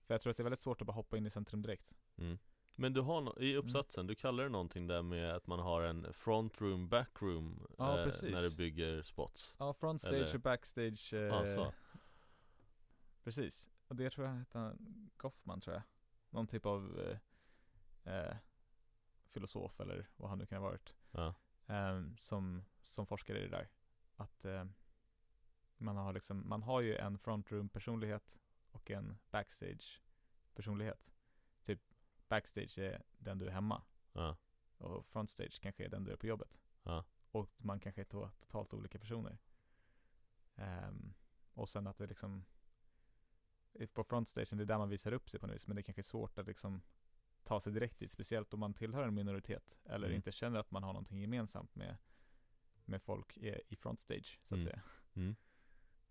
För 0.06 0.14
jag 0.14 0.20
tror 0.20 0.30
att 0.30 0.36
det 0.36 0.40
är 0.40 0.44
väldigt 0.44 0.62
svårt 0.62 0.80
att 0.80 0.86
bara 0.86 0.92
hoppa 0.92 1.16
in 1.16 1.26
i 1.26 1.30
centrum 1.30 1.62
direkt. 1.62 1.92
mm. 2.16 2.38
Men 2.76 2.92
du 2.92 3.00
har 3.00 3.20
no- 3.20 3.40
i 3.40 3.56
uppsatsen, 3.56 4.06
du 4.06 4.14
kallar 4.14 4.42
det 4.44 4.48
någonting 4.50 4.86
där 4.86 5.02
med 5.02 5.34
att 5.34 5.46
man 5.46 5.58
har 5.58 5.82
en 5.82 6.12
front 6.12 6.60
room, 6.60 6.88
back 6.88 7.22
room 7.22 7.66
Ja, 7.78 8.00
eh. 8.00 8.06
När 8.22 8.50
du 8.50 8.56
bygger 8.56 9.02
spots 9.02 9.56
Ja, 9.58 9.72
front 9.72 10.00
stage 10.00 10.14
Eller- 10.14 10.34
och 10.34 10.40
backstage. 10.40 11.12
Eh, 11.14 11.34
Alltså. 11.34 11.72
Precis. 13.24 13.70
Och 13.88 13.96
det 13.96 14.10
tror 14.10 14.26
jag 14.26 14.34
hette 14.34 14.76
Goffman 15.16 15.60
tror 15.60 15.74
jag. 15.74 15.82
Någon 16.30 16.46
typ 16.46 16.66
av 16.66 17.00
eh, 18.04 18.14
eh, 18.14 18.36
filosof 19.34 19.80
eller 19.80 20.08
vad 20.16 20.28
han 20.30 20.38
nu 20.38 20.46
kan 20.46 20.62
ha 20.62 20.68
varit. 20.68 20.94
Ja, 21.10 21.34
ehm, 21.66 22.16
som, 22.18 22.64
som 22.82 23.06
forskar 23.06 23.34
i 23.34 23.40
det 23.40 23.48
där. 23.48 23.68
Att 24.16 24.44
eh, 24.44 24.64
man 25.76 25.96
har 25.96 26.12
liksom, 26.12 26.48
man 26.48 26.62
har 26.62 26.80
ju 26.80 26.96
en 26.96 27.18
frontroom 27.18 27.68
personlighet 27.68 28.38
och 28.70 28.90
en 28.90 29.18
backstage 29.30 30.02
personlighet. 30.54 31.14
Typ 31.64 31.80
backstage 32.28 32.78
är 32.78 33.02
den 33.18 33.38
du 33.38 33.46
är 33.46 33.50
hemma 33.50 33.82
ja, 34.12 34.36
och 34.78 35.06
frontstage 35.06 35.60
kanske 35.60 35.84
är 35.84 35.88
den 35.88 36.04
du 36.04 36.12
är 36.12 36.16
på 36.16 36.26
jobbet. 36.26 36.60
ja, 36.82 37.04
Och 37.30 37.50
man 37.56 37.80
kanske 37.80 38.00
är 38.00 38.04
to- 38.04 38.30
totalt 38.40 38.74
olika 38.74 38.98
personer. 38.98 39.38
Ehm, 40.56 41.14
och 41.54 41.68
sen 41.68 41.86
att 41.86 41.98
det 41.98 42.06
liksom 42.06 42.44
på 43.92 44.04
frontstation, 44.04 44.56
det 44.58 44.64
är 44.64 44.66
där 44.66 44.78
man 44.78 44.88
visar 44.88 45.12
upp 45.12 45.28
sig 45.30 45.40
på 45.40 45.46
något 45.46 45.54
vis, 45.56 45.66
men 45.66 45.76
det 45.76 45.80
är 45.80 45.82
kanske 45.82 46.00
är 46.00 46.02
svårt 46.02 46.38
att 46.38 46.46
liksom 46.46 46.82
ta 47.44 47.60
sig 47.60 47.72
direkt 47.72 47.98
dit, 47.98 48.12
speciellt 48.12 48.54
om 48.54 48.60
man 48.60 48.74
tillhör 48.74 49.02
en 49.02 49.14
minoritet 49.14 49.76
eller 49.84 50.06
Mm. 50.06 50.16
inte 50.16 50.32
känner 50.32 50.60
att 50.60 50.70
man 50.70 50.82
har 50.82 50.92
någonting 50.92 51.20
gemensamt 51.20 51.74
med, 51.74 51.96
med 52.84 53.02
folk 53.02 53.36
i, 53.36 53.60
i 53.68 53.76
frontstage, 53.76 54.38
så 54.42 54.54
att 54.54 54.60
Mm. 54.60 54.64
säga. 54.66 54.82
mm. 55.14 55.36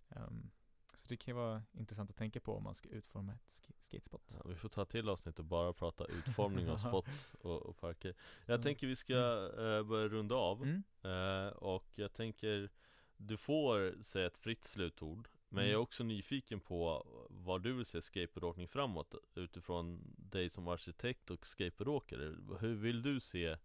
Ehm, 0.09 0.51
så 0.97 1.07
det 1.07 1.17
kan 1.17 1.31
ju 1.31 1.35
vara 1.35 1.63
intressant 1.71 2.09
att 2.09 2.15
tänka 2.17 2.39
på 2.39 2.55
om 2.57 2.63
man 2.63 2.75
ska 2.75 2.89
utforma 2.89 3.33
ett 3.33 3.47
sk- 3.47 3.73
skatespot. 3.79 4.35
Ja, 4.43 4.49
vi 4.49 4.55
får 4.55 4.69
ta 4.69 4.85
till 4.85 5.09
avsnitt 5.09 5.39
och 5.39 5.45
bara 5.45 5.73
prata 5.73 6.05
utformning 6.05 6.69
av 6.69 6.77
spots 6.89 7.33
och, 7.39 7.61
och 7.61 7.77
parker 7.77 8.15
Jag 8.45 8.53
Mm. 8.53 8.63
tänker 8.63 8.87
vi 8.87 8.95
ska 8.95 9.13
eh, 9.57 9.83
börja 9.83 10.07
runda 10.07 10.35
av 10.35 10.63
Mm. 10.63 10.83
eh, 11.01 11.47
Och 11.53 11.85
jag 11.95 12.13
tänker 12.13 12.69
Du 13.17 13.37
får 13.37 14.01
säga 14.01 14.27
ett 14.27 14.37
fritt 14.37 14.63
slutord 14.63 15.29
Men 15.53 15.63
jag 15.63 15.69
är 15.69 15.75
Mm. 15.75 15.81
också 15.83 16.03
nyfiken 16.03 16.59
på 16.59 17.05
vad 17.29 17.61
du 17.63 17.73
vill 17.73 17.85
se 17.85 18.01
skateboardåkning 18.01 18.67
framåt 18.67 19.15
utifrån 19.35 20.13
dig 20.17 20.49
som 20.49 20.67
arkitekt 20.67 21.31
och 21.31 21.45
skateboardåkare. 21.47 22.35
Hur 22.59 22.73
vill 22.75 23.01
du 23.01 23.19
se 23.19 23.57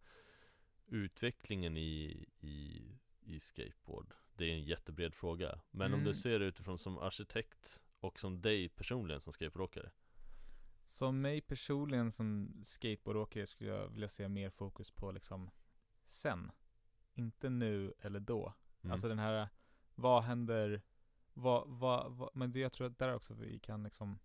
utvecklingen 0.86 1.76
i, 1.76 2.26
i, 2.40 2.82
i 3.20 3.38
skateboard? 3.38 4.14
Det 4.36 4.44
är 4.44 4.52
en 4.54 4.64
jättebred 4.64 5.14
fråga. 5.14 5.60
Men 5.70 5.94
om 5.94 6.00
du 6.00 6.04
Mm. 6.10 6.14
ser 6.14 6.38
det 6.38 6.44
utifrån 6.46 6.78
som 6.78 6.98
arkitekt 6.98 7.82
och 8.00 8.18
som 8.20 8.40
dig 8.40 8.68
personligen 8.68 9.20
som 9.20 9.32
skateboardåkare. 9.32 9.90
Som 10.84 11.20
mig 11.20 11.40
personligen 11.40 12.12
som 12.12 12.60
skateboardåkare 12.64 13.46
skulle 13.46 13.70
jag 13.70 13.88
vilja 13.88 14.08
se 14.08 14.28
mer 14.28 14.50
fokus 14.50 14.90
på 14.90 15.12
liksom 15.12 15.50
sen. 16.06 16.50
Inte 17.14 17.50
nu 17.50 17.94
eller 18.00 18.20
då. 18.20 18.52
Mm. 18.82 18.92
Alltså 18.92 19.08
den 19.08 19.18
här, 19.18 19.48
vad 19.94 20.22
händer, 20.22 20.82
vad, 21.38 21.68
vad, 21.68 22.12
vad 22.12 22.30
men 22.36 22.52
det 22.52 22.58
jag 22.60 22.72
tror 22.72 22.86
att 22.86 22.98
där 22.98 23.14
också 23.14 23.34
vi 23.34 23.58
kan 23.58 23.82
liksom 23.82 24.18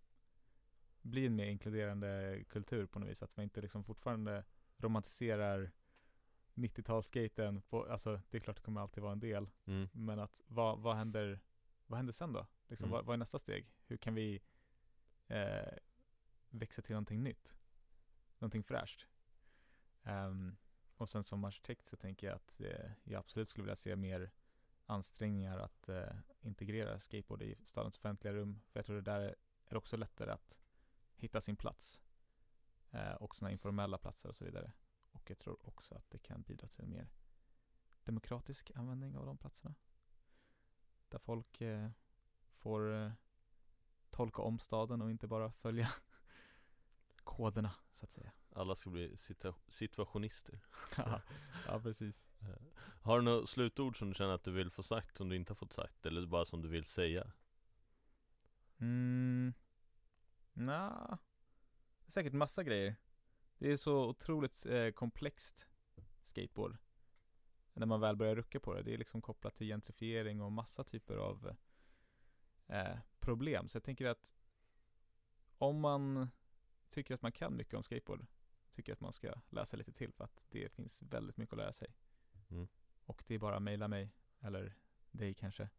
bli 1.02 1.26
en 1.26 1.36
mer 1.36 1.46
inkluderande 1.46 2.44
kultur 2.50 2.86
på 2.86 3.00
något 3.00 3.10
vis. 3.10 3.24
Att 3.24 3.38
vi 3.38 3.44
inte 3.44 3.62
liksom 3.62 3.84
fortfarande 3.84 4.44
romantiserar 4.78 5.72
90-talsskaten 6.54 7.62
på, 7.62 7.86
alltså 7.86 8.22
det 8.30 8.38
är 8.38 8.42
klart 8.42 8.56
det 8.56 8.62
kommer 8.62 8.82
alltid 8.82 9.04
vara 9.04 9.12
en 9.12 9.20
del. 9.20 9.50
Mm. 9.66 9.90
Men 9.94 10.20
att 10.20 10.42
vad, 10.48 10.80
vad 10.80 10.96
händer, 10.96 11.40
vad 11.88 11.98
händer 11.98 12.14
sen 12.14 12.34
då? 12.34 12.48
Liksom, 12.68 12.86
Mm. 12.86 12.92
vad, 12.92 13.06
vad 13.06 13.14
är 13.14 13.18
nästa 13.18 13.40
steg? 13.40 13.72
Hur 13.88 13.98
kan 13.98 14.16
vi 14.16 14.42
eh, 15.28 15.74
växa 16.50 16.82
till 16.82 16.94
någonting 16.94 17.24
nytt? 17.24 17.56
Någonting 18.40 18.64
fräscht? 18.64 19.08
Ehm, 20.04 20.56
och 20.98 21.10
sen 21.10 21.24
som 21.24 21.44
arkitekt 21.44 21.88
så 21.88 21.96
tänker 21.96 22.28
jag 22.28 22.36
att 22.36 22.62
eh, 22.62 22.92
jag 23.04 23.20
absolut 23.20 23.50
skulle 23.50 23.64
vilja 23.64 23.76
se 23.76 23.96
mer 23.96 24.32
ansträngningar 24.86 25.58
att 25.58 25.90
eh, 25.90 26.16
integrera 26.42 27.00
skateboard 27.00 27.42
i 27.42 27.56
stadens 27.64 27.98
offentliga 27.98 28.34
rum. 28.34 28.62
För 28.72 28.80
jag 28.80 28.86
tror 28.86 28.96
det 28.96 29.02
där 29.02 29.22
är 29.22 29.36
det 29.70 29.78
också 29.78 29.98
lättare 29.98 30.32
att 30.32 30.58
hitta 31.16 31.42
sin 31.42 31.56
plats. 31.56 32.02
Eh, 32.92 33.14
och 33.14 33.36
sådana 33.36 33.52
informella 33.52 33.98
platser 33.98 34.30
och 34.30 34.36
så 34.36 34.46
vidare. 34.46 34.72
Och 35.12 35.30
jag 35.30 35.40
tror 35.40 35.68
också 35.68 35.96
att 35.96 36.12
det 36.12 36.20
kan 36.20 36.42
bidra 36.42 36.68
till 36.68 36.82
en 36.82 36.90
mer 36.90 37.10
demokratisk 38.04 38.72
användning 38.76 39.18
av 39.18 39.26
de 39.26 39.38
platserna. 39.38 39.76
Där 41.10 41.20
folk 41.20 41.62
eh, 41.62 41.90
får 42.56 42.94
eh, 42.94 43.12
tolka 44.10 44.42
om 44.42 44.60
staden 44.60 45.02
och 45.02 45.12
inte 45.12 45.28
bara 45.28 45.52
följa 45.52 45.90
koderna 47.24 47.76
så 47.92 48.06
att 48.06 48.12
säga. 48.12 48.32
Alla 48.56 48.76
ska 48.76 48.90
bli 48.90 49.16
situa- 49.16 49.56
situationister. 49.70 50.60
ja, 51.68 51.80
precis. 51.84 52.30
Eh, 52.42 52.48
Har 53.02 53.18
du 53.20 53.26
något 53.26 53.50
slutord 53.50 53.98
som 54.00 54.10
du 54.10 54.16
känner 54.16 54.34
att 54.34 54.44
du 54.44 54.52
vill 54.52 54.72
få 54.72 54.84
sagt 54.84 55.18
som 55.18 55.30
du 55.30 55.36
inte 55.36 55.52
har 55.52 55.56
fått 55.56 55.74
sagt? 55.74 56.06
Eller 56.06 56.28
bara 56.28 56.46
som 56.46 56.62
du 56.62 56.68
vill 56.68 56.86
säga? 56.86 57.32
Mm. 58.78 59.54
Nja, 60.54 61.18
säkert 62.08 62.34
massa 62.34 62.64
grejer. 62.64 62.96
Det 63.58 63.72
är 63.72 63.78
så 63.78 64.06
otroligt 64.10 64.66
eh, 64.66 64.90
komplext 64.92 65.68
skateboard. 66.22 66.78
När 67.74 67.86
man 67.86 68.00
väl 68.02 68.16
börjar 68.16 68.36
rucka 68.36 68.60
på 68.60 68.74
det. 68.74 68.84
Det 68.84 68.94
är 68.94 68.98
liksom 68.98 69.22
kopplat 69.22 69.56
till 69.56 69.68
gentrifiering 69.68 70.42
och 70.42 70.52
massa 70.52 70.84
typer 70.84 71.16
av 71.18 71.56
eh, 72.68 72.98
problem. 73.20 73.70
Så 73.70 73.76
jag 73.76 73.84
tänker 73.84 74.06
att 74.06 74.36
om 75.58 75.80
man 75.80 76.30
tycker 76.90 77.14
att 77.14 77.22
man 77.22 77.32
kan 77.32 77.56
mycket 77.56 77.74
om 77.74 77.84
skateboard, 77.84 78.26
tycker 78.74 78.92
jag 78.92 78.96
att 78.96 79.02
man 79.02 79.14
ska 79.14 79.34
läsa 79.50 79.78
lite 79.78 79.92
till 79.92 80.14
för 80.14 80.24
att 80.24 80.46
det 80.50 80.70
finns 80.74 81.04
väldigt 81.04 81.38
mycket 81.38 81.54
att 81.54 81.58
lära 81.58 81.74
sig. 81.74 81.96
Mm. 82.50 82.68
Och 83.06 83.24
det 83.28 83.36
är 83.36 83.40
bara 83.40 83.56
att 83.56 83.62
mejla 83.64 83.88
mig, 83.88 84.12
eller 84.42 84.76
dig 85.12 85.34
kanske, 85.34 85.70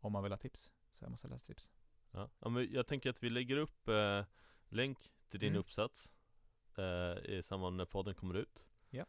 om 0.00 0.12
man 0.12 0.22
vill 0.22 0.32
ha 0.32 0.36
tips. 0.38 0.70
Så 0.92 1.04
jag 1.04 1.10
måste 1.10 1.28
läsa 1.28 1.46
tips. 1.46 1.70
Ja. 2.10 2.30
ja 2.38 2.48
men 2.48 2.72
jag 2.72 2.86
tänker 2.86 3.10
att 3.10 3.22
vi 3.22 3.30
lägger 3.30 3.56
upp 3.56 3.88
eh, 3.88 4.24
länk 4.68 5.12
till 5.28 5.40
din 5.40 5.48
Mm. 5.48 5.60
uppsats 5.60 6.12
eh, 6.78 7.30
i 7.34 7.42
samband 7.42 7.76
med 7.76 7.90
podden 7.90 8.14
kommer 8.14 8.34
ut. 8.34 8.64
Ja. 8.90 9.06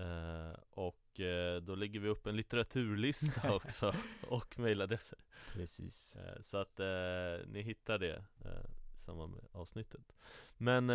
Eh, 0.00 0.52
och 0.70 1.20
eh, 1.20 1.62
då 1.62 1.74
lägger 1.74 2.00
vi 2.00 2.08
upp 2.08 2.26
en 2.26 2.36
litteraturlista 2.36 3.52
också 3.56 3.94
och 4.28 4.58
mejladresser. 4.58 5.18
Precis. 5.52 6.16
Eh, 6.16 6.42
så 6.42 6.56
att 6.56 6.80
eh, 6.80 7.46
ni 7.46 7.62
hittar 7.62 7.98
det 7.98 8.24
i 8.94 8.98
samband 8.98 9.32
med 9.34 9.44
avsnittet. 9.52 10.12
Men 10.56 10.90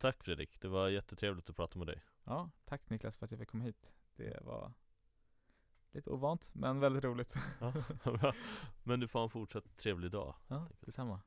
tack 0.00 0.24
Fredrik, 0.24 0.60
det 0.60 0.68
var 0.68 0.88
jättetrevligt 0.88 1.50
att 1.50 1.56
prata 1.56 1.78
med 1.78 1.88
dig. 1.88 2.02
Ja, 2.24 2.50
tack 2.64 2.90
Niklas 2.90 3.16
för 3.16 3.24
att 3.24 3.30
jag 3.30 3.40
fick 3.40 3.48
komma 3.48 3.64
hit. 3.64 3.92
Det 4.16 4.38
var 4.42 4.72
lite 5.92 6.10
ovant, 6.10 6.50
men 6.52 6.80
väldigt 6.80 7.04
roligt. 7.04 7.34
Ja, 7.60 7.72
bra. 8.04 8.34
Men 8.82 9.00
du 9.00 9.08
får 9.08 9.18
ha 9.18 9.24
en 9.24 9.30
fortsatt 9.30 9.76
trevlig 9.76 10.10
dag. 10.10 10.34
Ja, 10.48 10.68
detsamma. 10.80 11.20